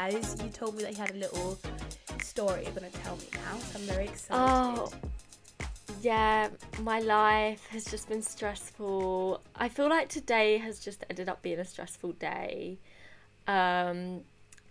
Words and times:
has. 0.00 0.36
You 0.42 0.48
told 0.50 0.76
me 0.76 0.82
that 0.84 0.92
you 0.92 0.98
had 0.98 1.10
a 1.10 1.18
little 1.18 1.58
story 2.22 2.62
you're 2.64 2.72
gonna 2.72 2.90
tell 2.90 3.16
me 3.16 3.26
now, 3.34 3.58
so 3.58 3.78
I'm 3.78 3.84
very 3.86 4.04
excited. 4.04 4.40
Oh, 4.40 4.90
yeah, 6.00 6.48
my 6.82 7.00
life 7.00 7.66
has 7.70 7.84
just 7.84 8.08
been 8.08 8.22
stressful. 8.22 9.42
I 9.56 9.68
feel 9.68 9.88
like 9.88 10.08
today 10.08 10.58
has 10.58 10.78
just 10.80 11.04
ended 11.10 11.28
up 11.28 11.42
being 11.42 11.58
a 11.58 11.64
stressful 11.64 12.12
day. 12.12 12.78
Um, 13.46 14.22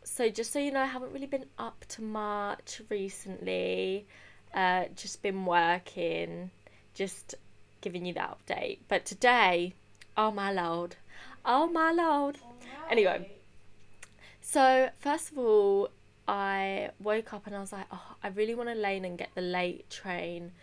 so 0.04 0.30
just 0.30 0.52
so 0.52 0.60
you 0.60 0.72
know, 0.72 0.82
I 0.82 0.86
haven't 0.86 1.12
really 1.14 1.28
been 1.28 1.46
up 1.58 1.86
to 1.90 2.02
much 2.02 2.82
recently. 2.90 4.08
Uh, 4.54 4.86
just 4.96 5.22
been 5.22 5.46
working, 5.46 6.50
just 6.96 7.36
giving 7.82 8.06
you 8.06 8.14
that 8.14 8.36
update. 8.36 8.80
But 8.88 9.06
today, 9.06 9.76
oh 10.18 10.32
my 10.32 10.52
lord, 10.52 10.96
oh 11.46 11.68
my 11.68 11.92
lord. 11.92 12.38
Anyway, 12.90 13.30
so 14.50 14.90
first 14.98 15.32
of 15.32 15.38
all, 15.38 15.90
I 16.28 16.90
woke 17.00 17.34
up 17.34 17.46
and 17.46 17.56
I 17.56 17.60
was 17.60 17.72
like, 17.72 17.86
oh, 17.92 18.16
I 18.24 18.30
really 18.30 18.56
want 18.56 18.70
to 18.70 18.76
lane 18.76 19.06
and 19.06 19.16
get 19.16 19.30
the 19.36 19.42
late 19.42 19.88
train, 19.92 20.54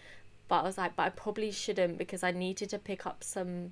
but 0.48 0.60
I 0.60 0.62
was 0.62 0.76
like, 0.76 0.96
but 0.96 1.04
I 1.04 1.08
probably 1.10 1.52
shouldn't 1.52 1.96
because 1.96 2.24
I 2.24 2.32
needed 2.32 2.70
to 2.70 2.80
pick 2.80 3.06
up 3.06 3.22
some 3.22 3.70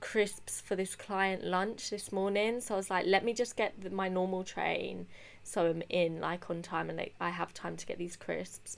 crisps 0.00 0.60
for 0.60 0.76
this 0.76 0.94
client 0.94 1.42
lunch 1.42 1.88
this 1.88 2.12
morning. 2.12 2.60
So 2.60 2.74
I 2.74 2.76
was 2.76 2.90
like, 2.90 3.06
let 3.06 3.24
me 3.24 3.32
just 3.32 3.56
get 3.56 3.80
the, 3.80 3.88
my 3.88 4.10
normal 4.10 4.44
train 4.44 5.06
so 5.42 5.70
I'm 5.70 5.82
in 5.88 6.20
like 6.20 6.50
on 6.50 6.60
time 6.60 6.90
and 6.90 6.98
like, 6.98 7.14
I 7.18 7.30
have 7.30 7.54
time 7.54 7.76
to 7.78 7.86
get 7.86 7.96
these 7.96 8.16
crisps. 8.16 8.76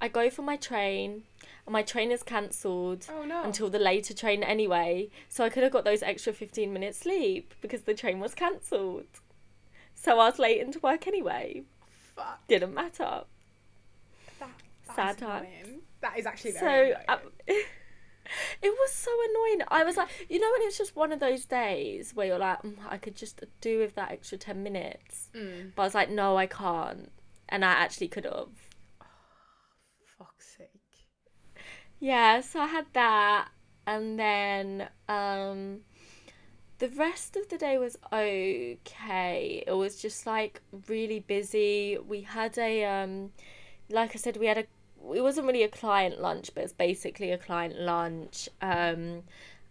I 0.00 0.08
go 0.08 0.28
for 0.28 0.42
my 0.42 0.56
train, 0.56 1.22
and 1.66 1.72
my 1.72 1.82
train 1.82 2.10
is 2.10 2.22
cancelled 2.22 3.06
Oh 3.08 3.24
no. 3.24 3.42
until 3.42 3.70
the 3.70 3.78
later 3.78 4.12
train 4.12 4.42
anyway. 4.42 5.08
So 5.28 5.44
I 5.44 5.48
could 5.48 5.62
have 5.62 5.72
got 5.72 5.84
those 5.84 6.02
extra 6.02 6.32
15 6.32 6.72
minutes 6.72 6.98
sleep 6.98 7.54
because 7.60 7.82
the 7.82 7.94
train 7.94 8.20
was 8.20 8.34
cancelled. 8.34 9.06
So 10.04 10.12
I 10.20 10.28
was 10.28 10.38
late 10.38 10.60
into 10.60 10.78
work 10.80 11.06
anyway. 11.06 11.62
Fuck. 12.14 12.46
Didn't 12.46 12.74
matter. 12.74 13.22
That, 14.38 14.50
that 14.86 14.96
Sad 14.96 15.18
time. 15.18 15.80
That 16.02 16.18
is 16.18 16.26
actually 16.26 16.52
So 16.52 16.60
very 16.60 16.92
um, 16.92 17.20
annoying. 17.20 17.30
it 18.62 18.68
was 18.68 18.92
so 18.92 19.10
annoying. 19.30 19.66
I 19.68 19.82
was 19.82 19.96
like, 19.96 20.10
you 20.28 20.38
know, 20.38 20.50
when 20.52 20.68
it's 20.68 20.76
just 20.76 20.94
one 20.94 21.10
of 21.10 21.20
those 21.20 21.46
days 21.46 22.12
where 22.14 22.26
you're 22.26 22.38
like, 22.38 22.60
mm, 22.62 22.74
I 22.86 22.98
could 22.98 23.16
just 23.16 23.42
do 23.62 23.78
with 23.78 23.94
that 23.94 24.10
extra 24.10 24.36
10 24.36 24.62
minutes. 24.62 25.30
Mm. 25.34 25.72
But 25.74 25.82
I 25.82 25.86
was 25.86 25.94
like, 25.94 26.10
no, 26.10 26.36
I 26.36 26.48
can't. 26.48 27.10
And 27.48 27.64
I 27.64 27.72
actually 27.72 28.08
could 28.08 28.26
have. 28.26 28.48
Fuck's 30.18 30.54
sake. 30.58 30.68
Yeah, 31.98 32.42
so 32.42 32.60
I 32.60 32.66
had 32.66 32.86
that, 32.92 33.48
and 33.86 34.18
then 34.18 34.88
um, 35.08 35.80
the 36.78 36.88
rest 36.88 37.36
of 37.36 37.48
the 37.48 37.58
day 37.58 37.78
was 37.78 37.96
okay. 38.12 39.64
It 39.66 39.72
was 39.72 40.00
just 40.00 40.26
like 40.26 40.60
really 40.88 41.20
busy. 41.20 41.98
We 41.98 42.22
had 42.22 42.58
a 42.58 42.84
um, 42.84 43.30
like 43.90 44.14
I 44.14 44.18
said, 44.18 44.36
we 44.36 44.46
had 44.46 44.58
a. 44.58 44.64
It 45.14 45.20
wasn't 45.20 45.46
really 45.46 45.62
a 45.62 45.68
client 45.68 46.20
lunch, 46.20 46.50
but 46.54 46.64
it's 46.64 46.72
basically 46.72 47.30
a 47.30 47.38
client 47.38 47.78
lunch. 47.78 48.48
Um, 48.62 49.22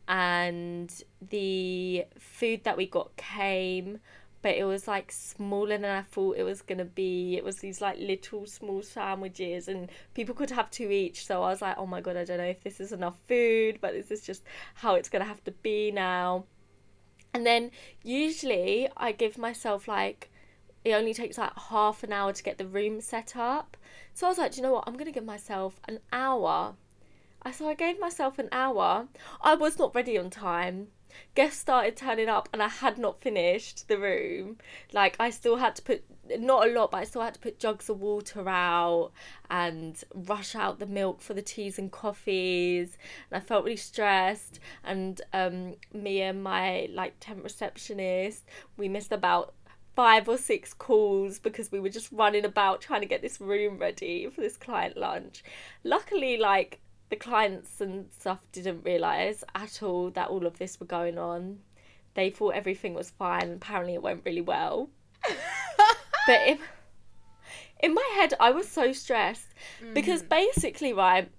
and 0.07 0.93
the 1.29 2.05
food 2.19 2.65
that 2.65 2.75
we 2.77 2.85
got 2.85 3.15
came 3.15 3.99
but 4.43 4.55
it 4.55 4.65
was 4.65 4.89
like 4.89 5.09
smaller 5.09 5.77
than 5.77 5.85
I 5.85 6.01
thought 6.01 6.35
it 6.37 6.43
was 6.43 6.61
gonna 6.61 6.85
be. 6.85 7.37
It 7.37 7.45
was 7.45 7.55
these 7.57 7.79
like 7.79 7.97
little 7.97 8.45
small 8.45 8.83
sandwiches, 8.83 9.69
and 9.69 9.89
people 10.13 10.35
could 10.35 10.51
have 10.51 10.69
two 10.69 10.91
each. 10.91 11.25
So 11.25 11.41
I 11.41 11.49
was 11.49 11.61
like, 11.61 11.77
oh 11.77 11.87
my 11.87 12.01
god, 12.01 12.17
I 12.17 12.25
don't 12.25 12.37
know 12.37 12.43
if 12.43 12.61
this 12.61 12.81
is 12.81 12.91
enough 12.91 13.15
food, 13.27 13.79
but 13.81 13.93
this 13.93 14.11
is 14.11 14.21
just 14.21 14.43
how 14.75 14.95
it's 14.95 15.09
gonna 15.09 15.23
have 15.25 15.43
to 15.45 15.51
be 15.51 15.91
now. 15.91 16.43
And 17.33 17.45
then 17.45 17.71
usually 18.03 18.87
I 18.95 19.11
give 19.11 19.37
myself 19.37 19.87
like 19.87 20.29
it 20.83 20.91
only 20.91 21.13
takes 21.13 21.37
like 21.37 21.57
half 21.69 22.03
an 22.03 22.11
hour 22.11 22.33
to 22.33 22.43
get 22.43 22.57
the 22.57 22.67
room 22.67 23.01
set 23.01 23.35
up. 23.35 23.77
So 24.13 24.27
I 24.27 24.29
was 24.29 24.37
like, 24.37 24.51
do 24.51 24.57
you 24.57 24.63
know 24.63 24.73
what? 24.73 24.83
I'm 24.85 24.97
gonna 24.97 25.11
give 25.11 25.25
myself 25.25 25.79
an 25.87 25.99
hour. 26.11 26.75
I 27.41 27.51
so 27.51 27.67
I 27.67 27.73
gave 27.73 27.99
myself 27.99 28.39
an 28.39 28.49
hour. 28.51 29.07
I 29.41 29.55
was 29.55 29.79
not 29.79 29.95
ready 29.95 30.17
on 30.17 30.29
time 30.29 30.89
guests 31.35 31.59
started 31.59 31.95
turning 31.95 32.29
up 32.29 32.49
and 32.51 32.61
I 32.61 32.67
had 32.67 32.97
not 32.97 33.21
finished 33.21 33.87
the 33.87 33.97
room. 33.97 34.57
Like 34.91 35.15
I 35.19 35.29
still 35.29 35.57
had 35.57 35.75
to 35.75 35.81
put 35.81 36.03
not 36.39 36.67
a 36.67 36.71
lot, 36.71 36.91
but 36.91 36.97
I 36.97 37.03
still 37.03 37.21
had 37.21 37.33
to 37.33 37.39
put 37.39 37.59
jugs 37.59 37.89
of 37.89 37.99
water 37.99 38.47
out 38.47 39.11
and 39.49 40.01
rush 40.13 40.55
out 40.55 40.79
the 40.79 40.85
milk 40.85 41.21
for 41.21 41.33
the 41.33 41.41
teas 41.41 41.77
and 41.77 41.91
coffees. 41.91 42.97
And 43.29 43.41
I 43.41 43.45
felt 43.45 43.65
really 43.65 43.77
stressed. 43.77 44.59
And 44.83 45.21
um, 45.33 45.75
me 45.93 46.21
and 46.21 46.43
my 46.43 46.87
like 46.91 47.15
temp 47.19 47.43
receptionist, 47.43 48.45
we 48.77 48.87
missed 48.87 49.11
about 49.11 49.53
five 49.95 50.27
or 50.27 50.37
six 50.37 50.73
calls 50.73 51.39
because 51.39 51.71
we 51.71 51.79
were 51.79 51.89
just 51.89 52.11
running 52.11 52.45
about 52.45 52.81
trying 52.81 53.01
to 53.01 53.07
get 53.07 53.21
this 53.21 53.39
room 53.39 53.77
ready 53.77 54.27
for 54.29 54.41
this 54.41 54.57
client 54.57 54.97
lunch. 54.97 55.43
Luckily, 55.83 56.37
like 56.37 56.79
the 57.09 57.15
clients 57.15 57.79
and 57.79 58.11
stuff 58.11 58.39
didn't 58.51 58.83
realise 58.83 59.43
at 59.53 59.83
all 59.83 60.09
that 60.11 60.29
all 60.29 60.47
of 60.47 60.57
this 60.57 60.79
were 60.79 60.85
going 60.85 61.17
on. 61.17 61.59
They 62.15 62.29
thought 62.29 62.55
everything 62.55 62.93
was 62.93 63.11
fine. 63.11 63.51
Apparently, 63.53 63.93
it 63.95 64.01
went 64.01 64.23
really 64.25 64.41
well. 64.41 64.89
but 66.27 66.41
in, 66.47 66.59
in 67.81 67.93
my 67.93 68.09
head, 68.15 68.33
I 68.39 68.51
was 68.51 68.67
so 68.67 68.91
stressed 68.93 69.47
because 69.93 70.23
basically, 70.23 70.93
right, 70.93 71.29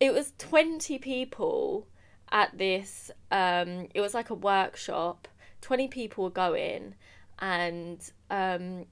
it 0.00 0.12
was 0.12 0.32
20 0.38 0.98
people 0.98 1.86
at 2.30 2.56
this, 2.56 3.10
um, 3.30 3.88
it 3.94 4.00
was 4.00 4.14
like 4.14 4.30
a 4.30 4.34
workshop. 4.34 5.28
20 5.60 5.88
people 5.88 6.24
were 6.24 6.30
going, 6.30 6.94
and 7.40 7.98
um, 8.30 8.86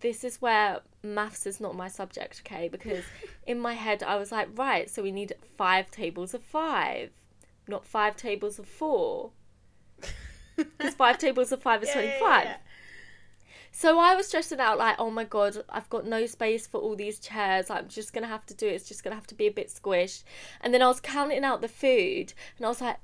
this 0.00 0.22
is 0.24 0.40
where 0.40 0.80
maths 1.02 1.46
is 1.46 1.60
not 1.60 1.74
my 1.74 1.88
subject, 1.88 2.42
okay? 2.46 2.68
Because 2.68 3.04
in 3.46 3.58
my 3.58 3.74
head, 3.74 4.02
I 4.02 4.16
was 4.16 4.30
like, 4.30 4.48
right, 4.56 4.88
so 4.88 5.02
we 5.02 5.10
need 5.12 5.34
five 5.56 5.90
tables 5.90 6.32
of 6.34 6.42
five, 6.42 7.10
not 7.66 7.84
five 7.84 8.16
tables 8.16 8.58
of 8.58 8.66
four. 8.66 9.30
Because 10.56 10.94
five 10.94 11.18
tables 11.18 11.52
of 11.52 11.62
five 11.62 11.84
is 11.84 11.88
Yeah, 11.90 12.00
yeah, 12.00 12.18
25. 12.18 12.44
yeah. 12.44 12.56
So 13.78 14.00
I 14.00 14.16
was 14.16 14.26
stressing 14.26 14.58
out, 14.58 14.76
like, 14.76 14.96
oh 14.98 15.08
my 15.08 15.22
god, 15.22 15.58
I've 15.68 15.88
got 15.88 16.04
no 16.04 16.26
space 16.26 16.66
for 16.66 16.80
all 16.80 16.96
these 16.96 17.20
chairs. 17.20 17.70
I'm 17.70 17.86
just 17.86 18.12
gonna 18.12 18.26
have 18.26 18.44
to 18.46 18.54
do 18.54 18.66
it. 18.66 18.72
It's 18.72 18.88
just 18.88 19.04
gonna 19.04 19.14
have 19.14 19.28
to 19.28 19.36
be 19.36 19.46
a 19.46 19.52
bit 19.52 19.68
squished. 19.68 20.24
And 20.60 20.74
then 20.74 20.82
I 20.82 20.88
was 20.88 20.98
counting 20.98 21.44
out 21.44 21.60
the 21.60 21.68
food, 21.68 22.32
and 22.56 22.66
I 22.66 22.70
was 22.70 22.80
like, 22.80 22.96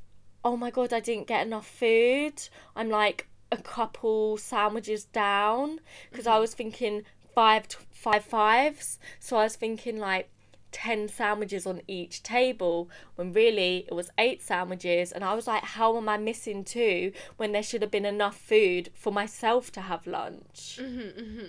oh 0.44 0.56
my 0.56 0.72
god, 0.72 0.92
I 0.92 0.98
didn't 0.98 1.28
get 1.28 1.46
enough 1.46 1.68
food. 1.68 2.48
I'm 2.74 2.88
like 2.88 3.28
a 3.52 3.56
couple 3.58 4.36
sandwiches 4.36 5.04
down 5.04 5.78
because 6.10 6.26
I 6.26 6.32
mm-hmm. 6.32 6.40
was 6.40 6.54
thinking 6.54 7.04
five 7.36 7.68
five 7.92 8.24
fives. 8.24 8.98
So 9.20 9.36
I 9.36 9.44
was 9.44 9.54
thinking 9.54 9.98
like. 9.98 10.28
10 10.74 11.06
sandwiches 11.08 11.66
on 11.66 11.80
each 11.86 12.20
table 12.24 12.90
when 13.14 13.32
really 13.32 13.84
it 13.86 13.94
was 13.94 14.10
eight 14.18 14.42
sandwiches 14.42 15.12
and 15.12 15.22
I 15.22 15.32
was 15.32 15.46
like 15.46 15.62
how 15.62 15.96
am 15.96 16.08
I 16.08 16.16
missing 16.16 16.64
two 16.64 17.12
when 17.36 17.52
there 17.52 17.62
should 17.62 17.80
have 17.82 17.92
been 17.92 18.04
enough 18.04 18.36
food 18.36 18.90
for 18.92 19.12
myself 19.12 19.70
to 19.72 19.82
have 19.82 20.04
lunch 20.04 20.80
mm-hmm, 20.82 21.20
mm-hmm. 21.20 21.46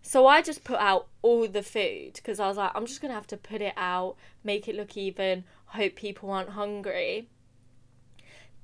so 0.00 0.28
I 0.28 0.42
just 0.42 0.62
put 0.62 0.78
out 0.78 1.08
all 1.22 1.48
the 1.48 1.62
food 1.62 2.14
because 2.14 2.38
I 2.38 2.46
was 2.48 2.56
like, 2.56 2.72
I'm 2.74 2.86
just 2.86 3.00
gonna 3.00 3.14
have 3.14 3.26
to 3.28 3.36
put 3.36 3.62
it 3.62 3.74
out, 3.76 4.16
make 4.44 4.68
it 4.68 4.76
look 4.76 4.96
even, 4.96 5.44
hope 5.66 5.96
people 5.96 6.30
aren't 6.30 6.50
hungry. 6.50 7.28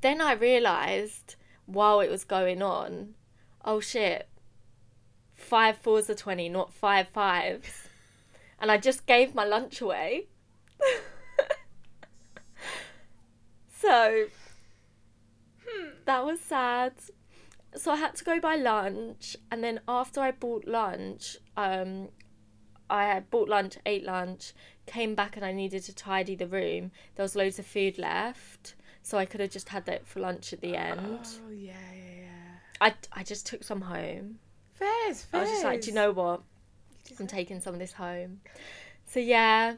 Then 0.00 0.20
I 0.20 0.32
realised 0.32 1.36
while 1.66 2.00
it 2.00 2.10
was 2.10 2.24
going 2.24 2.62
on, 2.62 3.14
oh 3.64 3.80
shit, 3.80 4.28
five 5.34 5.78
fours 5.78 6.10
are 6.10 6.14
20, 6.14 6.48
not 6.48 6.72
five 6.72 7.08
fives. 7.08 7.87
And 8.60 8.70
I 8.70 8.78
just 8.78 9.06
gave 9.06 9.34
my 9.34 9.44
lunch 9.44 9.80
away. 9.80 10.26
so 13.68 14.26
that 16.04 16.24
was 16.24 16.40
sad 16.40 16.92
so 17.76 17.92
I 17.92 17.96
had 17.96 18.14
to 18.16 18.24
go 18.24 18.40
buy 18.40 18.56
lunch, 18.56 19.36
and 19.50 19.62
then 19.62 19.80
after 19.88 20.20
I 20.20 20.30
bought 20.30 20.66
lunch, 20.66 21.36
um, 21.56 22.08
I 22.90 23.04
had 23.04 23.30
bought 23.30 23.48
lunch, 23.48 23.76
ate 23.86 24.04
lunch, 24.04 24.52
came 24.86 25.14
back, 25.14 25.36
and 25.36 25.44
I 25.44 25.52
needed 25.52 25.82
to 25.84 25.94
tidy 25.94 26.34
the 26.34 26.46
room. 26.46 26.90
There 27.14 27.22
was 27.22 27.36
loads 27.36 27.58
of 27.58 27.66
food 27.66 27.98
left, 27.98 28.74
so 29.02 29.18
I 29.18 29.26
could 29.26 29.40
have 29.40 29.50
just 29.50 29.68
had 29.68 29.86
that 29.86 30.06
for 30.06 30.20
lunch 30.20 30.52
at 30.52 30.60
the 30.60 30.76
end. 30.76 31.26
Oh 31.46 31.50
yeah, 31.50 31.72
yeah, 31.94 32.20
yeah. 32.22 32.54
I, 32.80 32.94
I 33.12 33.22
just 33.22 33.46
took 33.46 33.62
some 33.62 33.82
home. 33.82 34.38
Fairs, 34.74 35.24
fair. 35.24 35.40
I 35.40 35.44
was 35.44 35.50
just 35.50 35.64
like, 35.64 35.80
do 35.82 35.88
you 35.88 35.94
know 35.94 36.12
what? 36.12 36.42
I'm 37.18 37.26
taking 37.26 37.60
some 37.60 37.74
of 37.74 37.80
this 37.80 37.92
home. 37.92 38.40
So 39.06 39.20
yeah, 39.20 39.74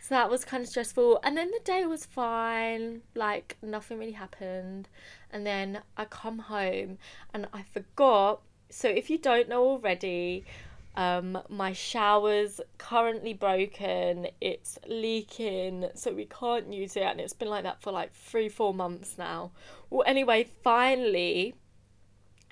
so 0.00 0.14
that 0.14 0.30
was 0.30 0.44
kind 0.44 0.62
of 0.62 0.68
stressful. 0.68 1.20
And 1.22 1.36
then 1.36 1.50
the 1.50 1.60
day 1.64 1.86
was 1.86 2.06
fine, 2.06 3.02
like 3.14 3.56
nothing 3.62 3.98
really 3.98 4.12
happened. 4.12 4.88
And 5.30 5.46
then 5.46 5.80
I 5.96 6.04
come 6.06 6.38
home 6.38 6.98
and 7.32 7.46
I 7.52 7.62
forgot. 7.62 8.40
So 8.70 8.88
if 8.88 9.10
you 9.10 9.18
don't 9.18 9.48
know 9.48 9.64
already, 9.64 10.44
um, 10.96 11.38
my 11.48 11.72
shower's 11.72 12.60
currently 12.78 13.32
broken. 13.32 14.28
It's 14.40 14.78
leaking, 14.88 15.88
so 15.94 16.12
we 16.12 16.26
can't 16.26 16.72
use 16.72 16.96
it, 16.96 17.02
and 17.02 17.20
it's 17.20 17.32
been 17.32 17.48
like 17.48 17.62
that 17.62 17.80
for 17.80 17.92
like 17.92 18.12
three, 18.12 18.48
four 18.48 18.74
months 18.74 19.16
now. 19.16 19.52
Well, 19.88 20.04
anyway, 20.06 20.48
finally, 20.62 21.54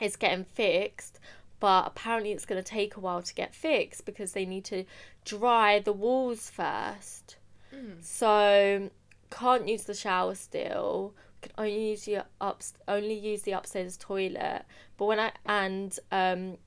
it's 0.00 0.16
getting 0.16 0.44
fixed, 0.44 1.18
but 1.60 1.86
apparently 1.86 2.32
it's 2.32 2.44
going 2.44 2.62
to 2.62 2.68
take 2.68 2.96
a 2.96 3.00
while 3.00 3.22
to 3.22 3.34
get 3.34 3.54
fixed 3.54 4.04
because 4.04 4.32
they 4.32 4.46
need 4.46 4.64
to 4.66 4.84
dry 5.24 5.78
the 5.78 5.92
walls 5.92 6.50
first. 6.50 7.36
Mm. 7.74 8.02
So 8.02 8.90
can't 9.30 9.68
use 9.68 9.84
the 9.84 9.94
shower 9.94 10.34
still. 10.34 11.14
Can 11.42 11.52
only 11.58 11.90
use 11.90 12.04
the 12.04 12.24
up 12.40 12.62
only 12.86 13.14
use 13.14 13.42
the 13.42 13.52
upstairs 13.52 13.96
toilet. 13.96 14.64
But 14.96 15.06
when 15.06 15.20
I 15.20 15.32
and 15.46 15.98
um 16.10 16.58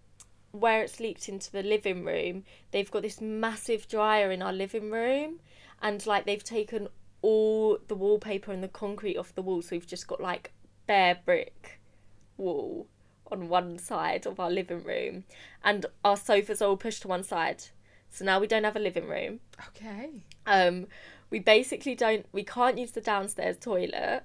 where 0.51 0.81
it's 0.81 0.99
leaked 0.99 1.29
into 1.29 1.51
the 1.51 1.63
living 1.63 2.03
room, 2.03 2.43
they've 2.71 2.91
got 2.91 3.03
this 3.03 3.21
massive 3.21 3.87
dryer 3.87 4.31
in 4.31 4.41
our 4.41 4.53
living 4.53 4.91
room 4.91 5.39
and 5.81 6.05
like 6.05 6.25
they've 6.25 6.43
taken 6.43 6.87
all 7.21 7.77
the 7.87 7.95
wallpaper 7.95 8.51
and 8.51 8.63
the 8.63 8.67
concrete 8.67 9.17
off 9.17 9.33
the 9.35 9.41
wall 9.41 9.61
so 9.61 9.69
we've 9.71 9.87
just 9.87 10.07
got 10.07 10.19
like 10.19 10.51
bare 10.87 11.19
brick 11.25 11.79
wall 12.37 12.87
on 13.31 13.49
one 13.49 13.77
side 13.77 14.25
of 14.25 14.39
our 14.39 14.51
living 14.51 14.83
room 14.83 15.23
and 15.63 15.85
our 16.03 16.17
sofas 16.17 16.61
are 16.61 16.69
all 16.69 16.77
pushed 16.77 17.03
to 17.03 17.07
one 17.07 17.23
side. 17.23 17.63
So 18.09 18.25
now 18.25 18.39
we 18.39 18.47
don't 18.47 18.65
have 18.65 18.75
a 18.75 18.79
living 18.79 19.07
room. 19.07 19.39
Okay. 19.69 20.09
Um, 20.45 20.87
we 21.29 21.39
basically 21.39 21.95
don't, 21.95 22.25
we 22.31 22.43
can't 22.43 22.77
use 22.77 22.91
the 22.91 23.01
downstairs 23.01 23.57
toilet. 23.57 24.23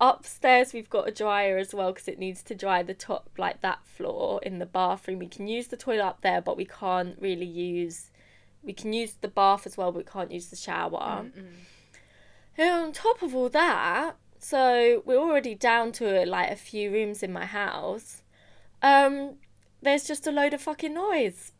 Upstairs, 0.00 0.72
we've 0.72 0.90
got 0.90 1.08
a 1.08 1.10
dryer 1.10 1.58
as 1.58 1.74
well 1.74 1.92
because 1.92 2.06
it 2.06 2.18
needs 2.18 2.42
to 2.44 2.54
dry 2.54 2.82
the 2.82 2.94
top, 2.94 3.30
like 3.36 3.62
that 3.62 3.84
floor 3.84 4.38
in 4.42 4.58
the 4.58 4.66
bathroom. 4.66 5.18
We 5.18 5.26
can 5.26 5.48
use 5.48 5.68
the 5.68 5.76
toilet 5.76 6.04
up 6.04 6.20
there, 6.20 6.40
but 6.40 6.56
we 6.56 6.66
can't 6.66 7.16
really 7.20 7.46
use, 7.46 8.10
we 8.62 8.72
can 8.72 8.92
use 8.92 9.14
the 9.14 9.28
bath 9.28 9.66
as 9.66 9.76
well, 9.76 9.90
but 9.90 9.98
we 9.98 10.04
can't 10.04 10.30
use 10.30 10.48
the 10.48 10.56
shower. 10.56 11.24
Mm-mm. 11.24 11.46
And 12.56 12.70
on 12.70 12.92
top 12.92 13.22
of 13.22 13.34
all 13.34 13.48
that, 13.48 14.14
so 14.38 15.02
we're 15.04 15.18
already 15.18 15.54
down 15.54 15.92
to 15.92 16.24
like 16.26 16.50
a 16.50 16.56
few 16.56 16.90
rooms 16.92 17.22
in 17.22 17.32
my 17.32 17.44
house. 17.46 18.22
Um, 18.82 19.36
there's 19.82 20.06
just 20.06 20.26
a 20.26 20.32
load 20.32 20.54
of 20.54 20.60
fucking 20.62 20.94
noise 20.94 21.52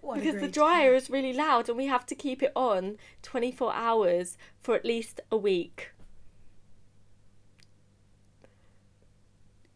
What 0.00 0.18
because 0.20 0.40
the 0.40 0.48
dryer 0.48 0.94
is 0.94 1.10
really 1.10 1.32
loud 1.32 1.68
and 1.68 1.76
we 1.78 1.86
have 1.86 2.06
to 2.06 2.14
keep 2.14 2.42
it 2.42 2.52
on 2.56 2.98
24 3.22 3.72
hours 3.74 4.36
for 4.60 4.74
at 4.74 4.84
least 4.84 5.20
a 5.30 5.36
week. 5.36 5.92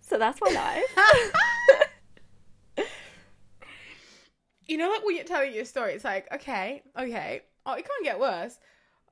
So 0.00 0.18
that's 0.18 0.40
my 0.40 0.50
life. 0.50 1.32
You 4.68 4.78
know, 4.78 4.90
like 4.90 5.04
when 5.04 5.14
you're 5.16 5.24
telling 5.24 5.54
your 5.54 5.64
story, 5.64 5.92
it's 5.92 6.04
like, 6.04 6.26
okay, 6.34 6.82
okay, 6.98 7.42
oh, 7.64 7.72
it 7.74 7.86
can't 7.86 8.04
get 8.04 8.18
worse. 8.18 8.58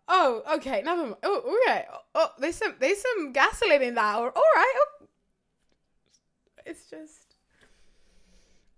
Oh, 0.07 0.43
okay, 0.57 0.83
never 0.85 1.03
mind. 1.03 1.17
Oh, 1.23 1.59
okay. 1.67 1.87
Oh, 2.15 2.31
there's 2.39 2.57
some, 2.57 2.75
there's 2.79 3.01
some 3.01 3.33
gasoline 3.33 3.83
in 3.83 3.95
that. 3.95 4.17
Or 4.19 4.31
all 4.31 4.43
right. 4.55 4.75
Oh. 4.77 5.07
It's 6.67 6.89
just, 6.89 7.37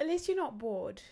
at 0.01 0.07
least 0.09 0.29
you're 0.29 0.37
not 0.37 0.59
bored. 0.59 1.03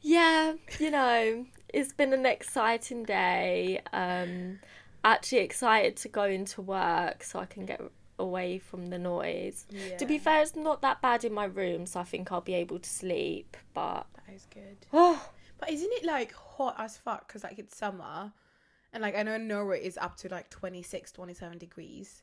yeah, 0.00 0.54
you 0.78 0.90
know, 0.90 1.46
it's 1.68 1.92
been 1.92 2.12
an 2.12 2.26
exciting 2.26 3.04
day. 3.04 3.80
Um, 3.92 4.58
actually 5.04 5.38
excited 5.38 5.96
to 5.96 6.08
go 6.08 6.24
into 6.24 6.62
work 6.62 7.22
so 7.24 7.38
I 7.38 7.46
can 7.46 7.64
get 7.66 7.80
away 8.18 8.58
from 8.58 8.86
the 8.86 8.98
noise. 8.98 9.66
To 9.98 10.06
be 10.06 10.18
fair, 10.18 10.42
it's 10.42 10.56
not 10.56 10.82
that 10.82 11.00
bad 11.02 11.24
in 11.24 11.32
my 11.32 11.44
room, 11.46 11.86
so 11.86 12.00
I 12.00 12.04
think 12.04 12.30
I'll 12.32 12.40
be 12.40 12.54
able 12.54 12.78
to 12.78 12.88
sleep. 12.88 13.56
But 13.74 14.06
that 14.26 14.34
is 14.34 14.46
good. 14.52 14.76
oh, 14.92 15.28
But 15.60 15.70
isn't 15.70 15.92
it 15.92 16.04
like 16.04 16.32
hot 16.32 16.76
as 16.78 16.96
fuck? 16.96 17.28
Because 17.28 17.44
like 17.44 17.58
it's 17.58 17.76
summer, 17.76 18.32
and 18.92 19.02
like 19.02 19.16
I 19.16 19.22
know 19.22 19.36
Norway 19.36 19.84
is 19.84 19.98
up 19.98 20.16
to 20.18 20.28
like 20.28 20.50
26, 20.50 21.12
27 21.12 21.58
degrees. 21.58 22.22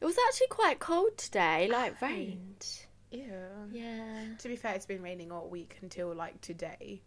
it 0.00 0.04
was 0.04 0.16
actually 0.28 0.48
quite 0.48 0.78
cold 0.78 1.16
today. 1.16 1.68
Like 1.70 2.00
rained. 2.02 2.66
Yeah. 3.10 3.24
Yeah. 3.72 4.24
To 4.38 4.48
be 4.48 4.56
fair, 4.56 4.74
it's 4.74 4.84
been 4.86 5.02
raining 5.02 5.32
all 5.32 5.48
week 5.48 5.78
until 5.82 6.14
like 6.14 6.40
today. 6.42 7.00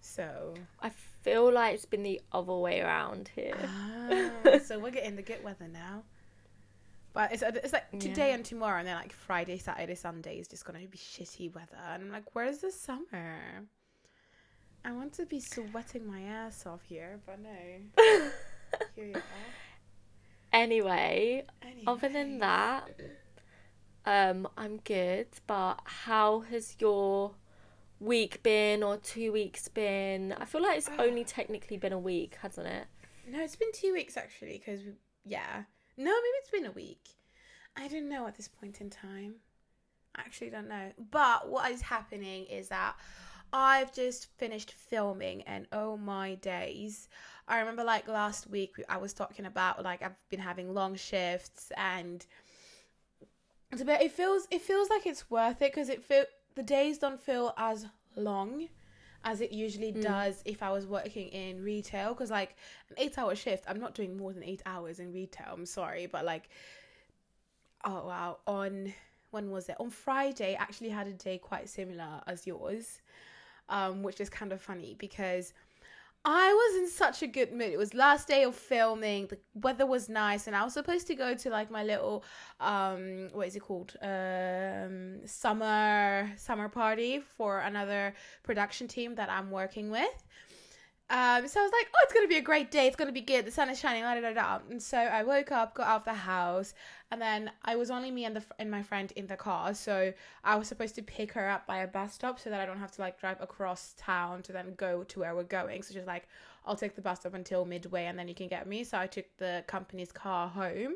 So. 0.00 0.52
I 0.82 0.90
feel 1.22 1.50
like 1.50 1.74
it's 1.74 1.86
been 1.86 2.02
the 2.02 2.20
other 2.30 2.52
way 2.54 2.82
around 2.82 3.30
here. 3.34 3.56
Ah, 3.66 4.58
so 4.64 4.78
we're 4.78 4.90
getting 4.90 5.16
the 5.16 5.22
good 5.22 5.42
weather 5.42 5.66
now. 5.66 6.02
But 7.14 7.32
it's 7.32 7.42
it's 7.42 7.72
like 7.72 7.90
today 7.98 8.28
Yeah. 8.28 8.34
and 8.34 8.44
tomorrow, 8.44 8.80
and 8.80 8.86
then 8.88 8.96
like 8.96 9.12
Friday, 9.14 9.56
Saturday, 9.56 9.94
Sunday 9.94 10.38
is 10.38 10.48
just 10.48 10.64
gonna 10.66 10.80
be 10.80 10.98
shitty 10.98 11.54
weather. 11.54 11.78
And 11.88 12.02
I'm 12.04 12.10
like, 12.12 12.34
where's 12.34 12.58
the 12.58 12.70
summer? 12.72 13.38
I 14.84 14.92
want 14.92 15.14
to 15.14 15.24
be 15.24 15.40
sweating 15.40 16.06
my 16.06 16.20
ass 16.20 16.66
off 16.66 16.82
here, 16.86 17.18
but 17.24 17.38
no. 17.40 17.50
Here 18.94 19.06
you 19.06 19.14
are. 19.14 19.22
anyway, 20.52 21.46
other 21.86 22.08
than 22.08 22.38
that, 22.40 22.90
um, 24.04 24.46
I'm 24.58 24.78
good. 24.84 25.28
But 25.46 25.80
how 25.84 26.40
has 26.40 26.76
your 26.78 27.32
week 27.98 28.42
been 28.42 28.82
or 28.82 28.98
two 28.98 29.32
weeks 29.32 29.68
been? 29.68 30.34
I 30.38 30.44
feel 30.44 30.62
like 30.62 30.76
it's 30.76 30.90
only 30.98 31.24
technically 31.24 31.78
been 31.78 31.92
a 31.94 31.98
week, 31.98 32.36
hasn't 32.42 32.66
it? 32.66 32.84
No, 33.26 33.40
it's 33.40 33.56
been 33.56 33.72
two 33.72 33.94
weeks 33.94 34.18
actually, 34.18 34.58
because 34.58 34.80
yeah. 35.24 35.62
No, 35.96 36.10
maybe 36.10 36.38
it's 36.40 36.50
been 36.50 36.66
a 36.66 36.72
week. 36.72 37.08
I 37.74 37.88
don't 37.88 38.08
know 38.10 38.26
at 38.26 38.36
this 38.36 38.48
point 38.48 38.82
in 38.82 38.90
time. 38.90 39.36
I 40.14 40.20
actually 40.20 40.50
don't 40.50 40.68
know. 40.68 40.92
But 41.10 41.48
what 41.48 41.70
is 41.70 41.80
happening 41.80 42.44
is 42.46 42.68
that 42.68 42.96
I've 43.56 43.94
just 43.94 44.26
finished 44.36 44.72
filming, 44.72 45.42
and 45.42 45.68
oh 45.72 45.96
my 45.96 46.34
days. 46.34 47.08
I 47.46 47.60
remember 47.60 47.84
like 47.84 48.08
last 48.08 48.50
week 48.50 48.74
I 48.88 48.96
was 48.96 49.12
talking 49.12 49.46
about 49.46 49.84
like 49.84 50.02
I've 50.02 50.16
been 50.28 50.40
having 50.40 50.74
long 50.74 50.96
shifts 50.96 51.70
and 51.76 52.24
it's 53.70 53.82
a 53.82 53.84
bit 53.84 54.00
it 54.00 54.12
feels 54.12 54.48
it 54.50 54.62
feels 54.62 54.88
like 54.90 55.06
it's 55.06 55.30
worth 55.30 55.60
it 55.62 55.72
because 55.72 55.88
it 55.88 56.02
feel 56.02 56.24
the 56.54 56.62
days 56.62 56.98
don't 56.98 57.20
feel 57.20 57.52
as 57.58 57.86
long 58.16 58.68
as 59.24 59.40
it 59.40 59.52
usually 59.52 59.92
Mm. 59.92 60.02
does 60.02 60.42
if 60.46 60.62
I 60.62 60.70
was 60.72 60.86
working 60.86 61.28
in 61.28 61.62
retail 61.62 62.14
because 62.14 62.30
like 62.30 62.56
an 62.88 62.96
8 62.98 63.18
hour 63.18 63.34
shift 63.34 63.64
I'm 63.68 63.78
not 63.80 63.94
doing 63.94 64.16
more 64.16 64.32
than 64.32 64.42
8 64.42 64.62
hours 64.64 65.00
in 65.00 65.12
retail 65.12 65.48
I'm 65.52 65.66
sorry 65.66 66.06
but 66.06 66.24
like 66.24 66.48
oh 67.84 68.06
wow 68.06 68.38
on 68.46 68.94
when 69.32 69.50
was 69.50 69.68
it 69.68 69.76
on 69.78 69.90
Friday 69.90 70.56
I 70.58 70.62
actually 70.62 70.90
had 70.90 71.06
a 71.08 71.12
day 71.12 71.36
quite 71.38 71.68
similar 71.68 72.22
as 72.26 72.46
yours 72.46 73.02
um 73.68 74.02
which 74.02 74.20
is 74.20 74.28
kind 74.28 74.52
of 74.52 74.60
funny 74.60 74.96
because 74.98 75.52
I 76.26 76.54
was 76.54 76.82
in 76.82 76.88
such 76.88 77.22
a 77.22 77.26
good 77.26 77.52
mood. 77.52 77.70
It 77.70 77.76
was 77.76 77.92
last 77.92 78.28
day 78.28 78.44
of 78.44 78.54
filming. 78.54 79.26
The 79.26 79.36
weather 79.54 79.84
was 79.84 80.08
nice, 80.08 80.46
and 80.46 80.56
I 80.56 80.64
was 80.64 80.72
supposed 80.72 81.06
to 81.08 81.14
go 81.14 81.34
to 81.34 81.50
like 81.50 81.70
my 81.70 81.84
little 81.84 82.24
um, 82.60 83.28
what 83.34 83.46
is 83.46 83.56
it 83.56 83.60
called? 83.60 83.94
Um, 84.00 85.26
summer 85.26 86.32
summer 86.36 86.70
party 86.70 87.20
for 87.20 87.60
another 87.60 88.14
production 88.42 88.88
team 88.88 89.14
that 89.16 89.28
I'm 89.28 89.50
working 89.50 89.90
with. 89.90 90.24
Um, 91.10 91.46
so 91.46 91.60
I 91.60 91.62
was 91.62 91.72
like, 91.72 91.88
oh, 91.94 92.00
it's 92.04 92.14
gonna 92.14 92.26
be 92.26 92.38
a 92.38 92.42
great 92.42 92.70
day. 92.70 92.86
It's 92.86 92.96
gonna 92.96 93.12
be 93.12 93.20
good. 93.20 93.44
The 93.44 93.50
sun 93.50 93.68
is 93.68 93.78
shining. 93.78 94.02
Da, 94.02 94.18
da, 94.18 94.32
da. 94.32 94.60
And 94.70 94.82
so 94.82 94.96
I 94.96 95.22
woke 95.24 95.52
up, 95.52 95.74
got 95.74 95.86
out 95.86 95.96
of 96.00 96.04
the 96.06 96.14
house, 96.14 96.72
and 97.14 97.22
then 97.22 97.52
I 97.64 97.76
was 97.76 97.92
only 97.92 98.10
me 98.10 98.24
and 98.24 98.34
the 98.34 98.42
and 98.58 98.68
my 98.68 98.82
friend 98.82 99.12
in 99.14 99.28
the 99.28 99.36
car. 99.36 99.72
So 99.72 100.12
I 100.42 100.56
was 100.56 100.66
supposed 100.66 100.96
to 100.96 101.02
pick 101.02 101.30
her 101.34 101.48
up 101.48 101.64
by 101.64 101.78
a 101.78 101.86
bus 101.86 102.14
stop 102.14 102.40
so 102.40 102.50
that 102.50 102.60
I 102.60 102.66
don't 102.66 102.80
have 102.80 102.90
to 102.90 103.00
like 103.02 103.20
drive 103.20 103.40
across 103.40 103.94
town 103.96 104.42
to 104.42 104.52
then 104.52 104.74
go 104.76 105.04
to 105.04 105.20
where 105.20 105.32
we're 105.36 105.44
going. 105.44 105.84
So 105.84 105.94
she's 105.94 106.08
like, 106.08 106.26
I'll 106.66 106.74
take 106.74 106.96
the 106.96 107.02
bus 107.02 107.20
stop 107.20 107.34
until 107.34 107.64
midway, 107.64 108.06
and 108.06 108.18
then 108.18 108.26
you 108.26 108.34
can 108.34 108.48
get 108.48 108.66
me. 108.66 108.82
So 108.82 108.98
I 108.98 109.06
took 109.06 109.26
the 109.36 109.62
company's 109.68 110.10
car 110.10 110.48
home, 110.48 110.94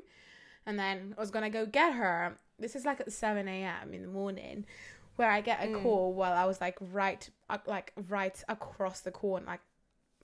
and 0.66 0.76
then 0.76 1.14
I 1.16 1.20
was 1.20 1.30
gonna 1.30 1.50
go 1.50 1.64
get 1.66 1.92
her. 1.92 2.34
This 2.58 2.74
is 2.74 2.84
like 2.84 2.98
at 2.98 3.12
seven 3.12 3.46
a.m. 3.46 3.94
in 3.94 4.02
the 4.02 4.08
morning. 4.08 4.66
Where 5.14 5.30
I 5.30 5.40
get 5.40 5.62
a 5.62 5.68
Mm. 5.68 5.82
call 5.84 6.14
while 6.14 6.32
I 6.32 6.46
was 6.46 6.60
like 6.60 6.78
right, 6.80 7.30
uh, 7.48 7.58
like 7.64 7.92
right 8.08 8.42
across 8.48 9.02
the 9.02 9.12
corner, 9.12 9.46
like 9.46 9.60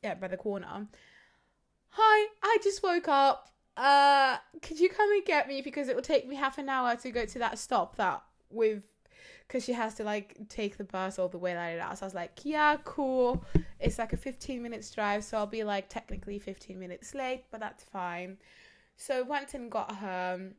yeah, 0.03 0.15
by 0.15 0.27
the 0.27 0.37
corner. 0.37 0.89
Hi, 1.91 2.29
I 2.43 2.59
just 2.65 2.83
woke 2.83 3.07
up. 3.07 3.54
Uh, 3.77 4.37
could 4.63 4.79
you 4.79 4.89
come 4.89 5.11
and 5.11 5.25
get 5.25 5.49
me 5.49 5.61
because 5.61 5.89
it 5.89 5.97
will 5.97 6.03
take 6.03 6.29
me 6.29 6.37
half 6.37 6.59
an 6.59 6.69
hour 6.69 6.95
to 6.97 7.11
go 7.11 7.25
to 7.25 7.39
that 7.41 7.59
stop 7.59 7.97
that 7.97 8.23
with, 8.51 8.83
because 9.47 9.65
she 9.65 9.73
has 9.73 9.95
to 9.95 10.05
like 10.05 10.37
take 10.49 10.77
the 10.77 10.85
bus 10.85 11.19
all 11.19 11.29
the 11.29 11.39
way 11.39 11.57
like 11.57 11.79
that. 11.79 11.99
So 11.99 12.05
I 12.05 12.07
was 12.07 12.15
like, 12.15 12.41
yeah, 12.45 12.77
cool. 12.85 13.45
It's 13.81 13.99
like 13.99 14.13
a 14.13 14.17
fifteen 14.17 14.63
minutes 14.63 14.91
drive, 14.91 15.25
so 15.25 15.39
I'll 15.39 15.47
be 15.47 15.65
like 15.65 15.89
technically 15.89 16.39
fifteen 16.39 16.79
minutes 16.79 17.15
late, 17.15 17.45
but 17.51 17.61
that's 17.61 17.85
fine. 17.85 18.39
So 18.97 19.25
went 19.25 19.55
and 19.55 19.71
got 19.71 19.97
her. 19.97 20.51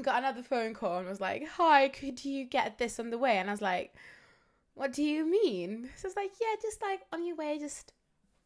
Got 0.00 0.18
another 0.18 0.44
phone 0.44 0.74
call 0.74 0.98
and 0.98 1.08
was 1.08 1.20
like, 1.20 1.46
"Hi, 1.56 1.88
could 1.88 2.24
you 2.24 2.44
get 2.44 2.78
this 2.78 3.00
on 3.00 3.10
the 3.10 3.18
way?" 3.18 3.38
And 3.38 3.50
I 3.50 3.52
was 3.52 3.60
like, 3.60 3.94
"What 4.74 4.92
do 4.92 5.02
you 5.02 5.26
mean?" 5.28 5.90
So 5.96 6.06
it's 6.06 6.16
like, 6.16 6.30
"Yeah, 6.40 6.54
just 6.62 6.80
like 6.80 7.00
on 7.12 7.26
your 7.26 7.36
way, 7.36 7.58
just 7.58 7.92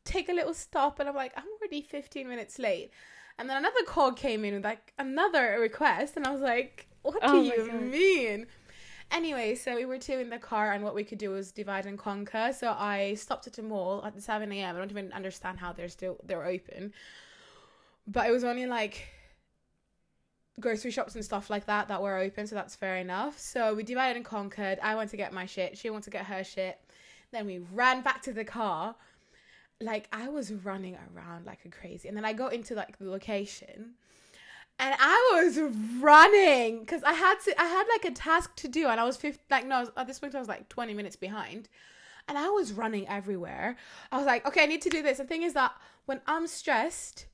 take 0.05 0.29
a 0.29 0.33
little 0.33 0.55
stop 0.55 1.01
and 1.01 1.09
I'm 1.09 1.15
like, 1.15 1.33
I'm 1.37 1.45
already 1.61 1.83
15 1.83 2.29
minutes 2.29 2.59
late. 2.59 2.91
And 3.39 3.49
then 3.49 3.57
another 3.57 3.83
call 3.87 4.13
came 4.13 4.45
in 4.45 4.55
with 4.55 4.65
like 4.65 4.93
another 4.99 5.59
request 5.61 6.17
and 6.17 6.27
I 6.27 6.31
was 6.31 6.41
like, 6.41 6.87
what 7.03 7.15
do 7.15 7.19
Oh 7.23 7.43
my 7.43 7.55
you 7.55 7.67
God. 7.67 7.83
mean? 7.83 8.47
Anyway, 9.11 9.55
so 9.55 9.75
we 9.75 9.85
were 9.85 9.99
two 9.99 10.19
in 10.19 10.31
the 10.31 10.39
car 10.39 10.73
and 10.73 10.83
what 10.83 10.95
we 10.95 11.05
could 11.05 11.19
do 11.19 11.31
was 11.31 11.53
divide 11.53 11.85
and 11.87 11.99
conquer. 11.99 12.53
So 12.57 12.75
I 12.79 13.15
stopped 13.15 13.47
at 13.47 13.55
the 13.55 13.63
mall 13.63 14.03
at 14.05 14.21
7 14.21 14.51
a.m. 14.53 14.75
I 14.75 14.79
don't 14.79 14.91
even 14.91 15.13
understand 15.13 15.59
how 15.59 15.73
they're 15.73 15.89
still 15.89 16.19
they're 16.25 16.47
open. 16.47 16.93
But 18.07 18.27
it 18.27 18.33
was 18.33 18.45
only 18.45 18.67
like 18.67 19.07
grocery 20.61 20.91
shops 20.91 21.15
and 21.15 21.25
stuff 21.25 21.51
like 21.51 21.67
that 21.67 21.89
that 21.89 22.03
were 22.03 22.17
open, 22.19 22.47
so 22.47 22.55
that's 22.55 22.75
fair 22.75 22.97
enough. 22.97 23.39
So 23.39 23.75
we 23.75 23.83
divided 23.83 24.17
and 24.17 24.25
conquered. 24.25 24.79
I 24.83 24.95
went 24.95 25.11
to 25.11 25.17
get 25.17 25.33
my 25.33 25.47
shit. 25.47 25.77
She 25.77 25.91
went 25.91 26.05
to 26.05 26.11
get 26.11 26.27
her 26.27 26.45
shit. 26.45 26.79
Then 27.33 27.47
we 27.47 27.59
ran 27.73 28.03
back 28.03 28.23
to 28.23 28.33
the 28.33 28.45
car. 28.45 28.95
Like 29.83 30.09
I 30.13 30.29
was 30.29 30.53
running 30.53 30.97
around 31.15 31.47
like 31.47 31.61
a 31.65 31.69
crazy, 31.69 32.09
and 32.09 32.17
then 32.17 32.25
I 32.25 32.33
got 32.33 32.53
into 32.53 32.75
like 32.75 32.99
the 32.99 33.11
location, 33.11 33.95
and 34.79 34.95
I 34.99 35.31
was 35.35 35.59
running 36.01 36.81
because 36.81 37.03
I 37.03 37.13
had 37.13 37.37
to. 37.45 37.61
I 37.61 37.67
had 37.67 37.87
like 37.89 38.05
a 38.05 38.15
task 38.15 38.55
to 38.57 38.69
do, 38.69 38.89
and 38.89 39.01
I 39.01 39.05
was 39.05 39.17
50, 39.17 39.43
like 39.51 39.67
no, 39.67 39.89
at 39.97 40.07
this 40.07 40.19
point 40.19 40.35
I 40.35 40.39
was 40.39 40.49
like 40.49 40.69
twenty 40.69 40.95
minutes 40.95 41.17
behind, 41.17 41.69
and 42.29 42.39
I 42.39 42.49
was 42.49 42.73
running 42.73 43.07
everywhere. 43.09 43.77
I 44.11 44.17
was 44.17 44.27
like, 44.27 44.47
okay, 44.47 44.63
I 44.63 44.67
need 44.67 44.83
to 44.83 44.91
do 44.91 45.03
this. 45.03 45.19
The 45.19 45.25
thing 45.25 45.43
is 45.43 45.55
that 45.55 45.73
when 46.07 46.21
I'm 46.27 46.47
stressed, 46.47 47.27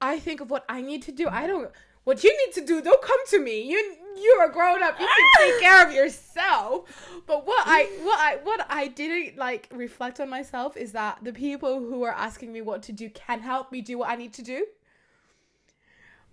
I 0.00 0.18
think 0.18 0.40
of 0.40 0.50
what 0.50 0.64
I 0.68 0.80
need 0.80 1.02
to 1.02 1.12
do. 1.12 1.28
I 1.28 1.46
don't 1.46 1.70
what 2.08 2.24
you 2.24 2.34
need 2.46 2.54
to 2.54 2.64
do. 2.64 2.80
Don't 2.80 3.02
come 3.02 3.18
to 3.28 3.38
me. 3.38 3.60
You 3.70 3.96
you're 4.16 4.44
a 4.48 4.50
grown 4.50 4.82
up. 4.82 4.98
You 4.98 5.06
can 5.06 5.30
take 5.38 5.60
care 5.66 5.86
of 5.86 5.92
yourself. 5.92 7.20
But 7.26 7.46
what 7.46 7.62
I 7.66 7.84
what 8.02 8.18
I 8.18 8.36
what 8.42 8.66
I 8.70 8.88
didn't 8.88 9.36
like 9.36 9.68
reflect 9.70 10.18
on 10.18 10.30
myself 10.30 10.76
is 10.78 10.92
that 10.92 11.18
the 11.22 11.34
people 11.34 11.80
who 11.80 12.02
are 12.04 12.12
asking 12.26 12.50
me 12.52 12.62
what 12.62 12.82
to 12.84 12.92
do 12.92 13.10
can 13.10 13.40
help 13.40 13.70
me 13.70 13.82
do 13.82 13.98
what 13.98 14.08
I 14.08 14.16
need 14.16 14.32
to 14.34 14.42
do. 14.42 14.66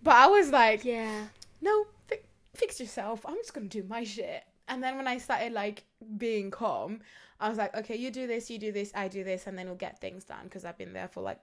But 0.01 0.15
I 0.15 0.27
was 0.27 0.49
like, 0.49 0.85
Yeah. 0.85 1.25
no, 1.61 1.87
fi- 2.07 2.21
fix 2.55 2.79
yourself. 2.79 3.25
I'm 3.25 3.35
just 3.35 3.53
gonna 3.53 3.67
do 3.67 3.83
my 3.83 4.03
shit. 4.05 4.43
And 4.69 4.81
then 4.81 4.95
when 4.95 5.07
I 5.07 5.17
started 5.17 5.51
like 5.51 5.83
being 6.17 6.51
calm, 6.51 7.01
I 7.39 7.49
was 7.49 7.57
like, 7.57 7.75
okay, 7.75 7.95
you 7.97 8.11
do 8.11 8.27
this, 8.27 8.49
you 8.49 8.57
do 8.57 8.71
this, 8.71 8.91
I 8.95 9.09
do 9.09 9.23
this, 9.25 9.45
and 9.45 9.57
then 9.57 9.65
we'll 9.67 9.75
get 9.75 9.99
things 9.99 10.23
done 10.23 10.45
because 10.45 10.63
I've 10.63 10.77
been 10.77 10.93
there 10.93 11.09
for 11.09 11.21
like 11.21 11.39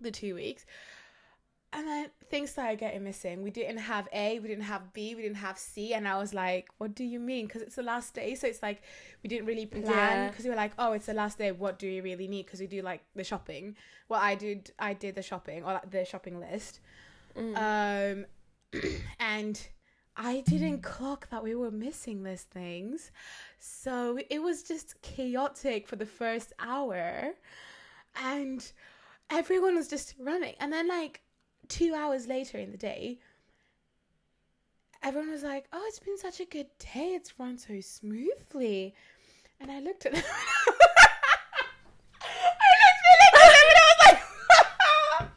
the 0.00 0.10
two 0.12 0.34
weeks. 0.36 0.64
And 1.72 1.86
then 1.86 2.10
things 2.30 2.50
started 2.50 2.78
getting 2.78 3.04
missing. 3.04 3.42
We 3.42 3.50
didn't 3.50 3.78
have 3.78 4.08
A, 4.12 4.38
we 4.38 4.48
didn't 4.48 4.64
have 4.64 4.92
B, 4.92 5.14
we 5.14 5.22
didn't 5.22 5.36
have 5.36 5.58
C, 5.58 5.94
and 5.94 6.08
I 6.08 6.16
was 6.16 6.32
like, 6.32 6.68
what 6.78 6.94
do 6.94 7.04
you 7.04 7.18
mean? 7.18 7.46
Because 7.46 7.62
it's 7.62 7.74
the 7.76 7.82
last 7.82 8.14
day, 8.14 8.34
so 8.34 8.46
it's 8.46 8.62
like 8.62 8.82
we 9.22 9.28
didn't 9.28 9.46
really 9.46 9.66
plan. 9.66 9.84
Yeah. 9.84 10.28
Because 10.28 10.44
we 10.44 10.50
were 10.50 10.56
like, 10.56 10.72
oh, 10.78 10.92
it's 10.92 11.06
the 11.06 11.14
last 11.14 11.38
day. 11.38 11.52
What 11.52 11.78
do 11.78 11.86
we 11.86 12.00
really 12.00 12.28
need? 12.28 12.46
Because 12.46 12.60
we 12.60 12.66
do 12.66 12.82
like 12.82 13.02
the 13.14 13.24
shopping. 13.24 13.76
Well, 14.08 14.20
I 14.22 14.36
did, 14.36 14.70
I 14.78 14.94
did 14.94 15.16
the 15.16 15.22
shopping 15.22 15.64
or 15.64 15.74
like, 15.74 15.90
the 15.90 16.04
shopping 16.04 16.40
list. 16.40 16.80
Um, 17.36 18.26
and 19.20 19.68
I 20.16 20.40
didn't 20.46 20.82
clock 20.82 21.28
that 21.30 21.42
we 21.42 21.54
were 21.54 21.70
missing 21.70 22.22
these 22.22 22.42
things. 22.42 23.10
So 23.58 24.18
it 24.30 24.40
was 24.40 24.62
just 24.62 25.00
chaotic 25.02 25.86
for 25.86 25.96
the 25.96 26.06
first 26.06 26.52
hour. 26.58 27.34
And 28.22 28.72
everyone 29.30 29.76
was 29.76 29.88
just 29.88 30.14
running. 30.18 30.54
And 30.58 30.72
then, 30.72 30.88
like, 30.88 31.20
two 31.68 31.94
hours 31.94 32.26
later 32.26 32.58
in 32.58 32.70
the 32.70 32.76
day, 32.76 33.18
everyone 35.02 35.30
was 35.30 35.42
like, 35.42 35.66
Oh, 35.72 35.84
it's 35.86 35.98
been 35.98 36.18
such 36.18 36.40
a 36.40 36.44
good 36.44 36.66
day. 36.78 37.14
It's 37.14 37.38
run 37.38 37.58
so 37.58 37.80
smoothly. 37.80 38.94
And 39.60 39.70
I 39.70 39.80
looked 39.80 40.06
at 40.06 40.12
them. 40.12 40.22
I 40.24 40.30
looked 42.82 43.06
at 43.12 43.18
them 43.22 43.34
and 43.34 43.78
I 43.78 43.86
was 43.88 43.98
like, 44.06 44.20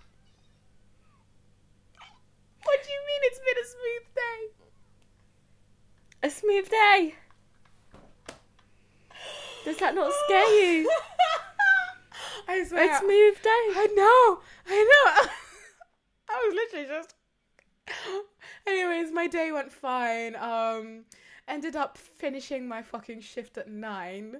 What 2.63 2.83
do 2.83 2.89
you 2.91 3.01
mean 3.07 3.21
it's 3.23 3.39
been 3.39 3.57
a 3.63 3.67
smooth 3.73 4.07
day? 4.15 4.39
A 6.21 6.29
smooth 6.29 6.69
day. 6.69 7.15
Does 9.65 9.77
that 9.77 9.95
not 9.95 10.11
scare 10.25 10.49
you? 10.63 10.89
I 12.47 12.63
swear. 12.63 12.95
A 12.95 12.99
smooth 12.99 13.41
day. 13.41 13.49
I 13.49 13.87
know. 13.95 14.39
I 14.67 14.83
know. 15.25 15.31
I 16.29 16.45
was 16.47 16.55
literally 16.55 16.87
just. 16.87 17.15
Anyways, 18.67 19.11
my 19.11 19.27
day 19.27 19.51
went 19.51 19.71
fine. 19.71 20.35
Um, 20.35 21.05
ended 21.47 21.75
up 21.75 21.97
finishing 21.97 22.67
my 22.67 22.81
fucking 22.81 23.21
shift 23.21 23.57
at 23.57 23.69
nine. 23.69 24.37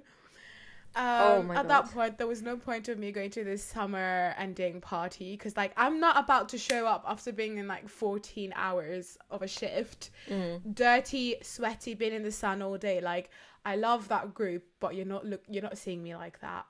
Um, 0.96 1.02
Oh 1.04 1.42
my 1.44 1.54
at 1.56 1.68
that 1.68 1.90
point, 1.92 2.18
there 2.18 2.26
was 2.26 2.42
no 2.42 2.56
point 2.56 2.88
of 2.88 2.98
me 2.98 3.12
going 3.12 3.30
to 3.30 3.44
this 3.44 3.62
summer 3.64 4.34
ending 4.36 4.80
party 4.80 5.32
because, 5.36 5.56
like, 5.56 5.72
I'm 5.76 6.00
not 6.00 6.16
about 6.18 6.48
to 6.50 6.58
show 6.58 6.86
up 6.86 7.04
after 7.06 7.32
being 7.32 7.58
in 7.58 7.68
like 7.68 7.88
14 7.88 8.52
hours 8.56 9.16
of 9.30 9.42
a 9.42 9.46
shift, 9.48 10.10
Mm. 10.28 10.74
dirty, 10.74 11.36
sweaty, 11.42 11.94
been 11.94 12.12
in 12.12 12.22
the 12.24 12.32
sun 12.32 12.60
all 12.60 12.76
day. 12.76 13.00
Like, 13.00 13.30
I 13.64 13.76
love 13.76 14.08
that 14.08 14.34
group, 14.34 14.64
but 14.80 14.94
you're 14.96 15.06
not 15.06 15.24
look, 15.24 15.42
you're 15.48 15.62
not 15.62 15.78
seeing 15.78 16.02
me 16.02 16.14
like 16.16 16.40
that. 16.40 16.66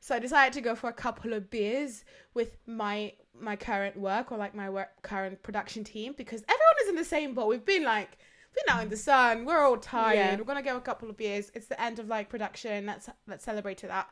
So 0.00 0.14
I 0.14 0.20
decided 0.20 0.52
to 0.52 0.60
go 0.60 0.76
for 0.76 0.88
a 0.88 0.92
couple 0.92 1.32
of 1.32 1.50
beers 1.50 2.04
with 2.34 2.58
my 2.66 3.12
my 3.40 3.56
current 3.56 3.96
work 3.96 4.32
or 4.32 4.38
like 4.38 4.54
my 4.54 4.70
work 4.70 4.88
current 5.02 5.42
production 5.42 5.84
team 5.84 6.14
because 6.16 6.42
everyone 6.42 6.76
is 6.82 6.88
in 6.88 6.96
the 6.96 7.04
same 7.04 7.34
boat. 7.34 7.48
We've 7.48 7.64
been 7.64 7.84
like 7.84 8.18
been 8.54 8.74
out 8.74 8.82
in 8.82 8.88
the 8.88 8.96
sun. 8.96 9.44
We're 9.44 9.60
all 9.64 9.76
tired. 9.76 10.16
Yeah. 10.16 10.36
We're 10.36 10.44
gonna 10.44 10.62
go 10.62 10.76
a 10.76 10.80
couple 10.80 11.08
of 11.10 11.16
beers. 11.16 11.50
It's 11.54 11.66
the 11.66 11.80
end 11.80 11.98
of 11.98 12.08
like 12.08 12.28
production. 12.28 12.86
Let's 12.86 13.08
let's 13.26 13.44
celebrate 13.44 13.78
to 13.78 13.86
that. 13.88 14.08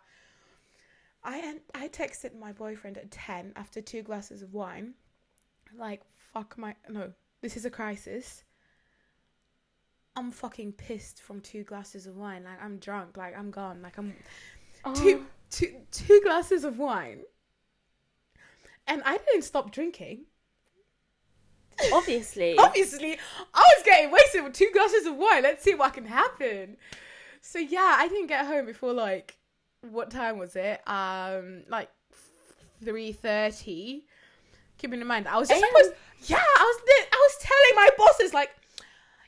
I 1.25 1.59
I 1.75 1.89
texted 1.89 2.39
my 2.39 2.53
boyfriend 2.53 2.99
at 2.99 3.11
ten 3.11 3.53
after 3.57 3.81
two 3.81 4.03
glasses 4.03 4.43
of 4.43 4.53
wine. 4.55 4.95
Like 5.77 6.03
fuck 6.17 6.57
my 6.59 6.75
no. 6.89 7.13
This 7.41 7.57
is 7.57 7.65
a 7.65 7.71
crisis. 7.71 8.45
I'm 10.17 10.31
fucking 10.31 10.73
pissed 10.73 11.21
from 11.21 11.41
two 11.41 11.63
glasses 11.63 12.07
of 12.07 12.17
wine. 12.17 12.45
Like 12.45 12.63
I'm 12.63 12.79
drunk. 12.79 13.17
Like 13.17 13.37
I'm 13.37 13.51
gone. 13.51 13.83
Like 13.83 13.99
I'm 13.99 14.15
oh. 14.85 14.95
two, 14.95 15.21
Oh. 15.23 15.27
two, 15.51 15.75
two 15.91 16.21
glasses 16.23 16.65
of 16.65 16.79
wine. 16.79 17.23
And 18.87 19.03
I 19.05 19.19
didn't 19.19 19.43
stop 19.43 19.71
drinking. 19.71 20.27
Obviously. 21.93 22.57
Obviously, 22.59 23.19
I 23.55 23.59
was 23.77 23.85
getting 23.85 24.11
wasted 24.11 24.45
with 24.45 24.55
two 24.55 24.71
glasses 24.73 25.07
of 25.07 25.17
wine. 25.17 25.43
Let's 25.43 25.63
see 25.63 25.75
what 25.75 25.95
can 25.95 26.07
happen. 26.07 26.77
So 27.41 27.59
yeah, 27.59 27.97
I 27.99 28.09
didn't 28.09 28.27
get 28.27 28.47
home 28.47 28.67
before 28.67 28.93
like 28.93 29.39
what 29.83 30.11
time 30.11 30.39
was 30.39 30.57
it? 30.57 30.81
Um, 30.89 31.63
like 31.69 31.91
three 32.85 33.13
thirty. 33.13 34.05
Keeping 34.79 35.01
in 35.01 35.07
mind, 35.07 35.27
I 35.27 35.39
was 35.39 35.49
just 35.49 35.65
supposed. 35.65 35.93
Yeah, 36.25 36.37
I 36.39 36.63
was. 36.63 37.09
I 37.13 37.29
was 37.29 37.37
telling 37.41 37.77
my 37.77 37.89
bosses 37.97 38.35
like, 38.35 38.51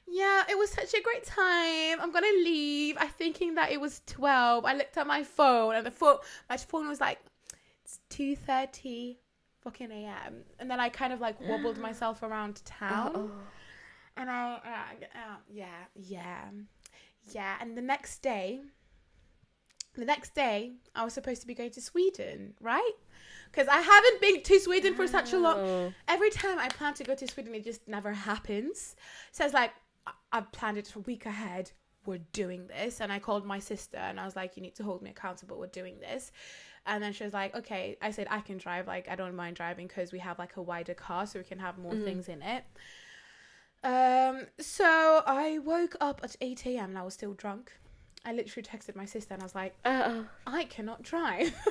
yeah, 0.06 0.42
it 0.48 0.58
was 0.58 0.70
such 0.70 0.94
a 0.94 1.02
great 1.02 1.24
time. 1.24 2.00
I'm 2.00 2.12
gonna 2.12 2.26
leave. 2.44 2.96
I 2.98 3.06
thinking 3.06 3.54
that 3.54 3.70
it 3.70 3.80
was 3.80 4.02
twelve. 4.06 4.64
I 4.64 4.74
looked 4.74 4.96
at 4.96 5.06
my 5.06 5.22
phone 5.22 5.74
and 5.74 5.86
the 5.86 5.90
phone, 5.90 6.18
my 6.50 6.56
phone 6.56 6.88
was 6.88 7.00
like, 7.00 7.18
it's 7.84 8.00
two 8.10 8.36
thirty, 8.36 9.18
fucking 9.68 9.90
a.m. 9.90 10.44
And 10.58 10.70
then 10.70 10.80
I 10.80 10.88
kind 10.88 11.12
of 11.12 11.20
like 11.20 11.40
wobbled 11.40 11.78
myself 11.88 12.22
around 12.22 12.64
town. 12.64 13.12
Oh. 13.14 13.30
And 14.16 14.30
I, 14.30 14.54
uh, 14.54 15.04
uh, 15.14 15.36
yeah, 15.48 15.66
yeah, 15.94 16.44
yeah. 17.32 17.56
And 17.60 17.76
the 17.76 17.82
next 17.82 18.20
day, 18.22 18.60
the 19.94 20.04
next 20.04 20.34
day, 20.34 20.72
I 20.94 21.04
was 21.04 21.12
supposed 21.12 21.40
to 21.42 21.46
be 21.46 21.54
going 21.54 21.70
to 21.72 21.80
Sweden, 21.80 22.54
right? 22.60 22.92
Because 23.50 23.68
I 23.68 23.80
haven't 23.80 24.20
been 24.20 24.42
to 24.42 24.60
Sweden 24.60 24.94
for 24.94 25.06
such 25.06 25.32
a 25.32 25.38
long. 25.38 25.58
Oh. 25.58 25.92
Every 26.08 26.30
time 26.30 26.58
I 26.58 26.68
plan 26.68 26.94
to 26.94 27.04
go 27.04 27.14
to 27.14 27.28
Sweden, 27.28 27.54
it 27.54 27.64
just 27.64 27.86
never 27.86 28.12
happens. 28.12 28.96
So 29.32 29.44
it's 29.44 29.54
like 29.54 29.72
I- 30.06 30.12
I've 30.32 30.50
planned 30.52 30.78
it 30.78 30.86
for 30.88 31.00
a 31.00 31.02
week 31.02 31.26
ahead. 31.26 31.70
We're 32.06 32.24
doing 32.32 32.68
this, 32.68 33.00
and 33.00 33.12
I 33.12 33.18
called 33.18 33.44
my 33.44 33.58
sister 33.58 33.98
and 33.98 34.18
I 34.18 34.24
was 34.24 34.34
like, 34.34 34.56
"You 34.56 34.62
need 34.62 34.76
to 34.76 34.82
hold 34.82 35.02
me 35.02 35.10
accountable. 35.10 35.58
We're 35.58 35.66
doing 35.66 36.00
this." 36.00 36.32
And 36.88 37.02
then 37.02 37.12
she 37.12 37.22
was 37.22 37.34
like, 37.34 37.54
"Okay." 37.54 37.96
I 38.02 38.10
said, 38.10 38.26
"I 38.30 38.40
can 38.40 38.56
drive. 38.58 38.86
Like, 38.88 39.08
I 39.08 39.14
don't 39.14 39.36
mind 39.36 39.54
driving 39.56 39.86
because 39.86 40.10
we 40.10 40.18
have 40.20 40.38
like 40.38 40.56
a 40.56 40.62
wider 40.62 40.94
car, 40.94 41.26
so 41.26 41.38
we 41.38 41.44
can 41.44 41.58
have 41.60 41.78
more 41.78 41.92
Mhm. 41.92 42.04
things 42.04 42.28
in 42.28 42.42
it." 42.42 42.64
Um. 43.84 44.46
So 44.58 45.22
I 45.26 45.58
woke 45.58 45.94
up 46.00 46.20
at 46.24 46.34
eight 46.40 46.66
a.m. 46.66 46.90
and 46.90 46.98
I 46.98 47.02
was 47.02 47.14
still 47.14 47.34
drunk. 47.34 47.78
I 48.24 48.32
literally 48.32 48.66
texted 48.66 48.96
my 48.96 49.04
sister 49.04 49.34
and 49.34 49.42
I 49.42 49.46
was 49.46 49.54
like, 49.54 49.74
Uh, 49.84 50.22
I 50.46 50.64
cannot 50.64 51.02
drive. 51.02 51.54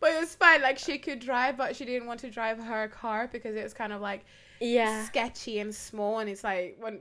but 0.00 0.10
it 0.12 0.20
was 0.20 0.34
fine. 0.34 0.60
Like 0.62 0.78
she 0.78 0.98
could 0.98 1.18
drive, 1.20 1.56
but 1.56 1.74
she 1.76 1.84
didn't 1.84 2.06
want 2.06 2.20
to 2.20 2.30
drive 2.30 2.58
her 2.58 2.88
car 2.88 3.28
because 3.32 3.56
it 3.56 3.62
was 3.62 3.74
kind 3.74 3.92
of 3.92 4.00
like 4.00 4.24
yeah. 4.60 5.04
sketchy 5.06 5.58
and 5.60 5.74
small. 5.74 6.18
And 6.18 6.28
it's 6.28 6.44
like 6.44 6.76
when 6.78 7.00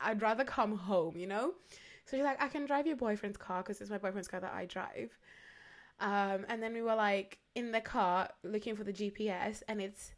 I'd 0.00 0.22
rather 0.22 0.44
come 0.44 0.76
home, 0.76 1.16
you 1.16 1.26
know. 1.26 1.54
So 2.08 2.16
she's 2.16 2.24
like, 2.24 2.42
I 2.42 2.48
can 2.48 2.64
drive 2.64 2.86
your 2.86 2.96
boyfriend's 2.96 3.36
car 3.36 3.62
because 3.62 3.80
it's 3.82 3.90
my 3.90 3.98
boyfriend's 3.98 4.28
car 4.28 4.40
that 4.40 4.54
I 4.54 4.64
drive. 4.64 5.10
Um, 6.00 6.46
and 6.48 6.62
then 6.62 6.72
we 6.72 6.80
were 6.80 6.94
like 6.94 7.38
in 7.54 7.70
the 7.72 7.80
car 7.82 8.30
looking 8.42 8.76
for 8.76 8.84
the 8.84 8.92
GPS, 8.92 9.62
and 9.68 9.80
it's 9.80 10.12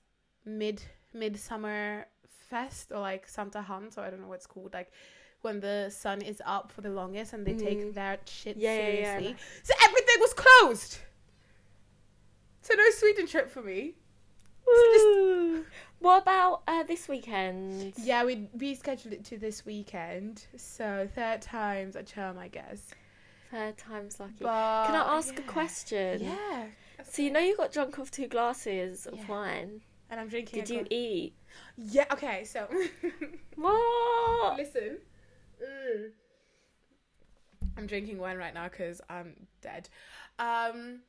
mid 0.45 0.83
midsummer 1.13 2.07
fest 2.49 2.93
or 2.93 3.01
like 3.01 3.27
Sankthans, 3.29 3.99
or 3.99 4.03
I 4.03 4.11
don't 4.11 4.21
know 4.21 4.29
what 4.29 4.35
it's 4.37 4.47
called, 4.47 4.73
like 4.73 4.93
when 5.41 5.59
the 5.59 5.91
sun 5.91 6.21
is 6.23 6.41
up 6.45 6.71
for 6.71 6.83
the 6.83 6.91
longest 6.91 7.33
and 7.33 7.47
they 7.47 7.55
take 7.55 7.79
Mhm. 7.81 7.95
their 7.95 8.19
shit 8.27 8.57
Yeah, 8.57 8.77
yeah, 8.77 8.79
yeah, 8.93 9.19
seriously. 9.19 9.37
So 9.63 9.75
everything 9.83 10.17
was 10.21 10.35
closed. 10.35 10.99
So 12.63 12.75
no 12.75 12.91
Sweden 12.91 13.27
trip 13.27 13.51
for 13.51 13.63
me. 13.63 13.95
Woo. 14.67 15.65
What 16.01 16.23
about 16.23 16.63
uh, 16.67 16.83
this 16.85 17.09
weekend? 17.09 17.93
Yeah, 17.99 18.25
we 18.25 18.49
rescheduled 18.57 19.13
it 19.13 19.25
to 19.27 19.39
this 19.39 19.67
weekend. 19.67 20.47
So 20.57 21.07
third 21.15 21.43
time's 21.43 21.95
a 21.95 22.03
charm, 22.03 22.39
I 22.39 22.49
guess. 22.49 22.83
Third 23.51 23.77
time's 23.77 24.19
lucky. 24.19 24.37
But 24.41 24.87
Can 24.87 24.95
I 24.95 25.17
ask 25.19 25.39
a 25.39 25.43
question? 25.43 26.23
Yeah. 26.25 26.67
So 27.05 27.21
you 27.23 27.31
know 27.31 27.41
you 27.41 27.57
got 27.57 27.73
drunk 27.73 27.99
off 27.99 28.11
two 28.11 28.29
glasses 28.29 29.07
of 29.07 29.15
Yeah. 29.19 29.27
wine. 29.29 29.81
And 30.09 30.19
I'm 30.19 30.29
drinking. 30.29 30.61
Did 30.65 30.71
you 30.71 30.87
eat? 30.91 31.35
Yeah. 31.77 32.07
Okay. 32.13 32.45
So 32.45 32.67
What? 33.57 34.57
listen. 34.57 34.99
Mm. 35.63 36.11
I'm 37.77 37.87
drinking 37.87 38.19
wine 38.19 38.37
right 38.39 38.55
now 38.55 38.69
because 38.69 39.01
I'm 39.11 39.35
dead. 39.61 39.89
Um. 40.39 41.01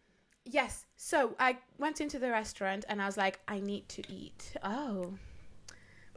Yes. 0.46 0.86
So 0.96 1.36
I 1.40 1.58
went 1.78 2.02
into 2.02 2.20
the 2.20 2.30
restaurant 2.30 2.86
and 2.90 3.02
I 3.02 3.06
was 3.06 3.18
like, 3.18 3.40
I 3.48 3.60
need 3.60 3.88
to 3.90 4.04
eat. 4.12 4.54
Oh. 4.64 5.14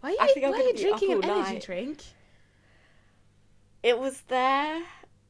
Why 0.01 0.11
are 0.21 0.29
you, 0.37 0.47
I 0.47 0.51
why 0.51 0.59
are 0.59 0.63
you 0.63 0.77
drinking 0.77 1.13
an 1.13 1.25
all 1.25 1.31
energy 1.39 1.55
night. 1.55 1.63
drink? 1.63 2.03
It 3.83 3.99
was 3.99 4.23
there, 4.29 4.83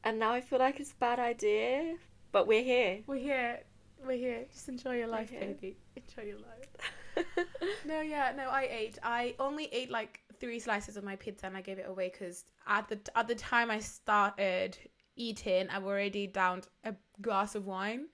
and 0.03 0.17
now 0.17 0.31
I 0.31 0.41
feel 0.41 0.59
like 0.59 0.79
it's 0.79 0.91
a 0.91 0.95
bad 0.95 1.19
idea. 1.19 1.95
But 2.31 2.47
we're 2.47 2.63
here. 2.63 2.99
We're 3.07 3.17
here. 3.17 3.59
We're 4.05 4.17
here. 4.17 4.45
Just 4.51 4.69
enjoy 4.69 4.97
your 4.97 5.07
life, 5.07 5.31
baby. 5.31 5.77
Enjoy 5.95 6.27
your 6.27 6.37
life. 6.37 6.91
No, 7.85 8.01
yeah, 8.01 8.33
no, 8.35 8.49
I 8.49 8.67
ate. 8.69 8.97
I 9.03 9.35
only 9.39 9.69
ate 9.71 9.89
like 9.89 10.19
three 10.39 10.59
slices 10.59 10.97
of 10.97 11.03
my 11.03 11.15
pizza 11.15 11.45
and 11.45 11.55
I 11.55 11.61
gave 11.61 11.79
it 11.79 11.85
away 11.87 12.11
because 12.11 12.43
at 12.67 12.89
the 12.89 12.99
at 13.15 13.27
the 13.27 13.35
time 13.35 13.71
I 13.71 13.79
started 13.79 14.77
eating, 15.15 15.69
I've 15.69 15.85
already 15.85 16.27
downed 16.27 16.67
a 16.83 16.93
glass 17.21 17.55
of 17.55 17.65
wine, 17.65 18.07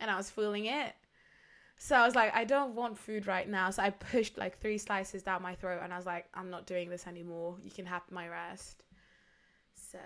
and 0.00 0.10
I 0.10 0.16
was 0.16 0.30
feeling 0.30 0.66
it. 0.66 0.94
So 1.80 1.94
I 1.96 2.04
was 2.04 2.14
like, 2.16 2.34
I 2.34 2.44
don't 2.44 2.74
want 2.74 2.98
food 2.98 3.26
right 3.26 3.48
now. 3.48 3.70
So 3.70 3.82
I 3.82 3.90
pushed 3.90 4.36
like 4.36 4.58
three 4.60 4.78
slices 4.78 5.22
down 5.22 5.42
my 5.42 5.54
throat, 5.54 5.80
and 5.82 5.92
I 5.92 5.96
was 5.96 6.06
like, 6.06 6.26
I'm 6.34 6.50
not 6.50 6.66
doing 6.66 6.90
this 6.90 7.06
anymore. 7.06 7.56
You 7.62 7.70
can 7.70 7.86
have 7.86 8.02
my 8.10 8.28
rest. 8.28 8.82
So, 9.74 9.98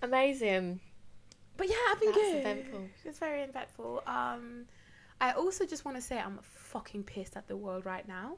Amazing. 0.00 0.80
but 1.56 1.68
yeah, 1.68 1.74
I've 1.90 2.00
been 2.00 2.10
That's 2.12 2.20
good. 2.22 2.36
eventful. 2.38 2.88
It's 3.04 3.18
very 3.18 3.42
eventful. 3.42 4.02
Um, 4.06 4.64
I 5.20 5.32
also 5.32 5.64
just 5.66 5.84
want 5.84 5.96
to 5.96 6.02
say 6.02 6.18
I'm 6.18 6.38
fucking 6.42 7.04
pissed 7.04 7.36
at 7.36 7.46
the 7.46 7.56
world 7.56 7.86
right 7.86 8.06
now. 8.06 8.36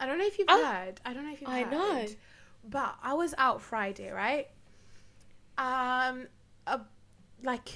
I 0.00 0.06
don't 0.06 0.18
know 0.18 0.26
if 0.26 0.38
you've 0.38 0.48
Oh, 0.50 0.64
heard. 0.64 1.00
I 1.04 1.12
don't 1.12 1.24
know 1.24 1.32
if 1.32 1.40
you've 1.40 1.50
I 1.50 1.62
heard. 1.62 1.70
know. 1.70 2.06
But 2.68 2.94
I 3.02 3.14
was 3.14 3.34
out 3.38 3.60
Friday, 3.62 4.10
right? 4.10 4.48
Um, 5.58 6.26
uh, 6.66 6.78
like 7.42 7.68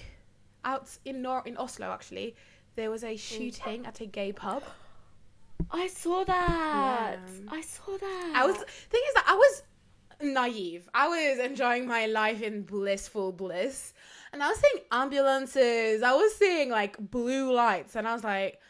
out 0.65 0.89
in 1.05 1.23
Nor 1.23 1.43
in 1.47 1.57
Oslo 1.57 1.91
actually, 1.91 2.35
there 2.77 2.91
was 2.91 3.05
a 3.05 3.15
mm. 3.15 3.19
shooting 3.19 3.87
at 3.87 4.01
a 4.01 4.07
gay 4.07 4.33
pub. 4.33 4.63
I 5.71 5.87
saw 5.87 6.25
that. 6.25 7.19
Yeah. 7.19 7.51
I 7.51 7.61
saw 7.61 7.97
that. 7.97 8.33
I 8.35 8.47
was 8.47 8.57
thing 8.57 9.03
is 9.09 9.15
that 9.15 9.25
I 9.29 9.35
was 9.35 9.63
naive. 10.23 10.89
I 10.95 11.09
was 11.09 11.39
enjoying 11.39 11.87
my 11.87 12.07
life 12.07 12.43
in 12.43 12.63
blissful 12.63 13.33
bliss. 13.33 13.93
And 14.33 14.43
I 14.43 14.49
was 14.49 14.59
seeing 14.59 14.85
ambulances. 14.91 16.03
I 16.03 16.13
was 16.13 16.35
seeing 16.35 16.71
like 16.71 16.97
blue 16.99 17.53
lights 17.53 17.97
and 17.97 18.07
I 18.09 18.13
was 18.13 18.25
like, 18.25 18.61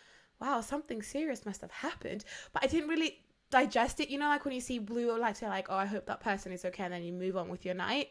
wow, 0.40 0.60
something 0.60 1.02
serious 1.02 1.46
must 1.46 1.60
have 1.62 1.70
happened. 1.70 2.24
But 2.52 2.64
I 2.64 2.66
didn't 2.66 2.88
really 2.88 3.18
digest 3.50 4.00
it. 4.00 4.10
You 4.10 4.18
know, 4.18 4.28
like 4.28 4.44
when 4.44 4.54
you 4.54 4.60
see 4.60 4.78
blue 4.78 5.16
lights, 5.18 5.40
you're 5.40 5.50
like, 5.50 5.68
oh, 5.70 5.76
I 5.76 5.86
hope 5.86 6.06
that 6.06 6.20
person 6.20 6.52
is 6.52 6.64
okay. 6.66 6.84
And 6.84 6.92
then 6.92 7.02
you 7.02 7.12
move 7.12 7.36
on 7.36 7.48
with 7.48 7.64
your 7.64 7.74
night. 7.74 8.08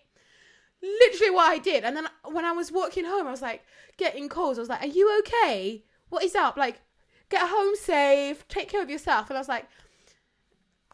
Literally 0.83 1.31
what 1.31 1.49
I 1.49 1.57
did. 1.59 1.83
And 1.85 1.95
then 1.95 2.07
when 2.25 2.43
I 2.45 2.51
was 2.51 2.71
walking 2.71 3.05
home, 3.05 3.25
I 3.25 3.31
was 3.31 3.41
like 3.41 3.63
getting 3.97 4.27
calls. 4.29 4.57
I 4.57 4.61
was 4.61 4.69
like, 4.69 4.83
are 4.83 4.87
you 4.87 5.17
okay? 5.19 5.83
What 6.09 6.23
is 6.23 6.35
up? 6.35 6.57
Like, 6.57 6.81
get 7.29 7.47
home 7.47 7.75
safe. 7.75 8.47
Take 8.49 8.67
care 8.69 8.81
of 8.83 8.89
yourself. 8.89 9.29
And 9.29 9.37
I 9.37 9.39
was 9.39 9.47
like, 9.47 9.65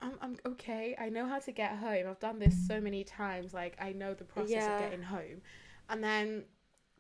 I'm, 0.02 0.14
I'm 0.22 0.38
okay. 0.46 0.96
I 1.00 1.10
know 1.10 1.26
how 1.26 1.40
to 1.40 1.52
get 1.52 1.76
home. 1.78 2.06
I've 2.08 2.20
done 2.20 2.40
this 2.40 2.56
so 2.68 2.80
many 2.80 3.04
times. 3.04 3.54
Like, 3.54 3.76
I 3.82 3.92
know 3.92 4.14
the 4.14 4.24
process 4.24 4.52
Yeah. 4.52 4.76
of 4.76 4.82
getting 4.84 5.02
home. 5.04 5.42
And 5.90 6.04
then 6.04 6.44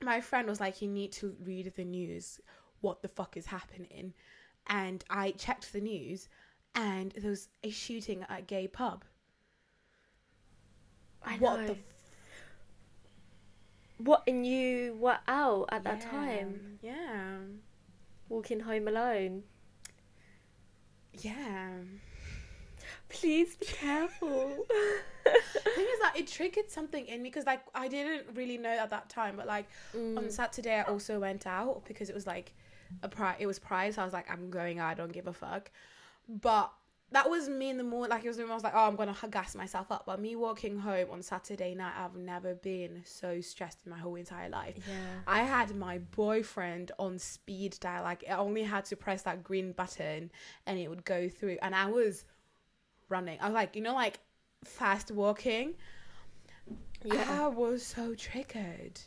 my 0.01 0.19
friend 0.19 0.47
was 0.47 0.59
like, 0.59 0.81
You 0.81 0.87
need 0.87 1.11
to 1.13 1.35
read 1.43 1.71
the 1.75 1.85
news. 1.85 2.41
What 2.81 3.01
the 3.01 3.07
fuck 3.09 3.37
is 3.37 3.45
happening? 3.45 4.13
And 4.67 5.03
I 5.09 5.31
checked 5.31 5.73
the 5.73 5.81
news, 5.81 6.27
and 6.75 7.11
there 7.17 7.29
was 7.31 7.49
a 7.63 7.69
shooting 7.69 8.23
at 8.29 8.39
a 8.39 8.41
gay 8.41 8.67
pub. 8.67 9.03
I 11.23 11.37
what 11.37 11.59
know. 11.59 11.67
the 11.67 11.77
What 13.99 14.23
and 14.27 14.45
you 14.45 14.95
were 14.99 15.19
out 15.27 15.67
at 15.71 15.83
that 15.83 15.99
Yeah. 16.01 16.09
time, 16.11 16.79
Yeah. 16.81 17.37
walking 18.29 18.61
home 18.61 18.87
alone. 18.87 19.43
Yeah. 21.13 21.69
Please 23.09 23.55
be 23.55 23.65
careful. 23.65 24.65
thing 25.23 25.85
is 25.85 25.99
that 26.01 26.13
it 26.15 26.27
triggered 26.27 26.69
something 26.71 27.05
in 27.07 27.21
me 27.21 27.29
because 27.29 27.45
like 27.45 27.61
I 27.75 27.87
didn't 27.87 28.35
really 28.35 28.57
know 28.57 28.69
at 28.69 28.89
that 28.91 29.09
time, 29.09 29.35
but 29.35 29.47
like 29.47 29.65
on 29.93 29.99
Mm. 30.25 30.31
Saturday 30.31 30.75
I 30.79 30.83
also 30.83 31.19
went 31.19 31.45
out 31.45 31.83
because 31.85 32.09
it 32.09 32.15
was 32.15 32.25
like 32.27 32.53
a 33.03 33.09
pride. 33.09 33.35
It 33.39 33.47
was 33.47 33.59
pride, 33.59 33.93
so 33.95 34.01
I 34.01 34.05
was 34.05 34.13
like, 34.13 34.29
I'm 34.31 34.49
going 34.49 34.79
out. 34.79 34.91
I 34.91 34.93
don't 34.93 35.11
give 35.11 35.27
a 35.27 35.33
fuck. 35.33 35.71
But 36.27 36.71
that 37.11 37.29
was 37.29 37.49
me 37.49 37.69
in 37.69 37.77
the 37.77 37.83
morning. 37.83 38.11
Like 38.11 38.23
it 38.23 38.27
was 38.27 38.37
when 38.37 38.51
I 38.51 38.53
was 38.53 38.63
like, 38.63 38.75
oh, 38.75 38.87
I'm 38.87 38.95
gonna 38.95 39.15
gas 39.29 39.55
myself 39.55 39.91
up. 39.91 40.03
But 40.05 40.19
me 40.21 40.35
walking 40.35 40.77
home 40.77 41.07
on 41.11 41.21
Saturday 41.21 41.73
night, 41.73 41.93
I've 41.97 42.15
never 42.15 42.53
been 42.53 43.01
so 43.05 43.41
stressed 43.41 43.79
in 43.85 43.91
my 43.91 43.97
whole 43.97 44.15
entire 44.15 44.49
life. 44.49 44.75
yeah. 44.87 44.93
I 45.25 45.41
had 45.41 45.75
my 45.75 45.97
boyfriend 45.97 46.91
on 46.99 47.17
speed 47.17 47.77
dial. 47.79 48.03
Like 48.03 48.23
I 48.29 48.33
only 48.33 48.63
had 48.63 48.85
to 48.85 48.95
press 48.95 49.23
that 49.23 49.43
green 49.43 49.71
button 49.71 50.31
and 50.67 50.77
it 50.77 50.87
would 50.87 51.03
go 51.03 51.29
through. 51.29 51.57
And 51.61 51.73
I 51.73 51.87
was 51.87 52.25
running. 53.09 53.39
I 53.41 53.45
was 53.45 53.55
like, 53.55 53.75
you 53.75 53.81
know, 53.81 53.95
like 53.95 54.19
fast 54.63 55.09
walking. 55.11 55.73
Yeah. 57.03 57.43
I 57.43 57.47
was 57.47 57.83
so 57.83 58.13
triggered. 58.13 58.99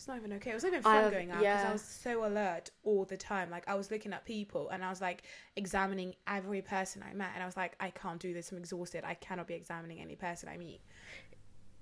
It's 0.00 0.08
not 0.08 0.16
even 0.16 0.32
okay. 0.32 0.52
It 0.52 0.54
was 0.54 0.62
not 0.62 0.70
even 0.70 0.82
fun 0.82 0.96
I've- 0.96 1.14
going 1.14 1.30
out 1.30 1.40
because 1.40 1.66
I 1.66 1.72
was 1.72 1.82
so 1.82 2.24
alert 2.24 2.70
all 2.84 3.04
the 3.04 3.18
time. 3.18 3.50
Like 3.50 3.68
I 3.68 3.74
was 3.74 3.90
looking 3.90 4.14
at 4.14 4.24
people 4.24 4.70
and 4.70 4.82
I 4.82 4.88
was 4.88 5.02
like 5.02 5.24
examining 5.56 6.14
every 6.26 6.62
person 6.62 7.04
I 7.06 7.12
met, 7.12 7.32
and 7.34 7.42
I 7.42 7.46
was 7.46 7.54
like, 7.54 7.74
I 7.80 7.90
can't 7.90 8.18
do 8.18 8.32
this. 8.32 8.50
I'm 8.50 8.56
exhausted. 8.56 9.04
I 9.04 9.12
cannot 9.12 9.46
be 9.46 9.52
examining 9.52 10.00
any 10.00 10.16
person 10.16 10.48
I 10.48 10.56
meet. 10.56 10.80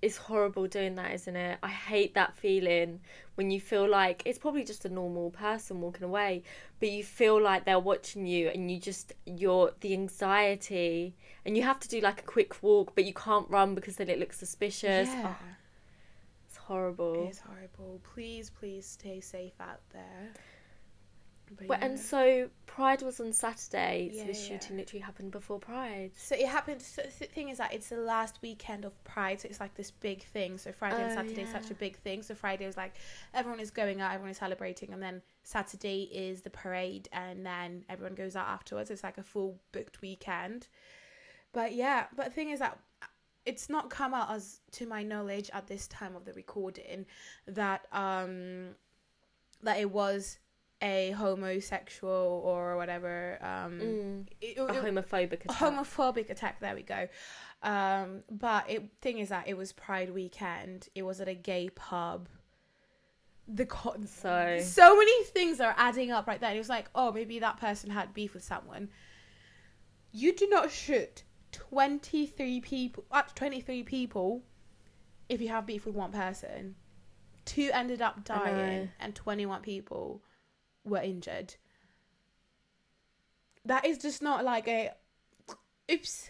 It's 0.02 0.16
horrible 0.16 0.66
doing 0.66 0.96
that, 0.96 1.12
isn't 1.12 1.37
it? 1.37 1.59
I 1.62 1.68
hate 1.68 2.14
that 2.14 2.37
feeling 2.37 3.02
when 3.37 3.52
you 3.52 3.61
feel 3.61 3.88
like 3.88 4.22
it's 4.24 4.38
probably 4.38 4.64
just 4.64 4.85
a 4.85 4.88
normal 4.88 5.31
person 5.31 5.81
walking 5.81 6.02
away, 6.02 6.42
but 6.81 6.88
you 6.88 7.04
feel 7.04 7.40
like 7.40 7.66
they're 7.66 7.78
watching 7.78 8.26
you 8.26 8.48
and 8.48 8.68
you 8.68 8.81
just 8.81 9.12
you're 9.26 9.70
the 9.78 9.92
anxiety 9.92 11.14
and 11.44 11.57
you 11.57 11.62
have 11.62 11.78
to 11.78 11.88
do 11.88 12.00
like 12.00 12.18
a 12.22 12.24
quick 12.24 12.64
walk, 12.64 12.96
but 12.96 13.04
you 13.04 13.14
can't 13.14 13.48
run 13.48 13.76
because 13.76 13.94
then 13.94 14.09
it 14.09 14.18
looks 14.18 14.40
suspicious. 14.40 15.09
Yeah. 15.09 15.35
Oh, 15.40 15.44
horrible. 16.68 17.26
It's 17.28 17.40
horrible. 17.40 18.00
Please, 18.14 18.50
please 18.50 18.87
stay 18.87 19.20
safe 19.20 19.54
out 19.61 19.81
there. 19.92 20.33
But 21.57 21.68
Well, 21.68 21.78
and 21.81 21.98
so 21.98 22.50
Pride 22.66 23.00
was 23.00 23.20
on 23.20 23.33
Saturday, 23.33 24.11
so 24.12 24.18
Yeah, 24.18 24.26
the 24.26 24.33
yeah. 24.35 24.44
shooting 24.48 24.76
literally 24.76 25.00
happened 25.00 25.31
before 25.31 25.59
Pride. 25.59 26.11
So 26.14 26.35
it 26.35 26.46
happened. 26.46 26.83
So 26.83 27.00
the 27.02 27.24
thing 27.24 27.48
is 27.48 27.57
that 27.57 27.72
it's 27.72 27.88
the 27.88 27.96
last 27.96 28.38
weekend 28.42 28.85
of 28.85 28.92
Pride, 29.04 29.40
so 29.40 29.48
it's 29.48 29.59
like 29.59 29.74
this 29.74 29.90
big 29.90 30.22
thing. 30.24 30.59
So 30.59 30.72
Friday 30.72 31.00
and 31.02 31.11
Oh, 31.11 31.14
Saturday 31.14 31.42
is 31.42 31.50
such 31.50 31.70
a 31.70 31.74
big 31.74 31.96
thing. 31.96 32.22
So 32.22 32.35
Friday 32.35 32.66
was 32.66 32.76
like 32.76 32.96
everyone 33.33 33.61
is 33.61 33.70
going 33.70 34.02
out, 34.02 34.12
everyone 34.12 34.31
is 34.33 34.37
celebrating, 34.37 34.92
and 34.92 35.02
then 35.02 35.22
Saturday 35.42 36.02
is 36.12 36.42
the 36.42 36.50
parade, 36.50 37.09
and 37.12 37.46
then 37.46 37.85
everyone 37.88 38.14
goes 38.14 38.37
out 38.37 38.46
afterwards. 38.46 38.90
It's 38.90 39.02
like 39.02 39.16
a 39.16 39.22
full 39.22 39.59
booked 39.72 40.02
weekend. 40.02 40.68
But 41.52 41.72
yeah, 41.74 42.09
but 42.14 42.26
the 42.26 42.33
thing 42.33 42.50
is 42.50 42.59
that 42.59 42.78
it's 43.48 43.68
not 43.68 43.88
come 43.90 44.12
out 44.14 44.30
as 44.37 44.61
to 44.72 44.87
my 44.87 45.02
knowledge 45.02 45.48
at 45.52 45.66
this 45.66 45.87
time 45.88 46.14
of 46.16 46.24
the 46.24 46.32
recording 46.34 47.06
that 47.46 47.80
um 47.92 48.74
that 49.62 49.78
it 49.78 49.90
was 49.90 50.38
a 50.80 51.11
homosexual 51.12 52.42
or 52.50 52.76
whatever 52.76 53.38
um 53.42 53.72
Mm. 53.80 54.26
it- 54.40 54.58
A 54.58 54.66
homophobic 54.84 55.44
attack. 55.44 55.56
homophobic 55.62 56.30
attack 56.30 56.61
there 56.61 56.74
we 56.74 56.82
go. 56.82 57.08
Um 57.62 58.22
but 58.30 58.62
it 58.70 58.80
thing 59.00 59.18
is 59.18 59.28
that 59.30 59.48
it 59.48 59.56
was 59.56 59.72
pride 59.72 60.11
weekend. 60.20 60.88
It 60.94 61.02
was 61.02 61.20
at 61.20 61.28
a 61.28 61.34
gay 61.34 61.70
pub. 61.70 62.28
The 63.61 63.66
co- 63.66 63.96
So- 64.06 64.61
so 64.62 64.96
many 64.96 65.24
things 65.24 65.58
are 65.61 65.74
adding 65.76 66.11
up 66.12 66.26
right 66.28 66.40
there. 66.40 66.54
It 66.54 66.58
was 66.58 66.68
like 66.68 66.88
oh 66.94 67.11
maybe 67.18 67.38
that 67.40 67.56
person 67.56 67.90
had 67.90 68.14
beef 68.14 68.34
with 68.34 68.44
someone. 68.44 68.90
You 70.12 70.32
do 70.34 70.46
not 70.48 70.70
shoot 70.70 71.24
23 71.52 72.61
people 72.61 73.04
up 73.11 73.28
to 73.28 73.34
23 73.34 73.82
people 73.82 74.42
if 75.28 75.40
you 75.40 75.48
have 75.48 75.66
beef 75.66 75.87
with 75.87 75.94
one 75.94 76.12
person 76.12 76.74
two 77.48 77.70
ended 77.72 78.02
up 78.02 78.24
dying 78.24 78.90
and 79.00 79.14
21 79.14 79.62
people 79.62 80.20
were 80.84 81.00
injured. 81.00 81.54
That 83.64 83.87
is 83.87 83.96
just 83.96 84.20
not 84.20 84.44
like 84.44 84.68
a 84.68 84.90
oops. 85.90 86.28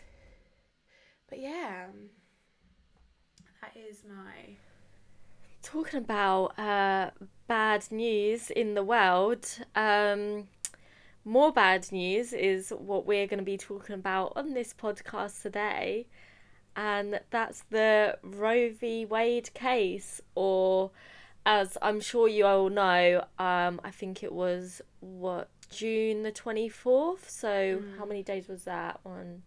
But 1.28 1.40
yeah 1.40 1.86
that 3.60 3.76
is 3.76 4.04
my 4.08 4.56
Talking 5.60 5.98
about 5.98 6.58
uh, 6.58 7.10
bad 7.48 7.84
news 7.90 8.50
in 8.50 8.74
the 8.74 8.82
world, 8.82 9.44
um, 9.74 10.46
more 11.28 11.52
bad 11.52 11.92
news 11.92 12.32
is 12.32 12.70
what 12.70 13.04
we're 13.06 13.26
going 13.26 13.38
to 13.38 13.44
be 13.44 13.58
talking 13.58 13.94
about 13.94 14.32
on 14.34 14.54
this 14.54 14.72
podcast 14.72 15.42
today, 15.42 16.06
and 16.74 17.20
that's 17.30 17.62
the 17.70 18.18
Roe 18.22 18.70
v. 18.72 19.04
Wade 19.04 19.52
case, 19.54 20.20
or 20.34 20.90
as 21.44 21.76
I'm 21.82 22.00
sure 22.00 22.28
you 22.28 22.46
all 22.46 22.70
know, 22.70 23.24
um, 23.38 23.80
I 23.84 23.90
think 23.90 24.22
it 24.22 24.32
was 24.32 24.80
what 25.00 25.48
June 25.70 26.22
the 26.22 26.32
twenty 26.32 26.68
fourth. 26.68 27.28
So 27.28 27.48
Mm. 27.82 27.98
how 27.98 28.04
many 28.06 28.22
days 28.22 28.48
was 28.48 28.64
that? 28.64 29.00
One, 29.02 29.42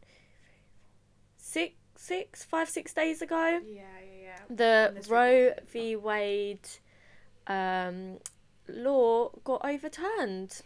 six, 1.38 1.76
six, 1.96 2.44
five, 2.44 2.70
six 2.70 2.94
days 2.94 3.22
ago. 3.22 3.60
Yeah, 3.66 3.82
yeah, 4.06 4.22
yeah. 4.24 4.40
The 4.50 5.06
Roe 5.10 5.54
v 5.72 5.96
Wade 5.96 6.68
um, 7.48 8.18
law 8.68 9.30
got 9.44 9.62
overturned. 9.66 10.62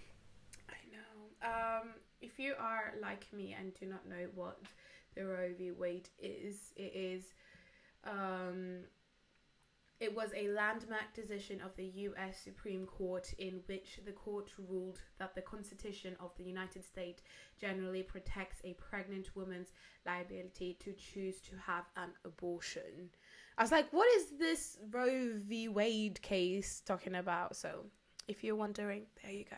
Um, 1.46 1.90
if 2.22 2.40
you 2.40 2.54
are 2.60 2.94
like 3.02 3.28
me 3.32 3.56
and 3.58 3.74
do 3.80 3.86
not 3.86 4.08
know 4.08 4.28
what 4.34 4.60
the 5.16 5.26
Roe 5.26 5.54
v. 5.58 5.72
Wade 5.72 6.10
is, 6.20 6.74
it 6.76 6.94
is, 6.96 7.26
um, 8.04 8.80
it 10.00 10.14
was 10.14 10.30
a 10.36 10.50
landmark 10.50 11.14
decision 11.14 11.62
of 11.62 11.76
the 11.78 11.86
U.S. 11.86 12.40
Supreme 12.44 12.86
Court 12.86 13.32
in 13.38 13.62
which 13.68 14.00
the 14.06 14.12
court 14.12 14.52
ruled 14.70 15.00
that 15.20 15.36
the 15.36 15.42
Constitution 15.42 16.16
of 16.20 16.32
the 16.38 16.44
United 16.44 16.84
States 16.84 17.22
generally 17.60 18.04
protects 18.04 18.60
a 18.64 18.74
pregnant 18.74 19.36
woman's 19.36 19.70
liability 20.06 20.78
to 20.82 20.94
choose 20.94 21.40
to 21.42 21.52
have 21.66 21.86
an 21.96 22.10
abortion. 22.26 23.10
I 23.58 23.64
was 23.64 23.72
like, 23.72 23.92
what 23.92 24.08
is 24.18 24.32
this 24.38 24.78
Roe 24.92 25.34
v. 25.38 25.70
Wade 25.70 26.22
case 26.22 26.82
talking 26.86 27.16
about? 27.16 27.56
So, 27.56 27.86
if 28.28 28.44
you're 28.44 28.56
wondering, 28.56 29.04
there 29.24 29.32
you 29.32 29.46
go. 29.50 29.58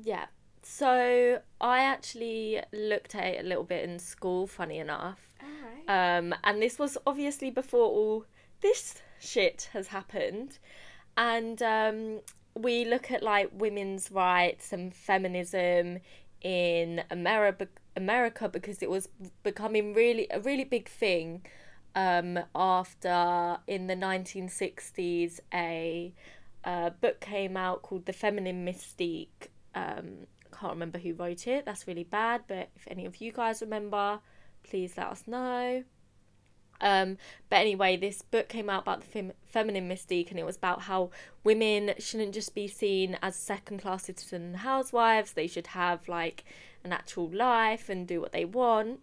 Yeah. 0.00 0.26
So 0.62 1.40
I 1.60 1.80
actually 1.80 2.60
looked 2.72 3.14
at 3.14 3.24
it 3.24 3.44
a 3.44 3.48
little 3.48 3.64
bit 3.64 3.88
in 3.88 3.98
school, 3.98 4.46
funny 4.46 4.78
enough. 4.78 5.20
Right. 5.40 6.18
Um, 6.18 6.34
and 6.44 6.62
this 6.62 6.78
was 6.78 6.96
obviously 7.06 7.50
before 7.50 7.86
all 7.86 8.24
this 8.60 9.02
shit 9.18 9.68
has 9.72 9.88
happened. 9.88 10.58
And 11.16 11.62
um, 11.62 12.20
we 12.54 12.84
look 12.84 13.10
at 13.10 13.22
like 13.22 13.50
women's 13.52 14.10
rights 14.10 14.72
and 14.72 14.94
feminism 14.94 15.98
in 16.40 17.02
America, 17.10 17.68
America 17.96 18.48
because 18.48 18.82
it 18.82 18.90
was 18.90 19.08
becoming 19.42 19.94
really 19.94 20.26
a 20.30 20.40
really 20.40 20.64
big 20.64 20.88
thing 20.88 21.42
um, 21.94 22.38
after 22.54 23.58
in 23.66 23.86
the 23.86 23.94
1960s 23.94 25.40
a 25.52 26.12
uh, 26.64 26.90
book 26.90 27.20
came 27.20 27.56
out 27.56 27.82
called 27.82 28.06
The 28.06 28.12
Feminine 28.12 28.64
Mystique. 28.64 29.48
Um, 29.74 30.26
can't 30.58 30.72
remember 30.72 30.98
who 30.98 31.14
wrote 31.14 31.46
it. 31.46 31.64
That's 31.64 31.86
really 31.86 32.04
bad. 32.04 32.42
But 32.46 32.70
if 32.76 32.86
any 32.88 33.04
of 33.06 33.16
you 33.20 33.32
guys 33.32 33.60
remember, 33.60 34.20
please 34.62 34.96
let 34.96 35.08
us 35.08 35.24
know. 35.26 35.84
Um, 36.80 37.16
but 37.48 37.56
anyway, 37.56 37.96
this 37.96 38.22
book 38.22 38.48
came 38.48 38.68
out 38.68 38.82
about 38.82 39.00
the 39.00 39.06
fem- 39.06 39.32
feminine 39.46 39.88
mystique, 39.88 40.30
and 40.30 40.38
it 40.38 40.44
was 40.44 40.56
about 40.56 40.82
how 40.82 41.10
women 41.44 41.94
shouldn't 41.98 42.34
just 42.34 42.54
be 42.54 42.66
seen 42.66 43.16
as 43.22 43.36
second 43.36 43.78
class 43.78 44.04
citizen 44.04 44.54
housewives. 44.54 45.32
They 45.32 45.46
should 45.46 45.68
have 45.68 46.08
like 46.08 46.44
an 46.84 46.92
actual 46.92 47.30
life 47.30 47.88
and 47.88 48.06
do 48.06 48.20
what 48.20 48.32
they 48.32 48.44
want. 48.44 49.00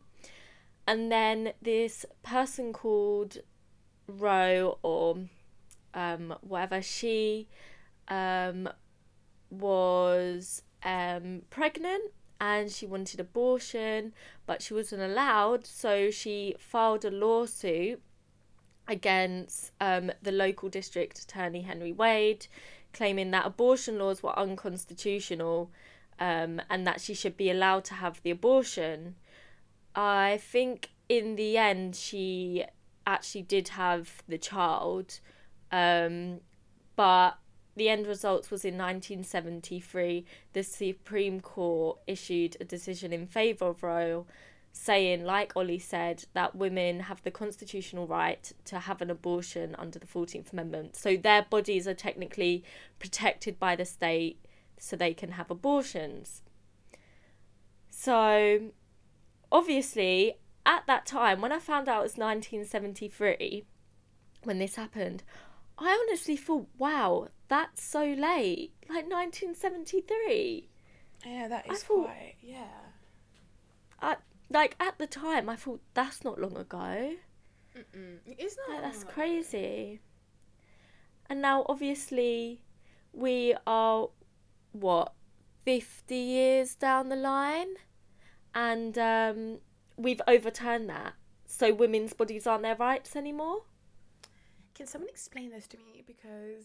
And 0.86 1.12
then 1.12 1.54
this 1.62 2.06
person 2.22 2.74
called 2.74 3.38
Roe 4.08 4.78
or 4.82 5.20
um, 5.94 6.36
whatever, 6.42 6.82
she 6.82 7.48
um, 8.10 8.68
was 9.50 10.64
um, 10.84 11.44
pregnant 11.50 12.12
and 12.42 12.72
she 12.72 12.86
wanted 12.86 13.20
abortion, 13.20 14.14
but 14.46 14.62
she 14.62 14.74
wasn't 14.74 15.02
allowed, 15.02 15.66
so 15.66 16.10
she 16.10 16.56
filed 16.58 17.04
a 17.04 17.12
lawsuit 17.12 18.02
against 18.88 19.72
um, 19.82 20.12
the 20.22 20.32
local 20.32 20.70
district 20.70 21.20
attorney 21.20 21.62
Henry 21.62 21.92
Wade, 21.92 22.48
claiming 22.94 23.32
that 23.32 23.46
abortion 23.46 24.00
laws 24.00 24.24
were 24.24 24.38
unconstitutional 24.38 25.70
um, 26.20 26.62
and 26.70 26.88
that 26.88 27.02
she 27.02 27.14
should 27.14 27.38
be 27.38 27.50
allowed 27.50 27.84
to 27.86 27.94
have 27.96 28.22
the 28.24 28.32
abortion. 28.32 29.16
I 29.96 30.40
think 30.42 30.90
in 31.08 31.36
the 31.36 31.58
end 31.58 31.96
she 31.96 32.66
actually 33.06 33.42
did 33.44 33.70
have 33.70 34.24
the 34.28 34.38
child, 34.38 35.20
um, 35.72 36.40
but 36.96 37.38
the 37.76 37.90
end 37.90 38.08
results 38.08 38.52
was 38.52 38.66
in 38.66 38.78
1973. 38.78 40.26
The 40.54 40.64
Supreme 40.64 41.40
Court 41.40 42.00
issued 42.08 42.58
a 42.60 42.66
decision 42.66 43.14
in 43.14 43.28
favour 43.28 43.68
of 43.68 43.84
Roe, 43.84 44.26
saying, 44.72 45.24
like 45.24 45.56
Ollie 45.56 45.80
said, 45.80 46.26
that 46.34 46.56
women 46.56 47.02
have 47.02 47.24
the 47.24 47.32
constitutional 47.32 48.08
right 48.08 48.52
to 48.66 48.80
have 48.80 49.02
an 49.02 49.10
abortion 49.10 49.76
under 49.78 50.00
the 50.00 50.08
14th 50.08 50.54
Amendment. 50.54 50.96
So 50.96 51.18
their 51.18 51.44
bodies 51.44 51.88
are 51.88 51.94
technically 51.94 52.64
protected 53.00 53.60
by 53.60 53.76
the 53.76 53.86
state 53.86 54.46
so 54.78 54.96
they 54.96 55.14
can 55.14 55.32
have 55.32 55.52
abortions. 55.52 56.42
So, 57.90 58.72
obviously, 59.52 60.36
at 60.66 60.86
that 60.88 61.06
time, 61.06 61.42
when 61.42 61.52
I 61.52 61.60
found 61.60 61.90
out 61.90 62.00
it 62.00 62.04
was 62.04 62.18
1973, 62.18 63.66
when 64.44 64.60
this 64.60 64.76
happened, 64.76 65.24
I 65.80 66.06
honestly 66.08 66.36
thought, 66.36 66.68
wow, 66.78 67.28
that's 67.48 67.84
so 67.84 68.04
late. 68.04 68.74
Like 68.90 69.10
1973. 69.10 70.70
Yeah, 71.26 71.48
that 71.48 71.72
is 71.72 71.84
thought- 71.84 72.06
quite. 72.06 72.36
Yeah. 72.42 72.64
I, 74.02 74.18
like 74.50 74.76
at 74.80 74.98
the 74.98 75.08
time, 75.08 75.50
I 75.50 75.56
thought 75.56 75.82
that's 75.94 76.24
not 76.24 76.40
long 76.40 76.58
ago. 76.58 77.14
Mm-mm. 77.78 78.18
It's 78.26 78.58
not. 78.68 78.82
Like, 78.82 78.92
that's 78.92 79.04
crazy. 79.04 80.00
And 81.30 81.42
now, 81.42 81.66
obviously, 81.70 82.62
we 83.14 83.56
are 83.68 84.10
what 84.72 85.14
50 85.66 86.16
years 86.16 86.76
down 86.76 87.10
the 87.10 87.16
line, 87.16 87.76
and 88.56 88.98
um, 88.98 89.60
we've 89.98 90.22
overturned 90.28 90.90
that. 90.90 91.14
So 91.46 91.74
women's 91.74 92.14
bodies 92.14 92.48
aren't 92.48 92.64
their 92.64 92.76
rights 92.76 93.16
anymore. 93.16 93.64
Can 94.80 94.88
someone 94.88 95.10
explain 95.10 95.52
this 95.52 95.68
to 95.68 95.78
me 95.78 96.06
because 96.08 96.64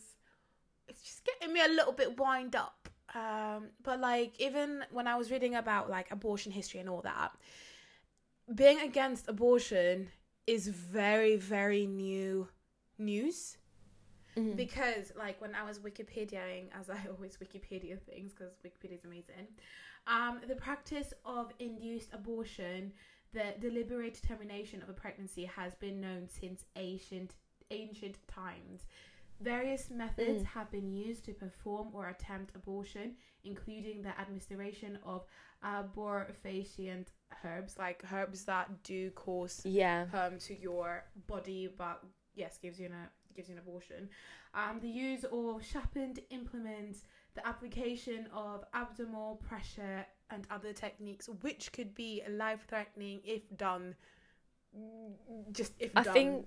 it's 0.87 1.03
just 1.03 1.25
getting 1.25 1.53
me 1.53 1.61
a 1.61 1.67
little 1.69 1.93
bit 1.93 2.17
wind 2.17 2.55
up. 2.55 2.89
Um, 3.13 3.71
but 3.83 3.99
like 3.99 4.41
even 4.41 4.85
when 4.93 5.09
I 5.09 5.17
was 5.17 5.33
reading 5.33 5.57
about 5.57 5.91
like 5.91 6.13
abortion 6.13 6.53
history 6.53 6.79
and 6.79 6.89
all 6.89 7.01
that, 7.03 7.33
being 8.55 8.79
against 8.79 9.27
abortion 9.29 10.11
is 10.47 10.69
very 10.69 11.35
very 11.35 11.87
new 11.89 12.47
news 12.99 13.57
Mhm. 14.37 14.55
because 14.55 15.13
like 15.17 15.41
when 15.41 15.57
I 15.57 15.65
was 15.65 15.81
Wikipediaing, 15.81 16.69
as 16.73 16.89
I 16.91 17.01
always 17.11 17.37
Wikipedia 17.39 18.01
things 18.01 18.33
because 18.33 18.53
Wikipedia 18.65 18.95
is 18.99 19.05
amazing, 19.05 19.49
um, 20.07 20.41
the 20.47 20.55
practice 20.55 21.13
of 21.25 21.53
induced 21.59 22.11
abortion, 22.13 22.93
the 23.33 23.55
deliberate 23.59 24.21
termination 24.23 24.83
of 24.83 24.89
a 24.89 24.93
pregnancy, 24.93 25.47
has 25.47 25.75
been 25.75 26.01
known 26.01 26.29
since 26.29 26.65
ancient 26.77 27.35
ancient 27.71 28.17
times. 28.29 28.87
Various 29.41 29.91
methods 29.91 30.43
Mm. 30.43 30.47
have 30.47 30.71
been 30.71 30.93
used 30.93 31.25
to 31.25 31.33
perform 31.35 31.89
or 31.93 32.09
attempt 32.09 32.55
abortion, 32.55 33.17
including 33.43 34.03
the 34.03 34.19
administration 34.21 34.99
of 35.05 35.25
abortifacient 35.63 37.09
herbs, 37.45 37.77
like 37.79 38.05
herbs 38.13 38.45
that 38.45 38.83
do 38.85 39.11
cause 39.11 39.65
Yeah. 39.65 40.07
um, 40.13 40.39
to 40.41 40.55
your 40.59 41.05
body, 41.27 41.67
but 41.67 42.03
yes, 42.35 42.59
gives 42.59 42.79
you 42.79 42.87
an 42.87 43.09
gives 43.35 43.49
you 43.49 43.55
an 43.55 43.59
abortion. 43.59 44.09
Um, 44.55 44.79
the 44.79 44.89
use 44.89 45.25
of 45.25 45.65
sharpened 45.65 46.21
implements, 46.31 47.03
the 47.35 47.45
application 47.45 48.29
of 48.33 48.65
abdominal 48.73 49.37
pressure, 49.37 50.07
and 50.31 50.47
other 50.51 50.73
techniques, 50.73 51.29
which 51.43 51.73
could 51.73 51.93
be 51.97 52.23
life 52.29 52.65
threatening 52.69 53.21
if 53.25 53.43
done. 53.57 53.97
mm, 54.77 55.53
Just 55.53 55.73
if 55.81 55.91
I 55.97 56.03
done. 56.05 56.15
think 56.15 56.47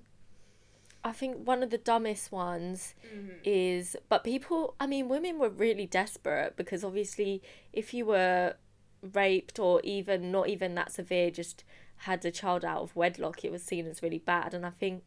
I 1.08 1.14
think 1.14 1.48
one 1.48 1.64
of 1.64 1.70
the 1.70 1.78
dumbest 1.78 2.32
ones 2.32 2.94
Mhm. 3.06 3.40
is 3.44 3.96
but 4.10 4.24
people 4.24 4.76
I 4.80 4.88
mean 4.88 5.08
women 5.08 5.40
were 5.40 5.50
really 5.50 5.86
desperate 5.88 6.56
because 6.58 6.84
obviously 6.84 7.42
if 7.72 7.94
you 7.94 8.06
were 8.06 8.56
raped 9.02 9.58
or 9.60 9.80
even 9.84 10.32
not 10.32 10.50
even 10.50 10.76
that 10.76 10.92
severe 10.92 11.30
just 11.32 11.64
had 12.08 12.26
a 12.26 12.32
child 12.32 12.66
out 12.66 12.82
of 12.82 12.96
wedlock 12.96 13.46
it 13.46 13.52
was 13.52 13.64
seen 13.64 13.88
as 13.88 14.04
really 14.04 14.20
bad. 14.20 14.54
And 14.54 14.66
I 14.66 14.70
think 14.72 15.06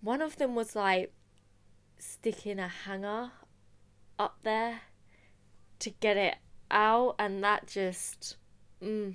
one 0.00 0.20
of 0.22 0.36
them 0.36 0.54
was 0.54 0.74
like 0.74 1.12
sticking 1.98 2.58
a 2.58 2.68
hanger 2.68 3.30
up 4.18 4.38
there 4.42 4.80
to 5.78 5.90
get 5.90 6.16
it 6.16 6.36
out. 6.70 7.14
And 7.18 7.42
that 7.44 7.66
just 7.66 8.36
mm, 8.82 9.14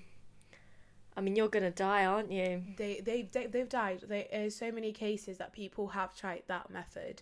I 1.16 1.22
mean 1.22 1.36
you're 1.36 1.50
gonna 1.50 1.72
die 1.72 2.06
aren't 2.06 2.32
you 2.32 2.64
they 2.78 3.02
they 3.02 3.24
they 3.32 3.48
they've 3.48 3.70
died. 3.70 4.04
There 4.08 4.26
are 4.34 4.50
so 4.50 4.72
many 4.72 4.92
cases 4.92 5.38
that 5.38 5.54
people 5.54 5.88
have 5.90 6.16
tried 6.16 6.44
that 6.48 6.70
method, 6.70 7.22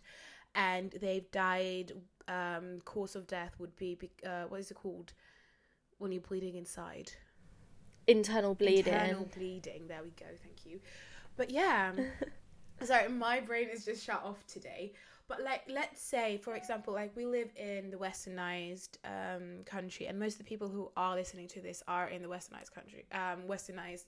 and 0.55 0.91
they've 1.01 1.29
died. 1.31 1.93
Um, 2.27 2.79
cause 2.85 3.15
of 3.15 3.27
death 3.27 3.55
would 3.59 3.75
be 3.75 3.97
uh, 4.25 4.43
what 4.47 4.59
is 4.59 4.71
it 4.71 4.75
called 4.75 5.11
when 5.97 6.11
you're 6.11 6.21
bleeding 6.21 6.55
inside? 6.55 7.11
internal 8.07 8.55
bleeding 8.55 8.93
Internal 8.93 9.25
bleeding. 9.35 9.87
There 9.87 10.03
we 10.03 10.11
go. 10.11 10.25
Thank 10.43 10.65
you. 10.65 10.79
But 11.37 11.49
yeah, 11.49 11.91
sorry, 12.83 13.09
my 13.09 13.39
brain 13.39 13.69
is 13.69 13.85
just 13.85 14.03
shut 14.03 14.21
off 14.23 14.45
today. 14.47 14.93
But 15.31 15.43
like, 15.51 15.63
let's 15.79 16.01
say, 16.01 16.27
for 16.45 16.53
example, 16.55 16.93
like 17.01 17.11
we 17.15 17.25
live 17.25 17.51
in 17.55 17.89
the 17.89 17.97
westernized 18.07 18.93
um, 19.05 19.63
country, 19.75 20.03
and 20.07 20.15
most 20.19 20.33
of 20.33 20.39
the 20.39 20.49
people 20.53 20.67
who 20.75 20.83
are 20.97 21.15
listening 21.21 21.47
to 21.55 21.61
this 21.67 21.81
are 21.87 22.07
in 22.15 22.21
the 22.21 22.27
westernized 22.27 22.71
country, 22.77 23.05
um, 23.21 23.39
westernized 23.53 24.07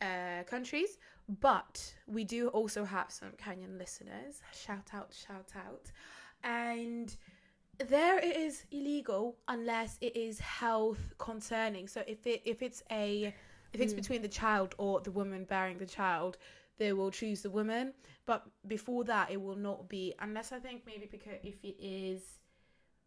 uh, 0.00 0.42
countries. 0.54 0.92
But 1.48 1.74
we 2.06 2.22
do 2.24 2.48
also 2.48 2.84
have 2.84 3.08
some 3.10 3.32
Kenyan 3.42 3.74
listeners. 3.78 4.34
Shout 4.66 4.88
out, 4.94 5.10
shout 5.26 5.50
out, 5.66 5.84
and 6.42 7.14
there 7.94 8.18
it 8.18 8.36
is 8.36 8.64
illegal 8.70 9.36
unless 9.48 9.98
it 10.00 10.16
is 10.16 10.40
health 10.40 11.12
concerning. 11.18 11.86
So 11.94 12.02
if 12.14 12.26
it 12.26 12.40
if 12.44 12.62
it's 12.62 12.82
a 12.90 13.34
if 13.74 13.80
it's 13.82 13.92
Mm. 13.92 13.96
between 14.02 14.22
the 14.22 14.28
child 14.42 14.74
or 14.78 15.00
the 15.00 15.10
woman 15.10 15.44
bearing 15.44 15.78
the 15.78 15.90
child, 16.00 16.38
they 16.78 16.92
will 16.92 17.10
choose 17.10 17.42
the 17.42 17.50
woman. 17.50 17.92
But 18.26 18.46
before 18.66 19.04
that, 19.04 19.30
it 19.30 19.40
will 19.40 19.56
not 19.56 19.88
be 19.88 20.14
unless 20.20 20.52
I 20.52 20.58
think 20.58 20.82
maybe 20.86 21.08
because 21.10 21.38
if 21.42 21.62
it 21.62 21.76
is 21.80 22.22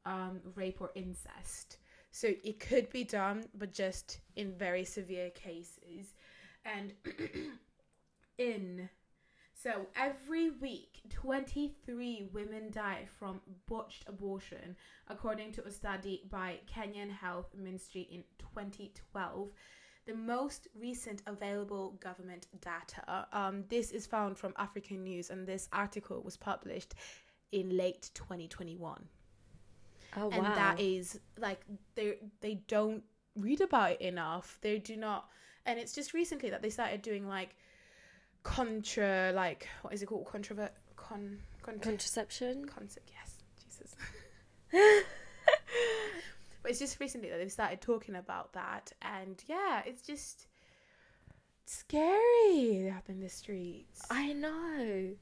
um, 0.06 0.40
rape 0.56 0.82
or 0.82 0.92
incest. 0.96 1.78
So 2.12 2.28
it 2.44 2.60
could 2.60 2.90
be 2.90 3.04
done, 3.04 3.46
but 3.54 3.72
just 3.72 4.20
in 4.36 4.54
very 4.58 4.84
severe 4.84 5.30
cases. 5.30 6.16
And 6.66 6.94
in 8.38 8.90
so 9.62 9.88
every 9.98 10.52
week, 10.52 11.02
23 11.10 12.30
women 12.32 12.72
die 12.72 13.06
from 13.20 13.42
botched 13.68 14.08
abortion, 14.08 14.78
according 15.10 15.52
to 15.54 15.66
a 15.66 15.72
study 15.72 16.24
by 16.32 16.60
Kenyan 16.74 17.12
Health 17.12 17.54
Ministry 17.58 18.08
in 18.10 18.24
2012. 18.38 19.50
The 20.06 20.16
most 20.16 20.68
recent 20.80 21.22
available 21.28 21.92
government 22.00 22.48
data. 22.62 23.28
Um, 23.32 23.64
this 23.70 23.92
is 23.92 24.08
found 24.08 24.38
from 24.38 24.54
African 24.58 25.04
News, 25.04 25.30
and 25.30 25.46
this 25.46 25.70
article 25.72 26.22
was 26.24 26.36
published 26.36 26.96
in 27.52 27.76
late 27.78 28.10
2021 28.14 29.08
Oh 30.18 30.28
wow. 30.28 30.38
and 30.38 30.46
that 30.46 30.80
is 30.80 31.20
like 31.38 31.62
they 31.96 32.16
they 32.42 32.56
don't 32.68 33.04
read 33.36 33.62
about 33.62 33.92
it 33.92 34.02
enough 34.02 34.58
they 34.62 34.78
do 34.80 34.96
not 34.96 35.30
and 35.66 35.80
it's 35.80 35.94
just 35.94 36.14
recently 36.14 36.50
that 36.50 36.62
they 36.62 36.70
started 36.70 37.02
doing 37.02 37.28
like 37.28 37.56
contra 38.44 39.32
like 39.36 39.68
what 39.82 39.94
is 39.94 40.02
it 40.02 40.08
called 40.08 40.26
controvert 40.26 40.72
con 40.96 41.38
con 41.62 41.80
Contraception. 41.80 42.66
concept 42.66 43.12
yes 43.14 43.38
jesus 43.64 43.96
it's 46.70 46.80
just 46.80 47.00
recently 47.00 47.30
that 47.30 47.38
they've 47.38 47.52
started 47.52 47.82
talking 47.82 48.16
about 48.16 48.54
that 48.54 48.92
and 49.02 49.44
yeah 49.48 49.82
it's 49.86 50.02
just 50.02 50.48
scary 51.66 52.90
up 52.96 53.10
in 53.10 53.20
the 53.20 53.30
streets 53.30 54.06
I 54.10 54.34
know. 54.34 55.16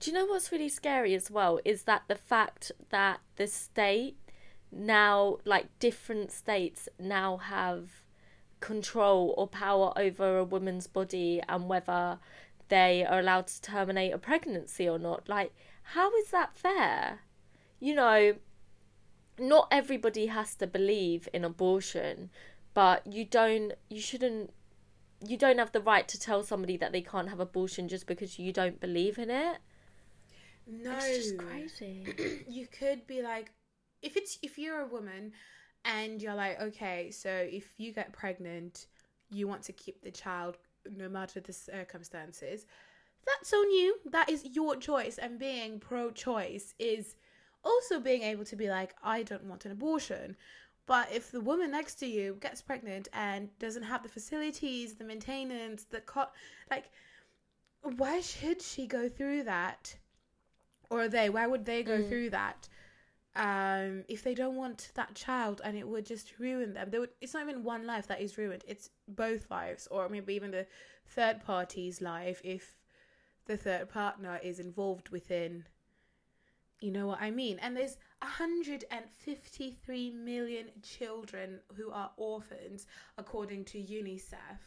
Do 0.00 0.10
you 0.10 0.16
know 0.18 0.26
what's 0.26 0.52
really 0.52 0.68
scary 0.68 1.14
as 1.14 1.30
well? 1.30 1.60
Is 1.64 1.84
that 1.84 2.02
the 2.08 2.14
fact 2.14 2.72
that 2.90 3.20
the 3.36 3.46
state 3.46 4.18
now, 4.70 5.38
like 5.44 5.66
different 5.78 6.30
states, 6.32 6.88
now 6.98 7.38
have 7.38 7.90
control 8.60 9.34
or 9.36 9.46
power 9.46 9.92
over 9.96 10.38
a 10.38 10.44
woman's 10.44 10.86
body 10.86 11.40
and 11.48 11.68
whether 11.68 12.18
they 12.68 13.04
are 13.04 13.20
allowed 13.20 13.46
to 13.46 13.62
terminate 13.62 14.12
a 14.12 14.18
pregnancy 14.18 14.88
or 14.88 14.98
not. 14.98 15.28
Like, 15.28 15.54
how 15.82 16.14
is 16.16 16.30
that 16.30 16.56
fair? 16.56 17.20
You 17.78 17.94
know, 17.94 18.34
not 19.38 19.68
everybody 19.70 20.26
has 20.26 20.54
to 20.56 20.66
believe 20.66 21.28
in 21.32 21.44
abortion, 21.44 22.30
but 22.72 23.06
you 23.06 23.24
don't, 23.24 23.72
you 23.88 24.00
shouldn't 24.00 24.52
you 25.26 25.36
don't 25.36 25.58
have 25.58 25.72
the 25.72 25.80
right 25.80 26.06
to 26.08 26.18
tell 26.18 26.42
somebody 26.42 26.76
that 26.76 26.92
they 26.92 27.00
can't 27.00 27.28
have 27.28 27.40
abortion 27.40 27.88
just 27.88 28.06
because 28.06 28.38
you 28.38 28.52
don't 28.52 28.80
believe 28.80 29.18
in 29.18 29.30
it. 29.30 29.58
no 30.66 30.92
It's 30.96 31.06
just 31.06 31.38
crazy. 31.38 32.44
you 32.48 32.66
could 32.66 33.06
be 33.06 33.22
like 33.22 33.52
if 34.02 34.16
it's 34.16 34.38
if 34.42 34.58
you're 34.58 34.80
a 34.80 34.86
woman 34.86 35.32
and 35.84 36.20
you're 36.20 36.34
like 36.34 36.60
okay 36.60 37.10
so 37.10 37.30
if 37.30 37.74
you 37.78 37.92
get 37.92 38.12
pregnant 38.12 38.86
you 39.30 39.48
want 39.48 39.62
to 39.62 39.72
keep 39.72 40.02
the 40.02 40.10
child 40.10 40.56
no 40.94 41.08
matter 41.08 41.40
the 41.40 41.52
circumstances 41.52 42.66
that's 43.26 43.52
on 43.52 43.70
you 43.70 43.96
that 44.10 44.28
is 44.28 44.44
your 44.52 44.76
choice 44.76 45.18
and 45.18 45.38
being 45.38 45.80
pro-choice 45.80 46.74
is 46.78 47.16
also 47.64 48.00
being 48.00 48.22
able 48.22 48.44
to 48.44 48.56
be 48.56 48.68
like 48.68 48.94
i 49.02 49.22
don't 49.22 49.44
want 49.44 49.64
an 49.64 49.72
abortion. 49.72 50.36
But 50.86 51.08
if 51.12 51.30
the 51.30 51.40
woman 51.40 51.70
next 51.70 51.94
to 51.96 52.06
you 52.06 52.36
gets 52.40 52.60
pregnant 52.62 53.08
and 53.14 53.48
doesn't 53.58 53.84
have 53.84 54.02
the 54.02 54.08
facilities 54.08 54.94
the 54.96 55.04
maintenance 55.04 55.84
the 55.84 56.00
co- 56.00 56.32
like 56.70 56.90
why 57.82 58.20
should 58.20 58.62
she 58.62 58.86
go 58.86 59.08
through 59.08 59.44
that? 59.44 59.96
Or 60.90 61.08
they 61.08 61.28
why 61.30 61.46
would 61.46 61.64
they 61.66 61.82
go 61.82 62.00
Mm. 62.00 62.08
through 62.08 62.30
that 62.30 62.68
um 63.36 64.04
if 64.08 64.22
they 64.22 64.34
don't 64.34 64.56
want 64.56 64.90
that 64.94 65.14
child 65.14 65.60
and 65.64 65.76
it 65.76 65.88
would 65.88 66.06
just 66.06 66.38
ruin 66.38 66.74
them? 66.74 66.90
They 66.90 66.98
would 66.98 67.10
it's 67.20 67.34
not 67.34 67.42
even 67.48 67.62
one 67.64 67.86
life 67.86 68.06
that 68.08 68.20
is 68.20 68.38
ruined 68.38 68.64
it's 68.66 68.90
both 69.08 69.50
lives 69.50 69.86
or 69.90 70.08
maybe 70.08 70.34
even 70.34 70.50
the 70.50 70.66
third 71.06 71.42
party's 71.42 72.00
life 72.00 72.40
if 72.44 72.76
the 73.46 73.56
third 73.56 73.88
partner 73.88 74.38
is 74.42 74.58
involved 74.60 75.08
within 75.10 75.66
you 76.80 76.90
know 76.90 77.06
what 77.06 77.20
i 77.20 77.30
mean 77.30 77.58
and 77.60 77.76
there's 77.76 77.96
153 78.22 80.10
million 80.10 80.66
children 80.82 81.60
who 81.76 81.90
are 81.90 82.10
orphans 82.16 82.86
according 83.18 83.64
to 83.64 83.78
unicef 83.78 84.58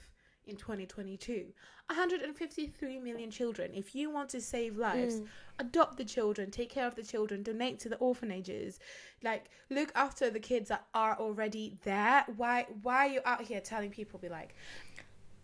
in 0.45 0.55
2022 0.55 1.47
153 1.87 2.99
million 2.99 3.29
children 3.29 3.71
if 3.73 3.93
you 3.95 4.09
want 4.09 4.29
to 4.29 4.39
save 4.41 4.77
lives 4.77 5.15
Mm. 5.15 5.27
adopt 5.59 5.97
the 5.97 6.05
children, 6.05 6.51
take 6.51 6.69
care 6.69 6.85
of 6.85 6.93
the 6.95 7.01
children, 7.03 7.41
donate 7.41 7.79
to 7.79 7.89
the 7.89 7.95
orphanages, 7.97 8.79
like 9.23 9.49
look 9.71 9.91
after 9.95 10.29
the 10.29 10.39
kids 10.39 10.69
that 10.69 10.85
are 10.93 11.17
already 11.17 11.77
there. 11.83 12.25
Why 12.35 12.67
why 12.83 13.07
are 13.07 13.11
you 13.11 13.21
out 13.25 13.41
here 13.41 13.59
telling 13.59 13.89
people 13.89 14.19
be 14.19 14.29
like 14.29 14.53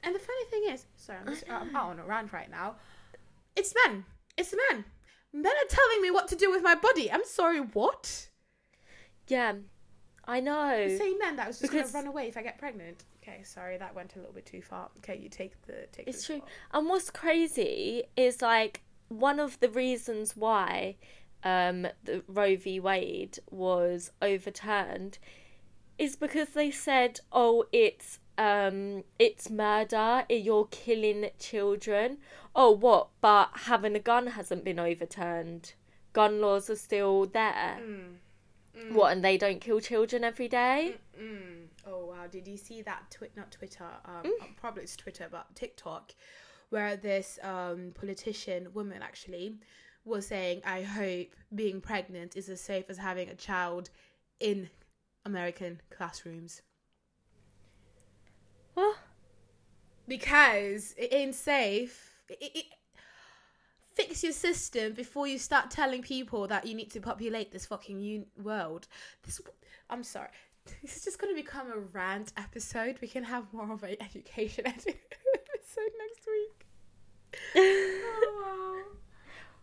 and 0.03 0.13
the 0.13 0.19
funny 0.19 0.45
thing 0.51 0.63
is, 0.73 0.85
sorry, 0.97 1.19
I'm 1.19 1.27
just 1.27 1.49
I'm 1.49 1.75
out 1.75 1.89
on 1.89 1.99
a 1.99 2.05
rant 2.05 2.31
right 2.31 2.51
now. 2.51 2.75
It's 3.55 3.73
men. 3.87 4.05
It's 4.37 4.51
the 4.51 4.59
men. 4.71 4.85
Men 5.33 5.51
are 5.51 5.67
telling 5.67 6.01
me 6.01 6.11
what 6.11 6.27
to 6.29 6.35
do 6.35 6.51
with 6.51 6.61
my 6.63 6.75
body. 6.75 7.11
I'm 7.11 7.25
sorry, 7.25 7.59
what? 7.59 8.29
Yeah, 9.27 9.53
I 10.25 10.39
know. 10.39 10.87
The 10.89 10.97
same 10.97 11.17
men 11.17 11.35
that 11.37 11.47
was 11.47 11.59
just 11.59 11.71
Because- 11.71 11.91
gonna 11.91 12.03
run 12.05 12.11
away 12.11 12.27
if 12.27 12.37
I 12.37 12.43
get 12.43 12.59
pregnant. 12.59 13.03
Okay, 13.21 13.41
sorry, 13.43 13.77
that 13.77 13.95
went 13.95 14.15
a 14.15 14.19
little 14.19 14.33
bit 14.33 14.45
too 14.45 14.61
far. 14.61 14.89
Okay, 14.97 15.17
you 15.17 15.29
take 15.29 15.59
the 15.65 15.87
take 15.91 16.07
It's 16.07 16.25
true. 16.25 16.37
spot. 16.37 16.49
And 16.73 16.89
what's 16.89 17.09
crazy 17.09 18.03
is 18.17 18.41
like 18.41 18.81
one 19.07 19.39
of 19.39 19.59
the 19.59 19.69
reasons 19.69 20.35
why 20.35 20.97
um, 21.43 21.87
the 22.03 22.23
Roe 22.27 22.55
v. 22.55 22.79
Wade 22.79 23.39
was 23.49 24.11
overturned 24.21 25.17
is 25.97 26.15
because 26.15 26.49
they 26.49 26.69
said, 26.71 27.19
"Oh, 27.31 27.65
it's 27.71 28.19
um, 28.37 29.03
it's 29.19 29.49
murder. 29.49 30.25
You're 30.29 30.67
killing 30.67 31.29
children." 31.39 32.17
Oh, 32.55 32.71
what? 32.71 33.09
But 33.21 33.49
having 33.53 33.95
a 33.95 33.99
gun 33.99 34.27
hasn't 34.27 34.63
been 34.63 34.79
overturned. 34.79 35.73
Gun 36.13 36.39
laws 36.41 36.69
are 36.69 36.75
still 36.75 37.25
there. 37.25 37.79
Mm. 37.81 38.15
Mm. 38.77 38.91
What? 38.93 39.11
And 39.11 39.23
they 39.23 39.37
don't 39.37 39.59
kill 39.61 39.79
children 39.79 40.23
every 40.23 40.47
day? 40.47 40.95
Mm. 41.19 41.67
Oh 41.85 42.05
wow! 42.05 42.27
Did 42.31 42.47
you 42.47 42.57
see 42.57 42.81
that? 42.83 43.09
Twi- 43.11 43.29
not 43.35 43.51
Twitter. 43.51 43.87
Um, 44.05 44.23
Mm. 44.23 44.55
probably 44.55 44.83
it's 44.83 44.95
Twitter, 44.95 45.27
but 45.31 45.53
TikTok, 45.55 46.13
where 46.69 46.95
this 46.95 47.39
um 47.43 47.91
politician 47.95 48.73
woman 48.73 49.01
actually 49.01 49.57
was 50.05 50.27
saying, 50.27 50.61
"I 50.65 50.81
hope 50.83 51.29
being 51.53 51.81
pregnant 51.81 52.35
is 52.35 52.49
as 52.49 52.61
safe 52.61 52.85
as 52.89 52.97
having 52.97 53.29
a 53.29 53.35
child 53.35 53.89
in 54.39 54.69
American 55.25 55.81
classrooms 55.89 56.61
What? 58.75 58.97
because 60.07 60.93
it 60.97 61.13
ain't 61.13 61.35
safe." 61.35 62.12
It, 62.29 62.37
it, 62.55 62.65
Fix 63.93 64.23
your 64.23 64.31
system 64.31 64.93
before 64.93 65.27
you 65.27 65.37
start 65.37 65.69
telling 65.69 66.01
people 66.01 66.47
that 66.47 66.65
you 66.65 66.73
need 66.73 66.89
to 66.91 66.99
populate 66.99 67.51
this 67.51 67.67
fucking 67.67 67.99
un- 67.99 68.25
world. 68.43 68.87
This, 69.23 69.39
I'm 69.89 70.03
sorry. 70.03 70.29
This 70.81 70.97
is 70.97 71.03
just 71.03 71.19
going 71.19 71.35
to 71.35 71.39
become 71.39 71.67
a 71.71 71.77
rant 71.77 72.31
episode. 72.35 72.97
We 73.01 73.07
can 73.07 73.23
have 73.23 73.51
more 73.53 73.71
of 73.71 73.83
an 73.83 73.97
education 74.01 74.65
episode 74.67 75.91
next 75.99 76.27
week. 76.27 76.65
Oh, 77.55 78.83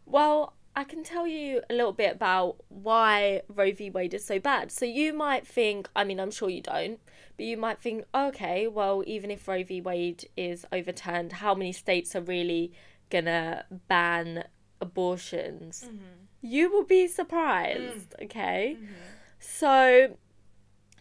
Well, 0.07 0.55
I 0.81 0.85
can 0.85 1.05
tell 1.05 1.27
you 1.27 1.61
a 1.69 1.75
little 1.75 1.93
bit 1.93 2.11
about 2.11 2.57
why 2.71 3.43
Roe 3.49 3.71
v. 3.71 3.91
Wade 3.91 4.15
is 4.15 4.25
so 4.25 4.39
bad. 4.39 4.73
So 4.73 4.87
you 4.87 5.13
might 5.13 5.47
think, 5.47 5.91
I 5.95 6.05
mean, 6.05 6.19
I'm 6.19 6.31
sure 6.31 6.49
you 6.49 6.63
don't, 6.63 6.99
but 7.37 7.45
you 7.45 7.59
might 7.59 7.79
think, 7.79 8.07
okay, 8.15 8.67
well, 8.67 9.05
even 9.07 9.31
if 9.31 9.47
Roe 9.47 9.63
v. 9.63 9.83
Wade 9.83 10.27
is 10.39 10.65
overturned, 10.73 11.33
how 11.33 11.55
many 11.55 11.73
states 11.73 12.17
are 12.17 12.23
really 12.23 12.73
gonna 13.11 13.67
ban 13.89 14.45
abortions? 14.81 15.85
wow. 15.85 15.99
You 16.41 16.73
will 16.73 16.87
be 16.87 17.07
surprised, 17.09 18.15
mm. 18.19 18.25
okay? 18.25 18.79
Mm-hmm. 18.79 18.95
So 19.39 20.17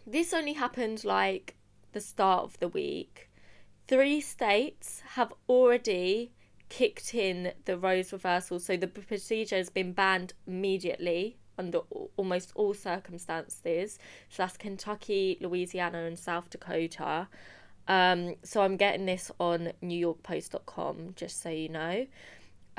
this 0.06 0.34
only 0.34 0.52
happened 0.52 1.04
like 1.04 1.56
the 1.92 2.02
start 2.02 2.44
of 2.44 2.58
the 2.58 2.68
week. 2.68 3.30
Three 3.88 4.20
states 4.20 5.02
have 5.14 5.32
already 5.48 6.32
kicked 6.70 7.14
in 7.14 7.52
the 7.66 7.76
roles 7.76 8.12
reversal. 8.12 8.58
So 8.58 8.78
the 8.78 8.86
procedure 8.86 9.56
has 9.56 9.68
been 9.68 9.92
banned 9.92 10.32
immediately 10.46 11.36
under 11.58 11.80
almost 12.16 12.52
all 12.54 12.72
circumstances. 12.72 13.98
So 14.30 14.42
that's 14.42 14.56
Kentucky, 14.56 15.36
Louisiana, 15.42 16.04
and 16.04 16.18
South 16.18 16.48
Dakota. 16.48 17.28
Um, 17.86 18.36
so 18.42 18.62
I'm 18.62 18.76
getting 18.76 19.04
this 19.04 19.30
on 19.38 19.72
NewYorkPost.com, 19.82 21.14
just 21.16 21.42
so 21.42 21.50
you 21.50 21.68
know. 21.68 22.06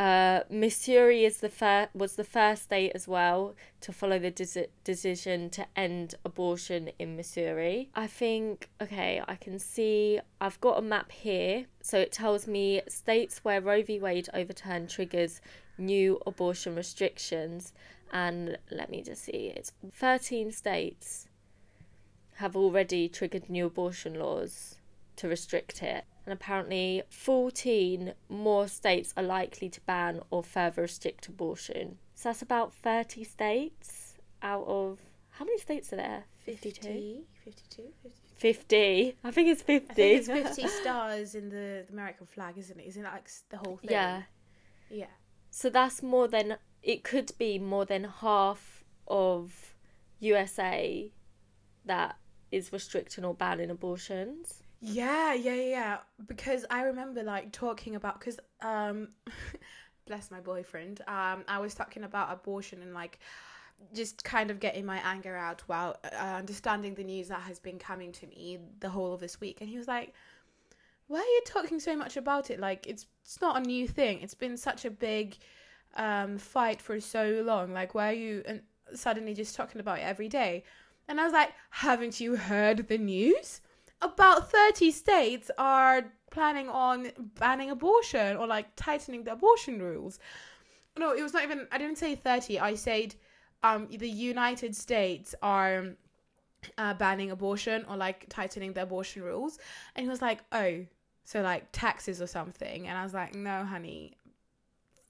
Uh, 0.02 0.42
Missouri 0.50 1.26
is 1.26 1.42
the 1.42 1.50
fir- 1.50 1.90
was 1.94 2.16
the 2.16 2.24
first 2.24 2.64
state 2.64 2.92
as 2.96 3.08
well 3.08 3.54
to 3.82 3.94
follow 3.94 4.18
the 4.18 4.32
de- 4.32 4.66
decision 4.84 5.48
to 5.52 5.68
end 5.76 6.16
abortion 6.26 6.90
in 6.98 7.16
Missouri. 7.16 7.92
I 7.94 8.08
think, 8.08 8.68
okay, 8.82 9.22
I 9.28 9.36
can 9.36 9.60
see, 9.60 10.20
I've 10.40 10.60
got 10.60 10.80
a 10.80 10.82
map 10.82 11.12
here. 11.12 11.68
So 11.84 12.00
it 12.00 12.12
tells 12.12 12.48
me 12.48 12.82
states 12.88 13.44
where 13.44 13.62
Roe 13.62 13.84
v. 13.84 14.00
Wade 14.00 14.28
overturned 14.34 14.90
triggers 14.90 15.40
new 15.78 16.20
abortion 16.26 16.76
restrictions. 16.76 17.72
And 18.12 18.58
let 18.72 18.90
me 18.90 19.04
just 19.04 19.26
see, 19.26 19.54
it's 19.56 19.72
13 19.94 20.52
states 20.52 21.28
have 22.38 22.56
already 22.56 23.08
triggered 23.08 23.52
new 23.52 23.68
abortion 23.68 24.16
laws 24.16 24.78
to 25.18 25.28
restrict 25.28 25.84
it 25.84 26.06
and 26.26 26.34
apparently 26.34 27.04
14 27.10 28.14
more 28.30 28.68
states 28.68 29.14
are 29.18 29.24
likely 29.24 29.70
to 29.70 29.82
ban 29.82 30.22
or 30.30 30.44
further 30.44 30.84
restrict 30.84 31.28
abortion. 31.28 31.98
So 32.16 32.30
that's 32.30 32.42
about 32.42 32.74
30 32.74 33.24
states 33.24 34.16
out 34.42 34.66
of 34.68 35.00
how 35.32 35.46
many 35.46 35.58
states 35.58 35.92
are 35.94 35.98
there? 35.98 36.26
52? 36.46 36.82
50, 36.82 37.24
52, 37.46 37.84
50. 38.04 38.22
50. 38.36 39.18
I 39.24 39.32
think 39.32 39.50
it's 39.50 39.62
50. 39.62 39.92
I 39.92 40.20
think 40.20 40.46
it's 40.46 40.58
50 40.58 40.68
stars 40.82 41.36
in 41.36 41.50
the, 41.50 41.86
the 41.88 41.94
American 41.94 42.28
flag, 42.28 42.58
isn't 42.58 42.80
it? 42.80 42.88
Isn't 42.88 43.06
it 43.06 43.10
like 43.10 43.30
the 43.50 43.58
whole 43.58 43.78
thing? 43.78 43.92
yeah. 43.92 44.24
Yeah. 44.90 45.06
So 45.52 45.70
that's 45.70 46.02
more 46.02 46.28
than 46.28 46.58
it 46.82 47.04
could 47.04 47.32
be 47.38 47.60
more 47.60 47.86
than 47.86 48.04
half 48.04 48.84
of 49.08 49.76
USA 50.20 51.12
that 51.86 52.18
is 52.52 52.74
restricting 52.74 53.26
or 53.26 53.34
banning 53.34 53.70
abortions. 53.70 54.61
Yeah, 54.82 55.34
yeah, 55.34 55.54
yeah. 55.56 55.98
Because 56.28 56.66
I 56.70 56.84
remember 56.84 57.24
like 57.24 57.52
talking 57.52 57.96
about 57.96 58.20
because 58.20 58.40
um, 58.62 59.10
bless 60.08 60.32
my 60.32 60.40
boyfriend. 60.40 61.02
Um, 61.08 61.44
I 61.48 61.60
was 61.60 61.76
talking 61.76 62.04
about 62.04 62.32
abortion 62.34 62.82
and 62.82 62.94
like 62.94 63.20
just 63.94 64.24
kind 64.24 64.52
of 64.52 64.60
getting 64.60 64.86
my 64.86 65.00
anger 65.06 65.36
out 65.36 65.62
while 65.68 65.98
uh, 66.04 66.16
understanding 66.16 66.96
the 66.96 67.04
news 67.04 67.28
that 67.30 67.42
has 67.42 67.60
been 67.60 67.80
coming 67.80 68.12
to 68.14 68.28
me 68.28 68.60
the 68.80 68.90
whole 68.90 69.14
of 69.14 69.20
this 69.22 69.40
week, 69.40 69.60
and 69.62 69.70
he 69.70 69.78
was 69.78 69.88
like, 69.88 70.14
"Why 71.08 71.20
are 71.20 71.22
you 71.22 71.42
talking 71.46 71.80
so 71.80 71.96
much 71.96 72.18
about 72.18 72.50
it? 72.52 72.60
Like 72.60 72.88
it's 72.88 73.08
it's 73.24 73.42
not 73.42 73.58
a 73.58 73.62
new 73.62 73.88
thing. 73.88 74.22
It's 74.22 74.34
been 74.36 74.58
such 74.58 74.86
a 74.86 74.92
big 74.92 75.38
um 75.96 76.38
fight 76.38 76.82
for 76.82 77.00
so 77.00 77.44
long. 77.46 77.74
Like 77.74 77.96
why 77.96 78.10
are 78.12 78.14
you 78.14 78.44
suddenly 78.96 79.34
just 79.34 79.56
talking 79.56 79.82
about 79.82 80.00
it 80.00 80.04
every 80.04 80.30
day?" 80.30 80.64
And 81.08 81.20
I 81.20 81.26
was 81.26 81.34
like, 81.34 81.52
"Haven't 81.72 82.20
you 82.20 82.36
heard 82.38 82.88
the 82.88 82.98
news?" 82.98 83.62
About 84.02 84.52
30 84.52 84.92
states 84.92 85.52
are 85.58 86.12
planning 86.32 86.70
on 86.70 87.12
banning 87.40 87.70
abortion 87.70 88.38
or 88.38 88.48
like 88.48 88.68
tightening 88.76 89.24
the 89.24 89.34
abortion 89.34 89.82
rules. 89.82 90.20
No, 90.98 91.14
it 91.14 91.22
was 91.22 91.34
not 91.34 91.44
even, 91.44 91.68
I 91.72 91.78
didn't 91.78 91.98
say 91.98 92.16
30. 92.16 92.60
I 92.60 92.76
said 92.76 93.16
um, 93.64 93.88
the 93.90 94.10
United 94.10 94.76
States 94.76 95.36
are 95.42 95.88
uh, 96.78 96.94
banning 96.96 97.32
abortion 97.32 97.86
or 97.90 97.96
like 97.98 98.26
tightening 98.30 98.74
the 98.74 98.84
abortion 98.84 99.24
rules. 99.24 99.60
And 99.96 100.06
he 100.06 100.10
was 100.10 100.22
like, 100.22 100.40
oh, 100.52 100.86
so 101.24 101.42
like 101.42 101.68
taxes 101.72 102.22
or 102.22 102.28
something. 102.28 102.88
And 102.88 102.98
I 102.98 103.04
was 103.04 103.14
like, 103.14 103.36
no, 103.36 103.64
honey, 103.64 104.18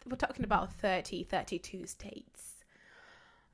we're 0.05 0.17
talking 0.17 0.45
about 0.45 0.73
30, 0.73 1.23
32 1.23 1.87
states. 1.87 2.50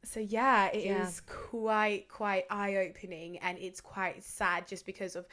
So 0.03 0.19
yeah, 0.19 0.67
it 0.67 0.77
is 0.77 0.85
Yeah. 0.85 1.11
quite 1.25 2.07
quite 2.09 2.45
eye 2.49 2.77
opening 2.77 3.37
and 3.39 3.57
it's 3.57 3.81
quite 3.81 4.23
sad 4.23 4.67
just 4.67 4.85
because 4.85 5.15
of 5.15 5.27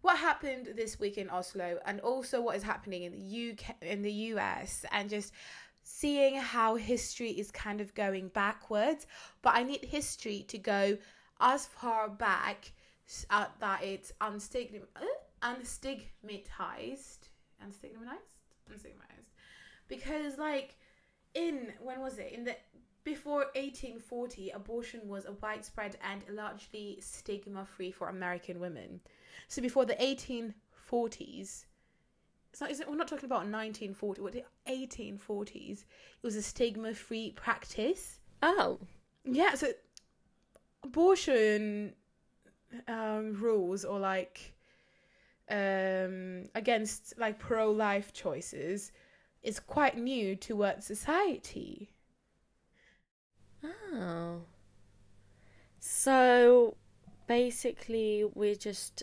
what 0.00 0.18
happened 0.18 0.72
this 0.76 0.98
week 0.98 1.18
in 1.18 1.30
Oslo 1.30 1.78
and 1.86 2.00
also 2.00 2.40
what 2.40 2.56
is 2.56 2.62
happening 2.62 3.04
in 3.04 3.12
the 3.12 3.52
UK 3.52 3.76
in 3.82 4.02
the 4.02 4.12
US 4.34 4.84
and 4.92 5.08
just 5.08 5.32
seeing 5.82 6.36
how 6.36 6.74
history 6.74 7.30
is 7.30 7.50
kind 7.50 7.80
of 7.80 7.94
going 7.94 8.28
backwards. 8.28 9.06
But 9.42 9.54
I 9.54 9.62
need 9.62 9.84
history 9.84 10.44
to 10.48 10.58
go 10.58 10.98
as 11.40 11.66
far 11.66 12.08
back 12.08 12.72
uh, 13.30 13.46
that 13.60 13.84
it's 13.84 14.12
unstigm- 14.20 14.82
uh, 14.96 15.00
unstigmatized 15.42 17.28
unstigmatized? 17.64 18.36
Unstigmatized. 18.70 19.30
Because 19.88 20.38
like 20.38 20.76
in 21.34 21.72
when 21.80 22.00
was 22.00 22.18
it? 22.18 22.32
In 22.32 22.44
the 22.44 22.56
before 23.06 23.46
1840 23.54 24.50
abortion 24.50 25.00
was 25.06 25.26
a 25.26 25.32
widespread 25.40 25.96
and 26.02 26.22
largely 26.36 26.98
stigma 27.00 27.64
free 27.64 27.92
for 27.92 28.08
american 28.08 28.58
women. 28.58 29.00
So 29.46 29.62
before 29.62 29.86
the 29.86 29.94
1840s 29.94 31.66
it's 32.50 32.60
not, 32.60 32.70
it, 32.70 32.88
we're 32.88 32.96
not 32.96 33.06
talking 33.06 33.26
about 33.26 33.46
1940 33.46 34.20
what 34.20 34.32
the 34.32 34.44
1840s 34.68 35.82
it 35.82 35.86
was 36.22 36.34
a 36.34 36.42
stigma 36.42 36.92
free 36.94 37.30
practice? 37.30 38.18
Oh. 38.42 38.80
yeah 39.24 39.54
so 39.54 39.68
abortion 40.82 41.94
um 42.88 43.34
rules 43.40 43.84
or 43.84 44.00
like 44.00 44.52
um 45.48 46.46
against 46.56 47.16
like 47.18 47.38
pro-life 47.38 48.12
choices 48.12 48.90
is 49.44 49.60
quite 49.60 49.96
new 49.96 50.34
to 50.34 50.56
what 50.56 50.82
society 50.82 51.88
Oh. 53.94 54.42
So 55.78 56.76
basically, 57.26 58.24
we 58.34 58.54
just 58.54 59.02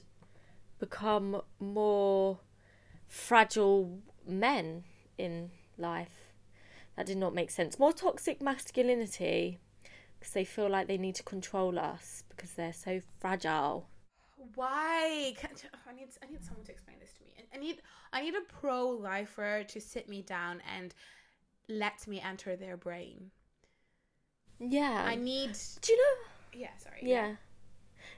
become 0.79 1.41
more 1.59 2.39
fragile 3.07 3.99
men 4.27 4.83
in 5.17 5.51
life. 5.77 6.33
That 6.95 7.05
did 7.05 7.17
not 7.17 7.33
make 7.33 7.49
sense. 7.49 7.79
More 7.79 7.93
toxic 7.93 8.41
masculinity 8.41 9.59
because 10.19 10.33
they 10.33 10.45
feel 10.45 10.69
like 10.69 10.87
they 10.87 10.97
need 10.97 11.15
to 11.15 11.23
control 11.23 11.77
us 11.77 12.23
because 12.29 12.51
they're 12.53 12.71
so 12.73 13.01
fragile. 13.19 13.87
why 14.55 15.33
i 15.87 15.93
need 15.93 16.07
i 16.21 16.27
need 16.31 16.43
someone 16.43 16.65
to 16.65 16.71
explain 16.71 16.97
this 16.99 17.13
to 17.13 17.23
me 17.23 17.31
I- 17.53 17.57
need 17.57 17.81
i 18.11 18.21
need 18.21 18.35
a 18.35 18.41
pro-lifer 18.41 19.63
to 19.63 19.81
sit 19.81 20.09
me 20.09 20.21
down 20.21 20.61
and 20.77 20.93
let 21.69 22.07
me 22.07 22.19
enter 22.21 22.55
their 22.55 22.77
brain 22.77 23.31
Yeah. 24.59 25.03
i 25.05 25.15
need 25.15 25.57
Do 25.81 25.93
you 25.93 25.97
know? 25.97 26.59
yeah 26.59 26.77
sorry 26.77 26.99
Yeah. 27.01 27.35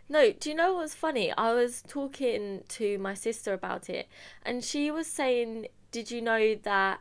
No, 0.08 0.32
do 0.32 0.50
you 0.50 0.56
know 0.56 0.76
what's 0.76 0.94
funny? 0.94 1.32
I 1.36 1.54
was 1.54 1.82
talking 1.88 2.64
to 2.70 3.00
my 3.00 3.16
sister 3.16 3.54
about 3.54 3.90
it, 3.90 4.08
and 4.44 4.64
she 4.64 4.92
was 4.92 5.08
saying, 5.08 5.68
Did 5.92 6.12
you 6.12 6.22
know 6.22 6.54
that 6.54 7.00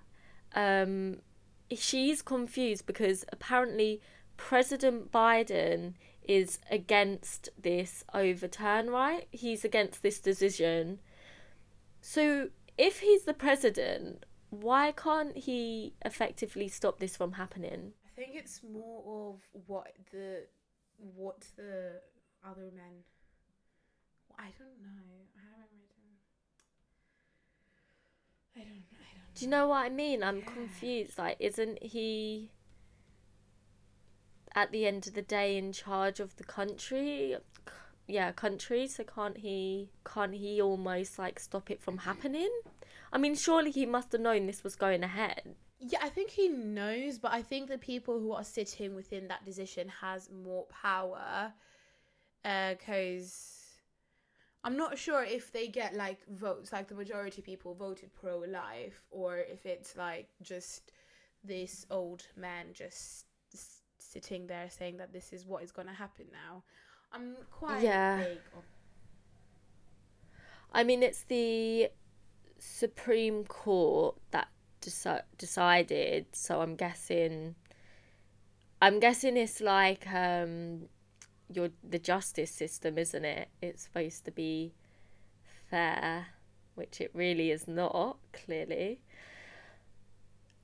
um, 0.54 1.18
she's 1.70 2.22
confused 2.22 2.86
because 2.86 3.24
apparently 3.30 4.00
President 4.36 5.12
Biden 5.12 5.94
is 6.26 6.58
against 6.70 7.50
this 7.60 8.04
overturn, 8.14 8.88
right? 8.88 9.26
He's 9.30 9.64
against 9.64 10.02
this 10.02 10.18
decision. 10.18 11.00
So 12.00 12.48
if 12.78 13.00
he's 13.00 13.24
the 13.24 13.34
president, 13.34 14.24
why 14.50 14.92
can't 14.92 15.36
he 15.36 15.94
effectively 16.04 16.68
stop 16.68 16.98
this 16.98 17.16
from 17.16 17.32
happening? 17.32 17.92
I 18.16 18.20
think 18.20 18.34
it's 18.34 18.60
more 18.62 19.02
of 19.32 19.40
what 19.66 19.88
the 20.12 20.46
what 21.16 21.40
the 21.56 22.00
other 22.48 22.70
men 22.76 23.02
i 24.38 24.48
don't 24.58 24.80
know 24.82 25.02
i 25.36 25.42
haven't 25.60 25.82
written 25.82 26.08
i 28.56 28.60
don't 28.60 28.84
i 29.00 29.10
don't 29.16 29.34
Do 29.34 29.44
you 29.44 29.50
know 29.50 29.68
what 29.68 29.84
I 29.86 29.88
mean? 29.88 30.22
I'm 30.22 30.38
Yeah. 30.38 30.44
confused. 30.44 31.18
Like, 31.18 31.36
isn't 31.40 31.82
he 31.82 32.50
at 34.54 34.70
the 34.70 34.86
end 34.86 35.06
of 35.06 35.14
the 35.14 35.22
day 35.22 35.56
in 35.56 35.72
charge 35.72 36.20
of 36.20 36.36
the 36.36 36.44
country? 36.44 37.36
Yeah, 38.06 38.32
country. 38.32 38.86
So 38.88 39.04
can't 39.04 39.38
he? 39.38 39.90
Can't 40.04 40.34
he 40.34 40.60
almost 40.60 41.18
like 41.18 41.40
stop 41.40 41.70
it 41.70 41.80
from 41.82 41.98
mm-hmm. 41.98 42.08
happening? 42.08 42.50
I 43.12 43.18
mean, 43.18 43.34
surely 43.34 43.70
he 43.70 43.86
must 43.86 44.12
have 44.12 44.20
known 44.20 44.46
this 44.46 44.62
was 44.64 44.76
going 44.76 45.02
ahead. 45.02 45.56
Yeah, 45.86 45.98
I 46.02 46.08
think 46.08 46.30
he 46.30 46.48
knows, 46.48 47.18
but 47.18 47.32
I 47.32 47.42
think 47.42 47.68
the 47.68 47.76
people 47.78 48.18
who 48.18 48.32
are 48.32 48.44
sitting 48.44 48.94
within 48.94 49.28
that 49.28 49.44
decision 49.44 49.88
has 50.00 50.30
more 50.30 50.64
power. 50.66 51.52
Uh, 52.44 52.74
because 52.74 53.78
I'm 54.62 54.76
not 54.76 54.96
sure 54.98 55.22
if 55.22 55.52
they 55.52 55.68
get 55.68 55.94
like 55.94 56.26
votes, 56.28 56.72
like 56.72 56.88
the 56.88 56.94
majority 56.94 57.40
of 57.42 57.44
people 57.44 57.74
voted 57.74 58.14
pro 58.14 58.38
life, 58.38 59.02
or 59.10 59.38
if 59.38 59.66
it's 59.66 59.94
like 59.96 60.28
just 60.42 60.90
this 61.42 61.84
old 61.90 62.26
man 62.36 62.66
just 62.72 63.26
s- 63.52 63.82
sitting 63.98 64.46
there 64.46 64.70
saying 64.70 64.96
that 64.96 65.12
this 65.12 65.32
is 65.34 65.44
what 65.46 65.62
is 65.62 65.70
going 65.72 65.88
to 65.88 65.94
happen 65.94 66.26
now. 66.32 66.62
I'm 67.12 67.36
quite 67.50 67.82
Yeah. 67.82 68.16
vague 68.18 68.38
on 68.56 68.62
I 70.72 70.82
mean, 70.82 71.02
it's 71.02 71.22
the 71.22 71.90
Supreme 72.58 73.44
Court 73.44 74.16
that 74.32 74.48
deci- 74.84 75.22
decided. 75.38 76.26
So 76.32 76.60
I'm 76.60 76.76
guessing. 76.76 77.54
I'm 78.82 79.00
guessing 79.00 79.36
it's 79.36 79.60
like 79.60 80.06
um, 80.12 80.88
your 81.52 81.70
the 81.88 81.98
justice 81.98 82.50
system, 82.50 82.98
isn't 82.98 83.24
it? 83.24 83.48
It's 83.62 83.82
supposed 83.82 84.24
to 84.26 84.30
be 84.30 84.74
fair, 85.70 86.26
which 86.74 87.00
it 87.00 87.10
really 87.14 87.50
is 87.50 87.66
not. 87.66 88.18
Clearly. 88.32 89.00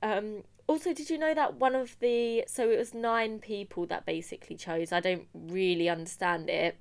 Um, 0.03 0.43
also, 0.67 0.93
did 0.93 1.09
you 1.09 1.17
know 1.17 1.33
that 1.33 1.55
one 1.55 1.75
of 1.75 1.97
the 1.99 2.43
so 2.47 2.69
it 2.69 2.77
was 2.77 2.93
nine 2.93 3.39
people 3.39 3.85
that 3.87 4.05
basically 4.05 4.55
chose? 4.55 4.91
I 4.91 4.99
don't 4.99 5.27
really 5.33 5.89
understand 5.89 6.49
it 6.49 6.77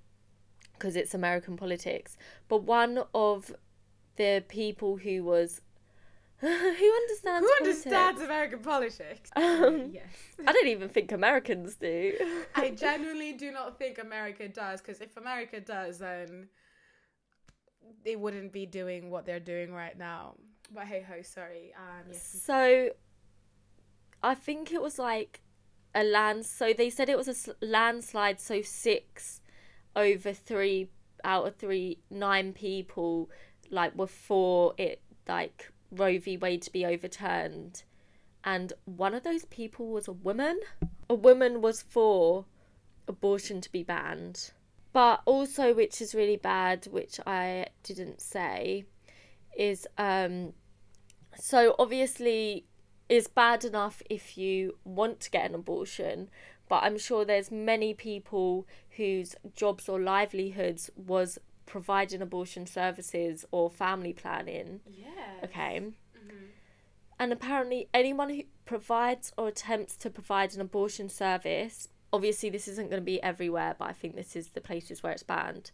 because 0.75 0.97
it's 0.97 1.15
American 1.15 1.57
politics, 1.57 2.17
but 2.49 2.63
one 2.63 3.03
of 3.15 3.53
the 4.17 4.45
people 4.49 4.97
who 4.97 5.23
was 5.25 5.61
who 6.79 6.93
understands 6.95 7.47
Who 7.47 7.53
politics? 7.59 7.87
understands 7.87 8.21
American 8.23 8.59
politics? 8.61 9.31
Um, 9.37 9.91
yes. 9.93 10.05
I 10.47 10.53
don't 10.53 10.69
even 10.69 10.89
think 10.89 11.13
Americans 11.13 11.77
do. 11.77 12.15
I 12.55 12.71
genuinely 12.71 13.33
do 13.33 13.51
not 13.53 13.79
think 13.79 13.99
America 13.99 14.49
does, 14.49 14.81
because 14.81 15.01
if 15.01 15.17
America 15.17 15.61
does, 15.61 15.99
then 15.99 16.49
they 18.05 18.17
wouldn't 18.17 18.53
be 18.53 18.67
doing 18.67 19.11
what 19.11 19.27
they're 19.27 19.41
doing 19.41 19.73
right 19.73 19.97
now. 19.99 20.35
But 20.73 20.85
hey 20.85 21.05
ho, 21.07 21.23
sorry. 21.23 21.75
Um, 21.77 22.07
yes. 22.09 22.41
So, 22.45 22.91
I 24.23 24.35
think 24.35 24.73
it 24.73 24.81
was 24.81 24.99
like 24.99 25.41
a 25.95 26.05
land. 26.05 26.47
So 26.47 26.73
they 26.73 26.91
said 26.91 27.09
it 27.09 27.17
was 27.19 27.29
a 27.29 27.33
s- 27.33 27.49
landslide. 27.61 28.41
So 28.41 28.63
six 28.63 29.41
over 29.97 30.33
three 30.33 30.91
out 31.25 31.47
of 31.47 31.57
three, 31.57 31.99
nine 32.11 32.53
people 32.53 33.29
like 33.71 33.95
were 33.97 34.07
for 34.07 34.75
it, 34.79 35.03
like 35.29 35.73
Roe 35.91 36.19
v. 36.19 36.37
Wade 36.37 36.63
to 36.63 36.73
be 36.73 36.87
overturned, 36.87 37.83
and 38.45 38.73
one 38.85 39.15
of 39.15 39.23
those 39.23 39.45
people 39.47 39.89
was 39.89 40.09
a 40.09 40.13
woman. 40.13 40.61
A 41.09 41.15
woman 41.15 41.61
was 41.61 41.83
for 41.83 42.47
abortion 43.09 43.61
to 43.61 43.73
be 43.73 43.83
banned. 43.83 44.53
But 44.93 45.23
also, 45.25 45.75
which 45.75 46.01
is 46.01 46.15
really 46.15 46.37
bad, 46.37 46.87
which 46.91 47.21
I 47.27 47.67
didn't 47.83 48.21
say, 48.21 48.85
is 49.57 49.87
um 49.99 50.53
so 51.37 51.75
obviously 51.79 52.67
it's 53.09 53.27
bad 53.27 53.65
enough 53.65 54.03
if 54.09 54.39
you 54.39 54.77
want 54.85 55.21
to 55.21 55.31
get 55.31 55.49
an 55.49 55.55
abortion, 55.55 56.31
but 56.69 56.85
I'm 56.85 56.99
sure 56.99 57.25
there's 57.25 57.51
many 57.51 57.93
people 57.93 58.67
whose 58.97 59.35
jobs 59.55 59.89
or 59.89 60.01
livelihoods 60.01 60.91
was 60.97 61.39
providing 61.71 62.21
abortion 62.21 62.67
services 62.67 63.45
or 63.53 63.71
family 63.71 64.13
planning. 64.13 64.81
Yeah. 64.91 65.45
Okay. 65.45 65.81
Mm-hmm. 65.81 66.47
And 67.21 67.33
apparently, 67.33 67.89
anyone 67.95 68.29
who 68.29 68.43
provides 68.65 69.33
or 69.39 69.47
attempts 69.49 69.97
to 69.99 70.11
provide 70.11 70.53
an 70.53 70.61
abortion 70.61 71.09
service, 71.09 71.89
obviously, 72.13 72.51
this 72.51 72.67
isn't 72.67 72.91
going 72.91 73.01
to 73.01 73.07
be 73.07 73.23
everywhere, 73.23 73.77
but 73.79 73.89
I 73.89 73.93
think 73.93 74.17
this 74.17 74.35
is 74.35 74.49
the 74.49 74.61
places 74.61 75.03
where 75.03 75.13
it's 75.13 75.23
banned, 75.23 75.71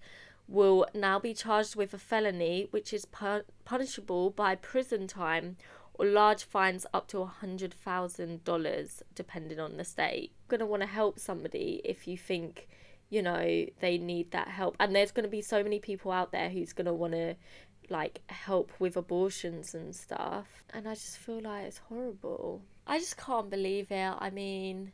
will 0.47 0.86
now 0.92 1.18
be 1.18 1.32
charged 1.32 1.76
with 1.76 1.94
a 1.94 1.99
felony, 1.99 2.68
which 2.72 2.92
is 2.92 3.07
pu- 3.07 3.47
punishable 3.64 4.28
by 4.28 4.55
prison 4.55 5.07
time 5.07 5.57
or 5.94 6.05
large 6.05 6.44
fines 6.44 6.84
up 6.92 7.09
to 7.09 7.16
$100,000, 7.16 9.03
depending 9.14 9.59
on 9.59 9.78
the 9.78 9.84
state. 9.84 10.32
You're 10.42 10.59
going 10.59 10.61
to 10.61 10.66
want 10.66 10.82
to 10.82 10.88
help 10.88 11.18
somebody 11.18 11.80
if 11.86 12.07
you 12.07 12.18
think, 12.18 12.68
you 13.09 13.23
know, 13.23 13.67
they 13.81 13.99
need 13.99 14.33
that 14.33 14.49
help. 14.49 14.77
And 14.81 14.95
there's 14.95 15.13
going 15.13 15.25
to 15.25 15.31
be 15.31 15.43
so 15.43 15.63
many 15.63 15.79
people 15.79 16.11
out 16.11 16.33
there 16.33 16.49
who's 16.49 16.73
going 16.73 16.87
to 16.87 16.93
want 16.93 17.13
to 17.13 17.37
like 17.89 18.21
help 18.29 18.73
with 18.79 18.97
abortions 18.97 19.75
and 19.75 19.95
stuff. 19.95 20.65
And 20.75 20.89
i 20.89 20.95
just 20.95 21.19
feel 21.19 21.41
like 21.41 21.67
it's 21.67 21.79
horrible. 21.79 22.63
I 22.87 22.99
just 22.99 23.17
can't 23.17 23.51
believe 23.51 23.91
it. 23.91 24.15
I 24.19 24.31
mean 24.31 24.93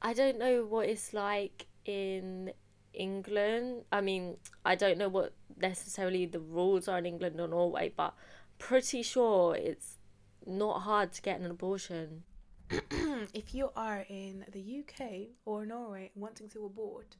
i 0.00 0.12
don't 0.12 0.38
know 0.38 0.64
what 0.64 0.88
it's 0.88 1.12
like 1.12 1.66
in 1.84 2.52
england. 2.94 3.84
I 3.92 4.00
mean 4.00 4.36
i 4.64 4.74
don't 4.74 4.98
know 4.98 5.08
what 5.08 5.34
necessarily 5.60 6.26
the 6.26 6.40
rules 6.40 6.88
are 6.88 6.98
in 6.98 7.06
england 7.06 7.40
or 7.40 7.48
norway 7.48 7.92
but 7.96 8.14
pretty 8.58 9.02
sure 9.02 9.56
it's 9.56 9.98
not 10.46 10.82
hard 10.82 11.12
to 11.12 11.22
get 11.22 11.40
an 11.40 11.50
abortion 11.50 12.22
if 13.32 13.54
you 13.54 13.70
are 13.76 14.04
in 14.08 14.44
the 14.52 14.80
UK 14.80 15.28
or 15.46 15.64
Norway 15.64 16.10
wanting 16.14 16.48
to 16.50 16.66
abort, 16.66 17.16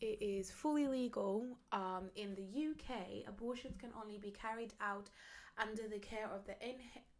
it 0.00 0.18
is 0.20 0.50
fully 0.50 0.86
legal. 0.86 1.46
Um, 1.72 2.10
in 2.16 2.34
the 2.34 2.42
UK, 2.42 3.26
abortions 3.26 3.76
can 3.78 3.90
only 4.00 4.18
be 4.18 4.30
carried 4.30 4.74
out 4.80 5.08
under 5.56 5.88
the 5.88 5.98
care 5.98 6.28
of 6.28 6.44
the 6.46 6.54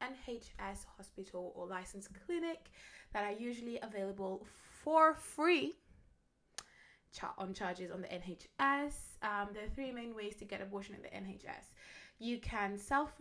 NHS 0.03 0.85
hospital 0.97 1.53
or 1.57 1.67
licensed 1.67 2.09
clinic 2.27 2.71
that 3.13 3.25
are 3.25 3.39
usually 3.39 3.79
available 3.83 4.47
for 4.83 5.15
free 5.15 5.75
on 7.39 7.55
charges 7.55 7.91
on 7.91 8.03
the 8.03 8.09
NHS. 8.09 8.95
Um, 9.23 9.49
there 9.55 9.65
are 9.65 9.75
three 9.75 9.93
main 9.93 10.15
ways 10.15 10.35
to 10.37 10.45
get 10.45 10.61
abortion 10.61 10.95
in 10.95 11.03
the 11.03 11.09
NHS. 11.09 11.73
You 12.19 12.39
can 12.39 12.77
self 12.77 13.13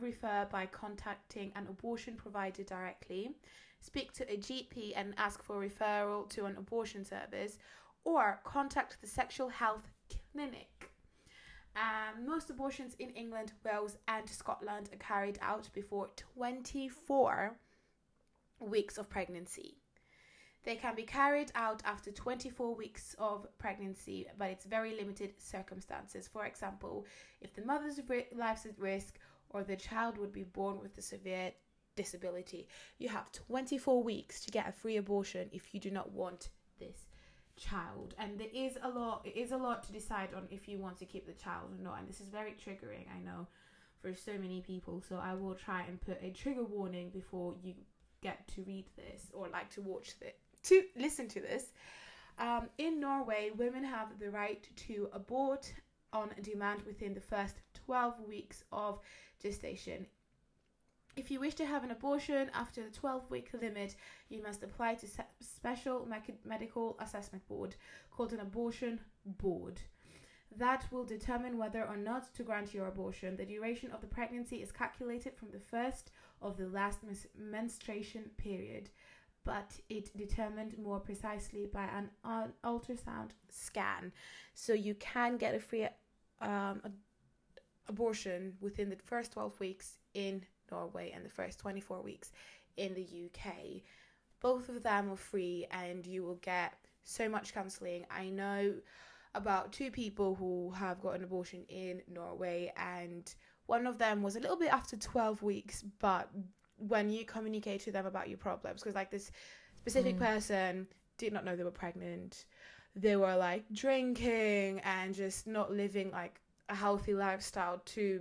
refer 0.00 0.46
by 0.50 0.66
contacting 0.66 1.52
an 1.54 1.66
abortion 1.68 2.14
provider 2.14 2.62
directly, 2.62 3.36
speak 3.82 4.12
to 4.12 4.32
a 4.32 4.36
GP 4.36 4.92
and 4.96 5.12
ask 5.18 5.42
for 5.42 5.56
referral 5.56 6.28
to 6.30 6.46
an 6.46 6.56
abortion 6.56 7.04
service, 7.04 7.58
or 8.04 8.40
contact 8.44 9.00
the 9.00 9.06
sexual 9.06 9.48
health 9.48 9.90
clinic. 10.32 10.90
Um, 11.74 12.26
most 12.26 12.50
abortions 12.50 12.94
in 12.98 13.10
England, 13.10 13.52
Wales, 13.64 13.96
and 14.08 14.28
Scotland 14.28 14.90
are 14.92 14.96
carried 14.96 15.38
out 15.42 15.68
before 15.72 16.10
24 16.16 17.56
weeks 18.60 18.98
of 18.98 19.08
pregnancy. 19.08 19.76
They 20.64 20.76
can 20.76 20.94
be 20.94 21.02
carried 21.02 21.50
out 21.56 21.82
after 21.84 22.12
24 22.12 22.76
weeks 22.76 23.16
of 23.18 23.46
pregnancy, 23.58 24.28
but 24.38 24.50
it's 24.50 24.64
very 24.64 24.94
limited 24.94 25.40
circumstances. 25.40 26.28
For 26.28 26.44
example, 26.46 27.04
if 27.40 27.52
the 27.52 27.64
mother's 27.64 27.98
life's 28.32 28.66
at 28.66 28.78
risk 28.78 29.18
or 29.50 29.64
the 29.64 29.76
child 29.76 30.18
would 30.18 30.32
be 30.32 30.44
born 30.44 30.80
with 30.80 30.96
a 30.98 31.02
severe 31.02 31.52
disability, 31.96 32.66
you 32.98 33.08
have 33.08 33.30
24 33.32 34.02
weeks 34.02 34.44
to 34.44 34.50
get 34.50 34.68
a 34.68 34.72
free 34.72 34.96
abortion 34.96 35.48
if 35.52 35.74
you 35.74 35.80
do 35.80 35.90
not 35.90 36.12
want 36.12 36.48
this 36.78 37.06
child. 37.56 38.14
And 38.18 38.38
there 38.38 38.48
is 38.54 38.78
a 38.82 38.88
lot, 38.88 39.22
it 39.24 39.36
is 39.36 39.52
a 39.52 39.56
lot 39.56 39.82
to 39.84 39.92
decide 39.92 40.30
on 40.34 40.46
if 40.50 40.68
you 40.68 40.78
want 40.78 40.98
to 40.98 41.04
keep 41.04 41.26
the 41.26 41.32
child 41.32 41.70
or 41.78 41.82
not. 41.82 41.98
And 41.98 42.08
this 42.08 42.20
is 42.20 42.28
very 42.28 42.52
triggering, 42.52 43.06
I 43.14 43.20
know, 43.24 43.46
for 44.00 44.14
so 44.14 44.32
many 44.32 44.60
people. 44.60 45.02
So 45.08 45.16
I 45.16 45.34
will 45.34 45.54
try 45.54 45.82
and 45.82 46.00
put 46.00 46.22
a 46.22 46.30
trigger 46.30 46.64
warning 46.64 47.10
before 47.10 47.54
you 47.62 47.74
get 48.22 48.46
to 48.54 48.62
read 48.62 48.86
this 48.96 49.30
or 49.32 49.48
like 49.48 49.70
to 49.70 49.80
watch 49.80 50.18
this 50.20 50.34
to 50.64 50.82
listen 50.96 51.28
to 51.28 51.40
this. 51.40 51.64
Um, 52.38 52.68
in 52.78 53.00
Norway, 53.00 53.50
women 53.56 53.84
have 53.84 54.18
the 54.18 54.30
right 54.30 54.66
to 54.88 55.08
abort 55.12 55.72
on 56.12 56.30
demand 56.42 56.82
within 56.82 57.14
the 57.14 57.20
first 57.20 57.56
12 57.86 58.14
weeks 58.26 58.64
of 58.72 59.00
gestation. 59.42 60.06
If 61.14 61.30
you 61.30 61.40
wish 61.40 61.54
to 61.56 61.66
have 61.66 61.84
an 61.84 61.90
abortion 61.90 62.50
after 62.54 62.82
the 62.82 62.90
12 62.90 63.30
week 63.30 63.50
limit, 63.60 63.96
you 64.30 64.42
must 64.42 64.62
apply 64.62 64.94
to 64.94 65.06
a 65.06 65.24
special 65.44 66.08
medical 66.44 66.96
assessment 67.00 67.46
board 67.48 67.76
called 68.10 68.32
an 68.32 68.40
abortion 68.40 69.00
board. 69.26 69.80
That 70.56 70.84
will 70.90 71.04
determine 71.04 71.58
whether 71.58 71.84
or 71.84 71.96
not 71.96 72.34
to 72.34 72.42
grant 72.42 72.74
your 72.74 72.86
abortion. 72.88 73.36
The 73.36 73.44
duration 73.44 73.90
of 73.90 74.00
the 74.00 74.06
pregnancy 74.06 74.56
is 74.62 74.72
calculated 74.72 75.34
from 75.36 75.50
the 75.50 75.60
first 75.60 76.12
of 76.40 76.56
the 76.56 76.66
last 76.68 77.02
mes- 77.02 77.26
menstruation 77.36 78.30
period 78.36 78.90
but 79.44 79.72
it 79.88 80.16
determined 80.16 80.78
more 80.78 81.00
precisely 81.00 81.66
by 81.66 81.84
an 81.84 82.08
un- 82.24 82.52
ultrasound 82.64 83.30
scan. 83.48 84.12
So 84.54 84.72
you 84.72 84.94
can 84.94 85.36
get 85.36 85.54
a 85.54 85.60
free 85.60 85.84
um, 86.40 86.80
a- 86.84 86.90
abortion 87.88 88.54
within 88.60 88.88
the 88.88 88.96
first 89.04 89.32
12 89.32 89.58
weeks 89.58 89.98
in 90.14 90.42
Norway 90.72 91.12
and 91.14 91.24
the 91.24 91.28
first 91.30 91.58
24 91.60 92.02
weeks 92.02 92.32
in 92.76 92.94
the 92.94 93.06
UK. 93.26 93.82
Both 94.40 94.68
of 94.68 94.82
them 94.82 95.10
are 95.12 95.16
free 95.16 95.66
and 95.70 96.04
you 96.06 96.22
will 96.24 96.40
get 96.54 96.72
so 97.04 97.28
much 97.28 97.54
counseling. 97.54 98.04
I 98.10 98.24
know 98.30 98.74
about 99.34 99.72
two 99.72 99.90
people 99.90 100.34
who 100.34 100.70
have 100.72 101.00
got 101.00 101.14
an 101.16 101.24
abortion 101.24 101.64
in 101.68 102.02
Norway 102.08 102.72
and 102.76 103.24
one 103.66 103.86
of 103.86 103.98
them 103.98 104.22
was 104.22 104.36
a 104.36 104.40
little 104.40 104.56
bit 104.58 104.72
after 104.72 104.96
12 104.96 105.42
weeks, 105.42 105.82
but 106.00 106.28
when 106.76 107.08
you 107.10 107.24
communicate 107.24 107.80
to 107.82 107.92
them 107.92 108.06
about 108.06 108.28
your 108.28 108.38
problems 108.38 108.80
because 108.80 108.94
like 108.96 109.10
this 109.10 109.30
specific 109.80 110.16
Mm. 110.16 110.26
person 110.28 110.70
did 111.18 111.32
not 111.32 111.44
know 111.44 111.54
they 111.54 111.62
were 111.64 111.70
pregnant 111.70 112.44
they 112.96 113.16
were 113.16 113.36
like 113.36 113.64
drinking 113.72 114.80
and 114.84 115.14
just 115.14 115.46
not 115.46 115.70
living 115.72 116.10
like 116.10 116.40
a 116.68 116.74
healthy 116.74 117.14
lifestyle 117.14 117.80
to 117.84 118.20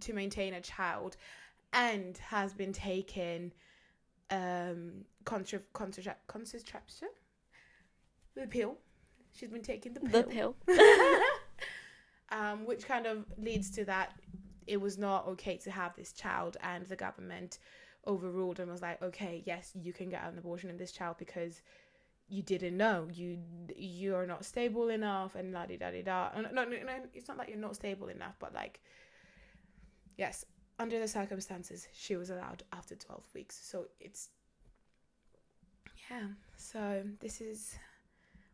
to 0.00 0.12
maintain 0.12 0.54
a 0.54 0.60
child 0.60 1.16
and 1.76 2.18
has 2.18 2.52
been 2.52 2.72
taking 2.72 3.52
um 4.30 5.04
contra 5.24 5.60
contra 5.72 6.16
contraception? 6.26 7.08
The 8.34 8.46
pill. 8.48 8.78
She's 9.32 9.50
been 9.50 9.62
taking 9.62 9.92
the 9.92 10.00
pill, 10.00 10.22
the 10.22 10.28
pill. 10.28 10.56
um 12.32 12.66
which 12.66 12.88
kind 12.88 13.06
of 13.06 13.24
leads 13.38 13.70
to 13.72 13.84
that 13.84 14.12
it 14.66 14.80
was 14.80 14.98
not 14.98 15.28
okay 15.28 15.56
to 15.58 15.70
have 15.70 15.94
this 15.94 16.12
child, 16.12 16.56
and 16.62 16.86
the 16.86 16.96
government 16.96 17.58
overruled 18.06 18.60
and 18.60 18.70
was 18.70 18.82
like, 18.82 19.02
okay, 19.02 19.42
yes, 19.46 19.72
you 19.80 19.92
can 19.92 20.08
get 20.08 20.24
an 20.24 20.38
abortion 20.38 20.70
in 20.70 20.76
this 20.76 20.92
child 20.92 21.16
because 21.18 21.62
you 22.28 22.42
didn't 22.42 22.76
know. 22.76 23.08
You 23.12 23.38
you're 23.76 24.26
not 24.26 24.44
stable 24.44 24.88
enough 24.88 25.34
and 25.34 25.52
la 25.52 25.66
di 25.66 25.76
da 25.76 25.90
di 25.90 26.02
da. 26.02 26.30
No, 26.36 26.50
no, 26.52 26.64
no, 26.64 26.76
it's 27.14 27.28
not 27.28 27.36
that 27.38 27.48
you're 27.48 27.58
not 27.58 27.76
stable 27.76 28.08
enough, 28.08 28.34
but 28.38 28.52
like, 28.54 28.80
yes, 30.16 30.44
under 30.78 30.98
the 30.98 31.08
circumstances, 31.08 31.88
she 31.92 32.16
was 32.16 32.30
allowed 32.30 32.62
after 32.72 32.94
twelve 32.94 33.24
weeks. 33.34 33.58
So 33.62 33.86
it's 34.00 34.30
yeah. 36.10 36.28
So 36.56 37.02
this 37.20 37.40
is 37.40 37.76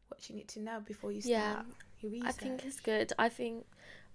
what 0.08 0.28
you 0.28 0.36
need 0.36 0.48
to 0.48 0.60
know 0.60 0.80
before 0.80 1.12
you 1.12 1.20
start 1.20 1.34
Yeah, 1.34 1.62
your 2.00 2.12
research. 2.12 2.28
I 2.28 2.32
think 2.32 2.64
it's 2.64 2.80
good. 2.80 3.12
I 3.18 3.28
think 3.28 3.66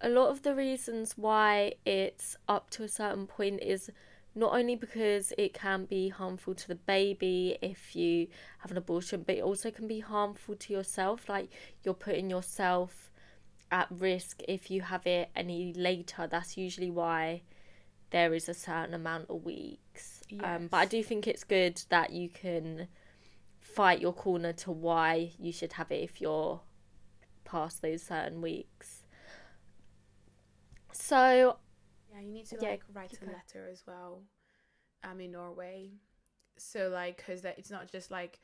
a 0.02 0.10
lot 0.10 0.30
of 0.30 0.44
the 0.44 0.54
reasons 0.56 1.14
why 1.18 1.74
it's 1.86 2.36
up 2.48 2.70
to 2.72 2.84
a 2.84 2.88
certain 2.88 3.28
point 3.28 3.62
is 3.62 3.92
not 4.36 4.54
only 4.54 4.76
because 4.76 5.34
it 5.38 5.54
can 5.54 5.86
be 5.86 6.10
harmful 6.10 6.54
to 6.54 6.68
the 6.68 6.76
baby 6.76 7.58
if 7.62 7.96
you 7.96 8.28
have 8.60 8.70
an 8.72 8.78
abortion, 8.78 9.24
but 9.26 9.36
it 9.36 9.44
also 9.44 9.72
can 9.72 9.88
be 9.88 10.00
harmful 10.00 10.56
to 10.56 10.74
yourself. 10.74 11.28
Like 11.28 11.50
you're 11.84 11.96
putting 11.96 12.30
yourself 12.30 13.12
at 13.72 13.88
risk 13.90 14.42
if 14.48 14.70
you 14.70 14.82
have 14.82 15.08
it 15.08 15.30
any 15.36 15.74
later. 15.74 16.28
That's 16.28 16.56
usually 16.58 16.92
why 16.92 17.42
there 18.12 18.34
is 18.34 18.48
a 18.50 18.54
certain 18.54 18.94
amount 18.94 19.30
of 19.30 19.44
weeks. 19.44 20.24
Um, 20.40 20.68
but 20.68 20.78
I 20.78 20.86
do 20.86 21.04
think 21.04 21.28
it's 21.28 21.44
good 21.44 21.82
that 21.90 22.12
you 22.12 22.30
can 22.30 22.88
fight 23.60 24.02
your 24.02 24.14
corner 24.14 24.54
to 24.54 24.72
why 24.72 25.32
you 25.40 25.52
should 25.52 25.74
have 25.74 25.92
it 25.92 26.04
if 26.04 26.22
you're 26.22 26.62
past 27.46 27.82
those 27.82 28.04
certain 28.04 28.42
weeks. 28.42 29.04
So 30.92 31.58
Yeah, 32.12 32.22
you 32.22 32.32
need 32.32 32.46
to 32.48 32.58
Yeah, 32.60 32.70
like 32.72 32.84
write 32.94 33.20
a 33.22 33.26
letter 33.26 33.68
as 33.72 33.84
well. 33.86 34.24
I'm 35.04 35.22
in 35.22 35.32
Norway, 35.32 35.92
so 36.58 36.90
like, 36.90 37.24
cause 37.26 37.42
that 37.42 37.58
it's 37.60 37.72
not 37.72 37.92
just 37.92 38.12
like, 38.12 38.40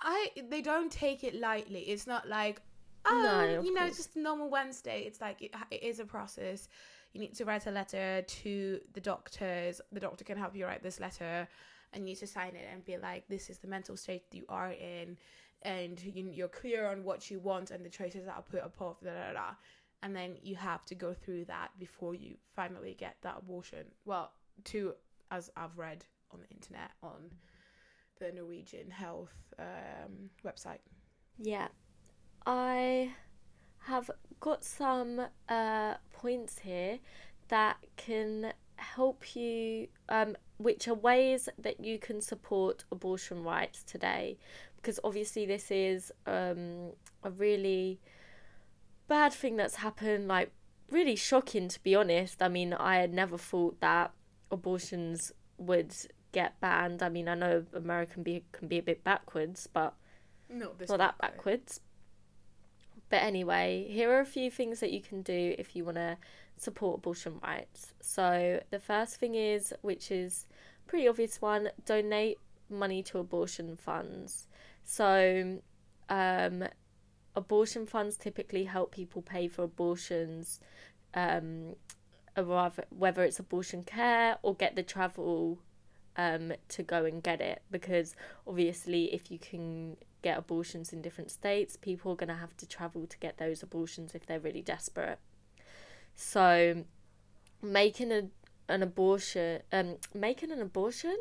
I 0.00 0.30
they 0.50 0.62
don't 0.62 0.92
take 0.92 1.24
it 1.24 1.34
lightly. 1.34 1.80
It's 1.82 2.06
not 2.06 2.28
like, 2.28 2.60
oh, 3.04 3.22
No, 3.22 3.62
you 3.62 3.72
know, 3.74 3.82
course. 3.86 3.96
just 3.96 4.16
normal 4.16 4.50
Wednesday. 4.50 5.02
It's 5.06 5.20
like 5.20 5.42
it, 5.42 5.52
it 5.70 5.82
is 5.82 6.00
a 6.00 6.04
process. 6.04 6.68
You 7.12 7.20
need 7.20 7.34
to 7.36 7.44
write 7.44 7.66
a 7.66 7.70
letter 7.70 8.22
to 8.22 8.80
the 8.92 9.00
doctors. 9.00 9.80
The 9.92 10.00
doctor 10.00 10.24
can 10.24 10.38
help 10.38 10.54
you 10.54 10.64
write 10.64 10.82
this 10.82 11.00
letter, 11.00 11.48
and 11.92 12.02
you 12.02 12.10
need 12.10 12.18
to 12.18 12.26
sign 12.26 12.54
it 12.54 12.68
and 12.72 12.84
be 12.84 12.96
like, 12.96 13.24
this 13.28 13.50
is 13.50 13.58
the 13.58 13.68
mental 13.68 13.96
state 13.96 14.24
you 14.32 14.44
are 14.48 14.72
in, 14.72 15.16
and 15.62 16.00
you, 16.02 16.30
you're 16.32 16.48
clear 16.48 16.86
on 16.86 17.04
what 17.04 17.30
you 17.30 17.40
want 17.40 17.70
and 17.70 17.84
the 17.84 17.90
choices 17.90 18.26
that 18.26 18.36
are 18.36 18.42
put 18.42 18.64
upon. 18.64 18.94
Da, 19.02 19.10
da, 19.10 19.32
da 19.32 19.54
and 20.02 20.16
then 20.16 20.36
you 20.42 20.56
have 20.56 20.84
to 20.86 20.94
go 20.94 21.12
through 21.12 21.44
that 21.46 21.70
before 21.78 22.14
you 22.14 22.36
finally 22.54 22.96
get 22.98 23.16
that 23.22 23.36
abortion. 23.38 23.84
Well, 24.04 24.32
to 24.64 24.94
as 25.30 25.50
I've 25.56 25.76
read 25.76 26.04
on 26.32 26.40
the 26.40 26.54
internet 26.54 26.90
on 27.02 27.30
the 28.18 28.32
Norwegian 28.32 28.90
health 28.90 29.34
um, 29.58 30.30
website. 30.44 30.78
Yeah, 31.38 31.68
I 32.46 33.12
have 33.80 34.10
got 34.40 34.64
some 34.64 35.26
uh, 35.48 35.94
points 36.12 36.60
here 36.60 36.98
that 37.48 37.76
can 37.96 38.52
help 38.76 39.34
you, 39.34 39.88
um, 40.08 40.36
which 40.58 40.88
are 40.88 40.94
ways 40.94 41.48
that 41.58 41.84
you 41.84 41.98
can 41.98 42.20
support 42.20 42.84
abortion 42.90 43.42
rights 43.42 43.82
today. 43.82 44.38
Because 44.76 44.98
obviously, 45.04 45.44
this 45.44 45.70
is 45.70 46.12
um, 46.26 46.92
a 47.22 47.30
really 47.30 48.00
bad 49.08 49.32
thing 49.32 49.56
that's 49.56 49.76
happened, 49.76 50.28
like, 50.28 50.52
really 50.90 51.16
shocking 51.16 51.68
to 51.68 51.82
be 51.82 51.94
honest. 51.94 52.42
I 52.42 52.48
mean, 52.48 52.72
I 52.72 52.96
had 52.96 53.12
never 53.12 53.36
thought 53.36 53.80
that 53.80 54.12
abortions 54.50 55.32
would 55.58 55.94
get 56.32 56.58
banned. 56.60 57.02
I 57.02 57.08
mean, 57.08 57.28
I 57.28 57.34
know 57.34 57.64
America 57.74 58.14
can 58.14 58.22
be, 58.22 58.44
can 58.52 58.68
be 58.68 58.78
a 58.78 58.82
bit 58.82 59.04
backwards, 59.04 59.68
but 59.72 59.94
Not 60.48 60.78
this 60.78 60.88
not 60.88 60.98
that 60.98 61.18
backwards. 61.18 61.80
But 63.10 63.22
anyway, 63.22 63.88
here 63.90 64.10
are 64.12 64.20
a 64.20 64.26
few 64.26 64.50
things 64.50 64.80
that 64.80 64.92
you 64.92 65.02
can 65.02 65.22
do 65.22 65.54
if 65.58 65.74
you 65.74 65.84
want 65.84 65.96
to 65.96 66.16
support 66.56 66.98
abortion 66.98 67.40
rights. 67.42 67.92
So 68.00 68.62
the 68.70 68.78
first 68.78 69.16
thing 69.16 69.34
is, 69.34 69.74
which 69.82 70.10
is 70.12 70.46
pretty 70.86 71.08
obvious 71.08 71.42
one, 71.42 71.70
donate 71.84 72.38
money 72.70 73.02
to 73.02 73.18
abortion 73.18 73.76
funds. 73.76 74.46
So 74.84 75.58
um, 76.08 76.64
abortion 77.34 77.84
funds 77.84 78.16
typically 78.16 78.64
help 78.64 78.92
people 78.92 79.22
pay 79.22 79.48
for 79.48 79.64
abortions, 79.64 80.60
um, 81.14 81.74
rather, 82.36 82.84
whether 82.90 83.24
it's 83.24 83.40
abortion 83.40 83.82
care 83.82 84.38
or 84.42 84.54
get 84.54 84.76
the 84.76 84.84
travel 84.84 85.58
um, 86.16 86.52
to 86.68 86.82
go 86.82 87.04
and 87.04 87.22
get 87.22 87.40
it. 87.40 87.62
Because 87.70 88.14
obviously, 88.46 89.12
if 89.12 89.30
you 89.30 89.38
can 89.38 89.96
get 90.22 90.38
abortions 90.38 90.92
in 90.92 91.02
different 91.02 91.30
states, 91.30 91.76
people 91.76 92.12
are 92.12 92.16
going 92.16 92.28
to 92.28 92.34
have 92.34 92.56
to 92.58 92.66
travel 92.66 93.06
to 93.06 93.18
get 93.18 93.38
those 93.38 93.62
abortions 93.62 94.14
if 94.14 94.26
they're 94.26 94.40
really 94.40 94.62
desperate. 94.62 95.18
So, 96.14 96.84
making 97.62 98.12
a 98.12 98.28
an 98.68 98.82
abortion, 98.84 99.62
um, 99.72 99.96
making 100.14 100.52
an 100.52 100.62
abortion, 100.62 101.16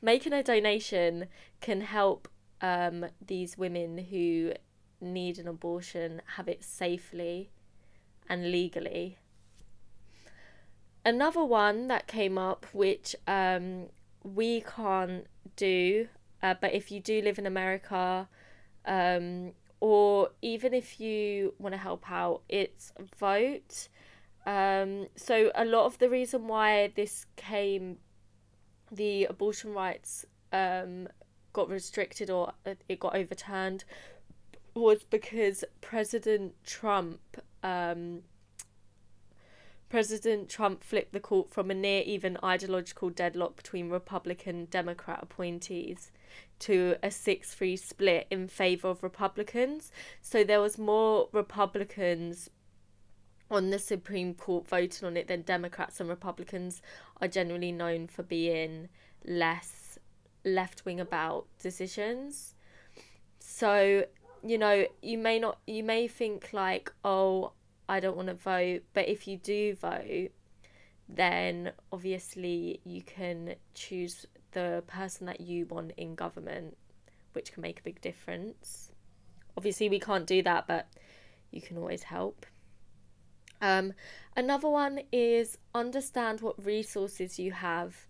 making 0.00 0.32
a 0.32 0.42
donation 0.42 1.26
can 1.60 1.80
help 1.80 2.28
um, 2.60 3.06
these 3.26 3.58
women 3.58 3.98
who 3.98 4.52
need 5.00 5.38
an 5.38 5.48
abortion 5.48 6.22
have 6.36 6.48
it 6.48 6.62
safely 6.62 7.50
and 8.28 8.52
legally. 8.52 9.18
Another 11.04 11.44
one 11.44 11.88
that 11.88 12.06
came 12.06 12.38
up, 12.38 12.66
which 12.72 13.16
um, 13.26 13.88
we 14.22 14.60
can't 14.62 15.26
do, 15.56 16.08
uh, 16.42 16.54
but 16.60 16.74
if 16.74 16.90
you 16.90 17.00
do 17.00 17.20
live 17.22 17.38
in 17.38 17.46
America, 17.46 18.28
um, 18.86 19.52
or 19.80 20.30
even 20.42 20.74
if 20.74 21.00
you 21.00 21.54
want 21.58 21.72
to 21.72 21.78
help 21.78 22.10
out, 22.10 22.42
it's 22.48 22.92
vote. 23.18 23.88
Um, 24.46 25.06
so 25.16 25.50
a 25.54 25.64
lot 25.64 25.86
of 25.86 25.98
the 25.98 26.08
reason 26.08 26.48
why 26.48 26.92
this 26.94 27.26
came, 27.36 27.98
the 28.90 29.24
abortion 29.24 29.72
rights 29.72 30.24
um, 30.52 31.08
got 31.52 31.68
restricted 31.68 32.30
or 32.30 32.52
uh, 32.66 32.74
it 32.88 33.00
got 33.00 33.14
overturned, 33.14 33.84
was 34.74 35.02
because 35.04 35.64
President 35.80 36.54
Trump. 36.64 37.20
Um, 37.62 38.22
President 39.92 40.48
Trump 40.48 40.82
flipped 40.82 41.12
the 41.12 41.20
court 41.20 41.50
from 41.50 41.70
a 41.70 41.74
near 41.74 42.00
even 42.06 42.38
ideological 42.42 43.10
deadlock 43.10 43.56
between 43.56 43.90
Republican 43.90 44.66
Democrat 44.70 45.18
appointees 45.20 46.10
to 46.60 46.96
a 47.02 47.10
6 47.10 47.54
3 47.54 47.76
split 47.76 48.26
in 48.30 48.48
favour 48.48 48.88
of 48.88 49.02
Republicans. 49.02 49.92
So 50.22 50.44
there 50.44 50.62
was 50.62 50.78
more 50.78 51.28
Republicans 51.32 52.48
on 53.50 53.68
the 53.68 53.78
Supreme 53.78 54.32
Court 54.32 54.66
voting 54.66 55.06
on 55.06 55.18
it 55.18 55.28
than 55.28 55.42
Democrats 55.42 56.00
and 56.00 56.08
Republicans 56.08 56.80
are 57.20 57.28
generally 57.28 57.70
known 57.70 58.06
for 58.06 58.22
being 58.22 58.88
less 59.26 59.98
left 60.42 60.86
wing 60.86 61.00
about 61.00 61.44
decisions. 61.58 62.54
So, 63.40 64.06
you 64.42 64.56
know, 64.56 64.86
you 65.02 65.18
may 65.18 65.38
not 65.38 65.58
you 65.66 65.84
may 65.84 66.08
think 66.08 66.54
like, 66.54 66.90
oh, 67.04 67.52
I 67.92 68.00
don't 68.00 68.16
want 68.16 68.28
to 68.28 68.34
vote, 68.34 68.84
but 68.94 69.06
if 69.06 69.28
you 69.28 69.36
do 69.36 69.74
vote, 69.74 70.30
then 71.06 71.72
obviously 71.92 72.80
you 72.84 73.02
can 73.02 73.56
choose 73.74 74.24
the 74.52 74.82
person 74.86 75.26
that 75.26 75.42
you 75.42 75.66
want 75.66 75.92
in 75.98 76.14
government, 76.14 76.78
which 77.34 77.52
can 77.52 77.60
make 77.60 77.80
a 77.80 77.82
big 77.82 78.00
difference. 78.00 78.92
Obviously, 79.58 79.90
we 79.90 80.00
can't 80.00 80.26
do 80.26 80.42
that, 80.42 80.66
but 80.66 80.86
you 81.50 81.60
can 81.60 81.76
always 81.76 82.04
help. 82.04 82.46
Um, 83.60 83.92
another 84.34 84.70
one 84.70 85.00
is 85.12 85.58
understand 85.74 86.40
what 86.40 86.64
resources 86.64 87.38
you 87.38 87.52
have. 87.52 88.06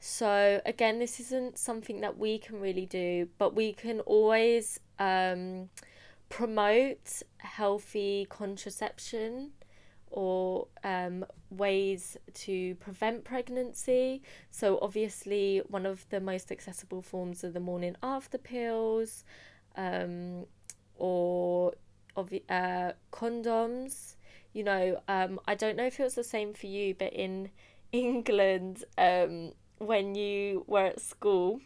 So, 0.00 0.60
again, 0.66 0.98
this 0.98 1.20
isn't 1.20 1.56
something 1.56 2.00
that 2.00 2.18
we 2.18 2.38
can 2.38 2.60
really 2.60 2.86
do, 2.86 3.28
but 3.38 3.54
we 3.54 3.74
can 3.74 4.00
always 4.00 4.80
um, 4.98 5.68
promote 6.30 7.22
healthy 7.38 8.26
contraception 8.30 9.50
or 10.10 10.68
um, 10.82 11.26
ways 11.50 12.16
to 12.32 12.74
prevent 12.76 13.24
pregnancy. 13.24 14.22
So, 14.50 14.78
obviously, 14.80 15.62
one 15.68 15.84
of 15.84 16.08
the 16.08 16.20
most 16.20 16.50
accessible 16.50 17.02
forms 17.02 17.44
are 17.44 17.50
the 17.50 17.60
morning 17.60 17.96
after 18.02 18.38
pills 18.38 19.24
um, 19.76 20.46
or 20.96 21.74
obvi- 22.16 22.48
uh, 22.48 22.92
condoms. 23.12 24.14
You 24.52 24.64
know, 24.64 25.00
um, 25.08 25.38
I 25.46 25.54
don't 25.54 25.76
know 25.76 25.86
if 25.86 26.00
it 26.00 26.02
was 26.02 26.14
the 26.14 26.24
same 26.24 26.54
for 26.54 26.66
you, 26.66 26.94
but 26.94 27.12
in 27.12 27.50
England, 27.92 28.84
um, 28.96 29.52
when 29.78 30.14
you 30.14 30.64
were 30.66 30.86
at 30.86 31.00
school, 31.00 31.60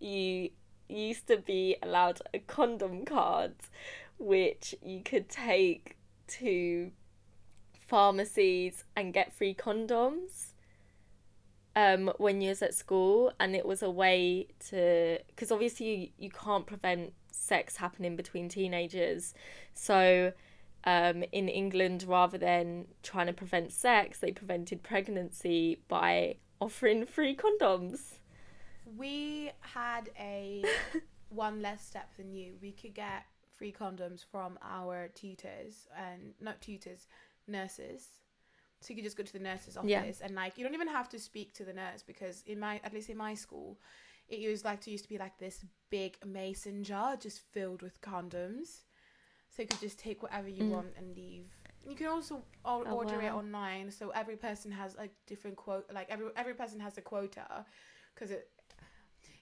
you 0.00 0.50
used 0.88 1.26
to 1.28 1.38
be 1.38 1.76
allowed 1.82 2.20
a 2.34 2.38
condom 2.38 3.04
card, 3.04 3.54
which 4.18 4.74
you 4.82 5.02
could 5.02 5.28
take 5.28 5.96
to 6.28 6.90
pharmacies 7.86 8.84
and 8.96 9.12
get 9.12 9.32
free 9.32 9.54
condoms 9.54 10.52
um, 11.76 12.10
when 12.16 12.40
you 12.40 12.48
was 12.48 12.62
at 12.62 12.74
school, 12.74 13.32
and 13.38 13.54
it 13.54 13.66
was 13.66 13.82
a 13.82 13.90
way 13.90 14.48
to 14.70 15.18
because 15.28 15.52
obviously 15.52 15.86
you, 15.86 16.08
you 16.18 16.30
can't 16.30 16.66
prevent 16.66 17.12
sex 17.30 17.76
happening 17.76 18.16
between 18.16 18.48
teenagers, 18.48 19.34
so. 19.74 20.32
Um, 20.88 21.24
in 21.32 21.48
England, 21.48 22.04
rather 22.06 22.38
than 22.38 22.86
trying 23.02 23.26
to 23.26 23.32
prevent 23.32 23.72
sex, 23.72 24.20
they 24.20 24.30
prevented 24.30 24.84
pregnancy 24.84 25.80
by 25.88 26.36
offering 26.60 27.04
free 27.06 27.34
condoms. 27.34 28.15
We 28.86 29.50
had 29.60 30.10
a 30.18 30.64
one 31.28 31.60
less 31.62 31.84
step 31.86 32.16
than 32.16 32.32
you. 32.32 32.54
We 32.62 32.72
could 32.72 32.94
get 32.94 33.24
free 33.56 33.72
condoms 33.72 34.24
from 34.24 34.58
our 34.62 35.08
tutors 35.08 35.88
and 35.96 36.34
not 36.40 36.60
tutors, 36.60 37.06
nurses. 37.48 38.06
So 38.80 38.90
you 38.90 38.96
could 38.96 39.04
just 39.04 39.16
go 39.16 39.24
to 39.24 39.32
the 39.32 39.38
nurse's 39.40 39.76
office 39.76 40.20
Yeah. 40.20 40.26
and 40.26 40.34
like 40.34 40.58
you 40.58 40.64
don't 40.64 40.74
even 40.74 40.88
have 40.88 41.08
to 41.10 41.18
speak 41.18 41.54
to 41.54 41.64
the 41.64 41.72
nurse 41.72 42.02
because 42.02 42.42
in 42.46 42.58
my 42.60 42.80
at 42.84 42.92
least 42.94 43.10
in 43.10 43.16
my 43.16 43.34
school, 43.34 43.78
it 44.28 44.48
was 44.48 44.64
like 44.64 44.80
to 44.82 44.90
used 44.90 45.04
to 45.04 45.08
be 45.10 45.18
like 45.18 45.38
this 45.38 45.64
big 45.90 46.16
mason 46.24 46.84
jar 46.84 47.16
just 47.16 47.40
filled 47.52 47.82
with 47.82 48.00
condoms. 48.00 48.82
So 49.50 49.62
you 49.62 49.68
could 49.68 49.80
just 49.80 49.98
take 49.98 50.22
whatever 50.22 50.48
you 50.48 50.64
Mm. 50.64 50.70
want 50.70 50.94
and 50.96 51.14
leave. 51.16 51.46
You 51.88 51.94
can 51.96 52.08
also 52.08 52.44
o- 52.64 52.82
Oh, 52.84 52.96
order 52.96 53.20
it 53.22 53.32
online, 53.32 53.90
so 53.90 54.10
every 54.10 54.36
person 54.36 54.72
has 54.72 54.94
a 54.96 55.08
different 55.26 55.56
quote. 55.56 55.86
Like 55.92 56.10
every 56.10 56.28
every 56.36 56.54
person 56.54 56.80
has 56.80 56.98
a 56.98 57.00
quota, 57.02 57.64
because 58.14 58.30
it 58.30 58.50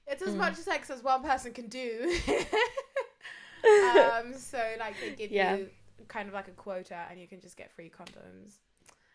it's 0.07 0.23
as 0.23 0.35
Mm. 0.35 0.39
much 0.39 0.57
sex 0.57 0.91
as 0.91 1.03
one 1.03 1.23
person 1.23 1.53
can 1.53 1.69
do. 1.69 2.19
um, 3.81 4.35
so 4.35 4.59
like 4.79 5.01
they 5.01 5.11
give 5.11 5.31
Yeah. 5.31 5.57
you 5.57 5.71
kind 6.09 6.29
of 6.29 6.35
like 6.35 6.49
a 6.49 6.53
quota, 6.53 7.07
and 7.11 7.21
you 7.21 7.27
can 7.29 7.41
just 7.41 7.57
get 7.57 7.73
free 7.73 7.91
condoms. 7.91 8.57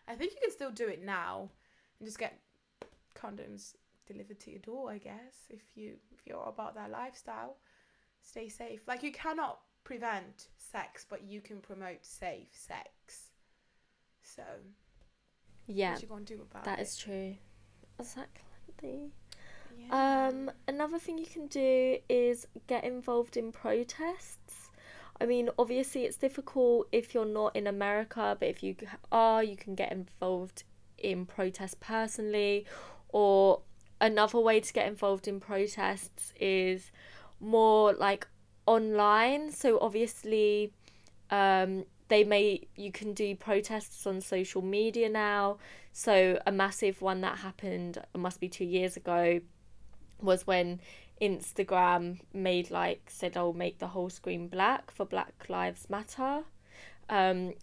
I 0.08 0.14
think 0.14 0.32
you 0.32 0.38
can 0.42 0.50
still 0.52 0.70
do 0.70 0.88
it 0.88 1.04
now, 1.04 1.50
and 1.98 2.06
just 2.08 2.18
get 2.18 2.38
condoms 3.16 3.74
delivered 4.06 4.40
to 4.40 4.50
your 4.50 4.60
door. 4.60 4.90
I 4.90 4.98
guess 4.98 5.46
if 5.50 5.62
you 5.76 5.94
if 6.12 6.26
you're 6.26 6.48
about 6.48 6.74
that 6.74 6.90
lifestyle, 6.90 7.56
stay 8.22 8.48
safe. 8.48 8.82
Like 8.88 9.02
you 9.02 9.12
cannot 9.12 9.60
prevent 9.84 10.48
sex, 10.58 11.06
but 11.08 11.22
you 11.24 11.40
can 11.40 11.60
promote 11.60 12.04
safe 12.04 12.48
sex. 12.52 13.30
So 14.22 14.42
Yeah, 15.66 15.92
what 15.92 16.02
you 16.02 16.08
gonna 16.08 16.24
do 16.24 16.42
about 16.42 16.64
that 16.64 16.78
it? 16.78 16.80
is 16.80 16.96
true. 16.96 17.36
Exactly. 17.98 19.12
Yeah. 19.88 20.28
Um, 20.28 20.50
another 20.68 20.98
thing 20.98 21.18
you 21.18 21.26
can 21.26 21.46
do 21.46 21.98
is 22.08 22.46
get 22.66 22.84
involved 22.84 23.36
in 23.36 23.52
protests. 23.52 24.70
I 25.20 25.26
mean, 25.26 25.50
obviously, 25.58 26.04
it's 26.04 26.16
difficult 26.16 26.88
if 26.92 27.14
you're 27.14 27.26
not 27.26 27.54
in 27.54 27.66
America, 27.66 28.36
but 28.38 28.48
if 28.48 28.62
you 28.62 28.74
are, 29.12 29.44
you 29.44 29.56
can 29.56 29.74
get 29.74 29.92
involved 29.92 30.64
in 30.96 31.26
protests 31.26 31.76
personally. 31.78 32.66
Or 33.10 33.60
another 34.00 34.38
way 34.38 34.60
to 34.60 34.72
get 34.72 34.86
involved 34.86 35.28
in 35.28 35.40
protests 35.40 36.32
is 36.40 36.90
more 37.38 37.92
like 37.92 38.26
online. 38.66 39.52
So, 39.52 39.78
obviously, 39.80 40.72
um, 41.30 41.84
they 42.08 42.24
may 42.24 42.66
you 42.74 42.90
can 42.90 43.12
do 43.12 43.34
protests 43.36 44.06
on 44.06 44.22
social 44.22 44.62
media 44.62 45.10
now. 45.10 45.58
So, 45.92 46.40
a 46.46 46.52
massive 46.52 47.02
one 47.02 47.20
that 47.20 47.38
happened 47.38 47.98
must 48.16 48.40
be 48.40 48.48
two 48.48 48.64
years 48.64 48.96
ago 48.96 49.40
was 50.22 50.46
when 50.46 50.80
Instagram 51.20 52.20
made 52.32 52.70
like 52.70 53.02
said 53.08 53.36
I'll 53.36 53.52
make 53.52 53.78
the 53.78 53.88
whole 53.88 54.10
screen 54.10 54.48
black 54.48 54.90
for 54.90 55.04
Black 55.04 55.46
Lives 55.48 55.88
Matter. 55.90 56.44
Um 57.08 57.54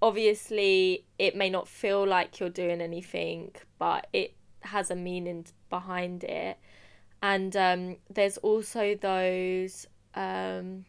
obviously 0.00 1.04
it 1.18 1.34
may 1.34 1.50
not 1.50 1.66
feel 1.66 2.06
like 2.06 2.38
you're 2.38 2.48
doing 2.50 2.80
anything, 2.80 3.52
but 3.78 4.06
it 4.12 4.34
has 4.60 4.90
a 4.90 4.96
meaning 4.96 5.46
behind 5.70 6.24
it. 6.24 6.58
And 7.22 7.56
um 7.56 7.96
there's 8.08 8.38
also 8.38 8.94
those 8.94 9.86
um 10.14 10.84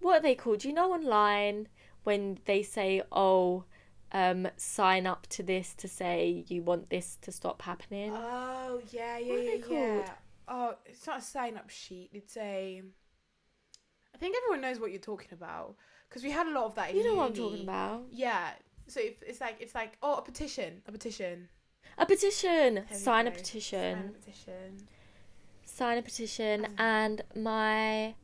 what 0.00 0.18
are 0.18 0.22
they 0.22 0.34
called? 0.34 0.64
You 0.64 0.72
know 0.72 0.92
online 0.92 1.68
when 2.04 2.38
they 2.44 2.62
say, 2.62 3.02
Oh, 3.10 3.64
um, 4.12 4.48
sign 4.56 5.06
up 5.06 5.26
to 5.28 5.42
this 5.42 5.74
to 5.74 5.88
say 5.88 6.44
you 6.48 6.62
want 6.62 6.88
this 6.90 7.18
to 7.22 7.32
stop 7.32 7.62
happening. 7.62 8.12
Oh 8.14 8.80
yeah, 8.90 9.18
yeah, 9.18 9.34
What 9.34 9.44
yeah, 9.44 9.54
yeah. 9.70 10.10
Oh, 10.48 10.74
it's 10.86 11.06
not 11.06 11.18
a 11.18 11.22
sign-up 11.22 11.70
sheet. 11.70 12.10
It's 12.12 12.36
a. 12.36 12.82
I 14.14 14.18
think 14.18 14.36
everyone 14.36 14.62
knows 14.62 14.80
what 14.80 14.90
you're 14.90 15.00
talking 15.00 15.28
about 15.32 15.76
because 16.08 16.22
we 16.22 16.30
had 16.30 16.46
a 16.46 16.50
lot 16.50 16.64
of 16.64 16.74
that. 16.76 16.90
In 16.90 16.96
you 16.96 17.04
know 17.04 17.14
what 17.16 17.28
I'm 17.28 17.34
talking 17.34 17.62
about. 17.62 18.02
Yeah. 18.10 18.50
So 18.86 19.00
if 19.00 19.22
it's 19.22 19.40
like 19.40 19.56
it's 19.60 19.74
like 19.74 19.98
oh 20.02 20.16
a 20.16 20.22
petition, 20.22 20.82
a 20.86 20.92
petition. 20.92 21.48
A 21.98 22.06
petition. 22.06 22.84
Sign 22.90 23.26
a 23.26 23.30
petition. 23.30 23.94
Sign 23.94 24.08
a 24.08 24.12
petition. 24.12 24.88
Sign 25.64 25.98
a 25.98 26.02
petition. 26.02 26.64
Um. 26.64 26.74
And 26.78 27.22
my 27.36 28.14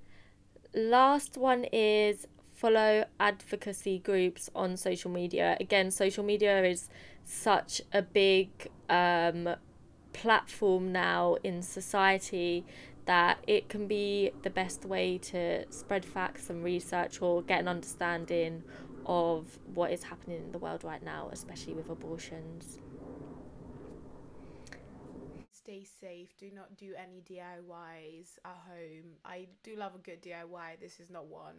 last 0.75 1.37
one 1.37 1.65
is 1.73 2.27
follow 2.55 3.05
advocacy 3.21 3.99
groups 3.99 4.49
on 4.55 4.77
social 4.77 5.11
media. 5.11 5.57
Again, 5.61 5.91
social 5.91 6.25
media 6.25 6.65
is 6.65 6.89
such 7.25 7.83
a 7.93 8.03
big 8.03 8.49
um, 8.89 9.49
platform 10.15 10.93
now 10.93 11.37
in 11.45 11.61
society 11.61 12.65
that 13.05 13.39
it 13.47 13.69
can 13.69 13.87
be 13.87 14.31
the 14.43 14.49
best 14.49 14.87
way 14.87 15.19
to 15.19 15.71
spread 15.71 16.05
facts 16.05 16.49
and 16.49 16.65
research 16.65 17.21
or 17.21 17.43
get 17.43 17.61
an 17.61 17.69
understanding 17.69 18.63
of 19.05 19.59
what 19.75 19.93
is 19.93 20.05
happening 20.05 20.39
in 20.39 20.53
the 20.53 20.59
world 20.59 20.83
right 20.83 21.03
now, 21.03 21.29
especially 21.31 21.75
with 21.75 21.91
abortions. 21.91 22.79
Stay 25.53 25.85
safe. 26.01 26.35
Do 26.39 26.51
not 26.55 26.77
do 26.79 26.95
any 26.97 27.21
DIYs 27.21 28.39
at 28.45 28.57
home. 28.67 29.17
I 29.25 29.49
do 29.63 29.77
love 29.77 29.95
a 29.95 29.99
good 29.99 30.23
DIY. 30.23 30.81
This 30.81 31.01
is 31.01 31.11
not 31.11 31.27
one. 31.27 31.57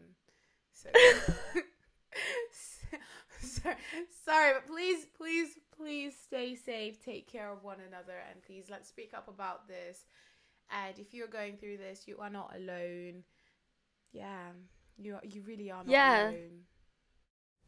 So. 0.74 0.90
so 3.42 3.70
sorry, 4.26 4.54
but 4.54 4.68
please, 4.68 5.06
please, 5.18 5.50
please 5.78 6.16
stay 6.22 6.56
safe. 6.56 7.04
Take 7.04 7.32
care 7.32 7.52
of 7.52 7.64
one 7.64 7.78
another, 7.88 8.16
and 8.32 8.42
please 8.44 8.66
let's 8.70 8.90
speak 8.90 9.14
up 9.16 9.28
about 9.28 9.68
this. 9.68 10.06
And 10.72 10.98
if 11.00 11.14
you're 11.14 11.28
going 11.28 11.58
through 11.58 11.78
this, 11.78 12.08
you 12.08 12.18
are 12.20 12.30
not 12.30 12.54
alone. 12.56 13.24
Yeah, 14.12 14.50
you 14.98 15.16
are, 15.16 15.22
you 15.24 15.42
really 15.44 15.72
are 15.72 15.84
not 15.84 15.92
Yeah. 15.92 16.32
alone. 16.32 16.66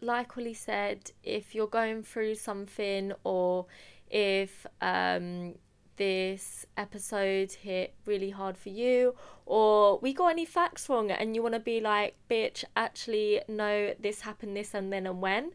like 0.02 0.36
Willie 0.36 0.54
said, 0.54 1.12
if 1.24 1.56
you're 1.56 1.68
going 1.68 2.04
through 2.04 2.36
something 2.36 3.14
or 3.24 3.66
if 4.10 4.66
um, 4.82 5.56
this 5.98 6.66
episode 6.78 7.52
hit 7.52 7.94
really 8.06 8.30
hard 8.30 8.58
for 8.58 8.70
you 8.70 9.16
or 9.46 10.00
we 10.00 10.14
got 10.14 10.28
any 10.28 10.46
facts 10.46 10.88
wrong 10.90 11.12
and 11.12 11.36
you 11.36 11.42
want 11.42 11.56
to 11.56 11.60
be 11.60 11.80
like, 11.80 12.16
bitch, 12.30 12.64
actually, 12.76 13.42
no, 13.48 13.94
this 14.00 14.22
happened, 14.22 14.56
this 14.56 14.74
and 14.74 14.92
then 14.92 15.08
and 15.08 15.22
when, 15.22 15.52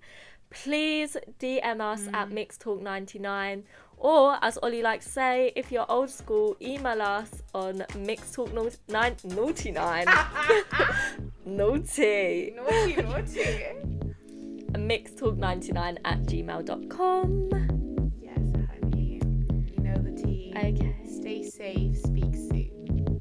please 0.50 1.16
DM 1.38 1.80
us 1.80 2.08
at 2.12 2.28
mm. 2.28 2.34
mixedtalk99 2.34 3.62
or 3.98 4.36
as 4.42 4.58
Ollie 4.62 4.82
likes 4.82 5.06
to 5.06 5.12
say, 5.12 5.52
if 5.54 5.70
you're 5.70 5.90
old 5.90 6.10
school, 6.10 6.56
email 6.60 7.00
us 7.00 7.42
on 7.54 7.84
mixedtalk99 7.92 10.06
naughty 11.46 12.54
Naughty, 12.56 12.96
naughty. 12.96 13.66
mixedtalk99 14.72 15.98
at 16.04 16.22
gmail.com. 16.22 17.81
Okay. 20.62 20.94
Stay 21.04 21.42
safe. 21.42 21.96
Speak 21.98 22.34
soon. 22.36 23.20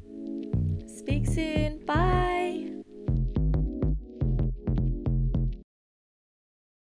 Speak 0.88 1.26
soon. 1.26 1.84
Bye. 1.86 2.41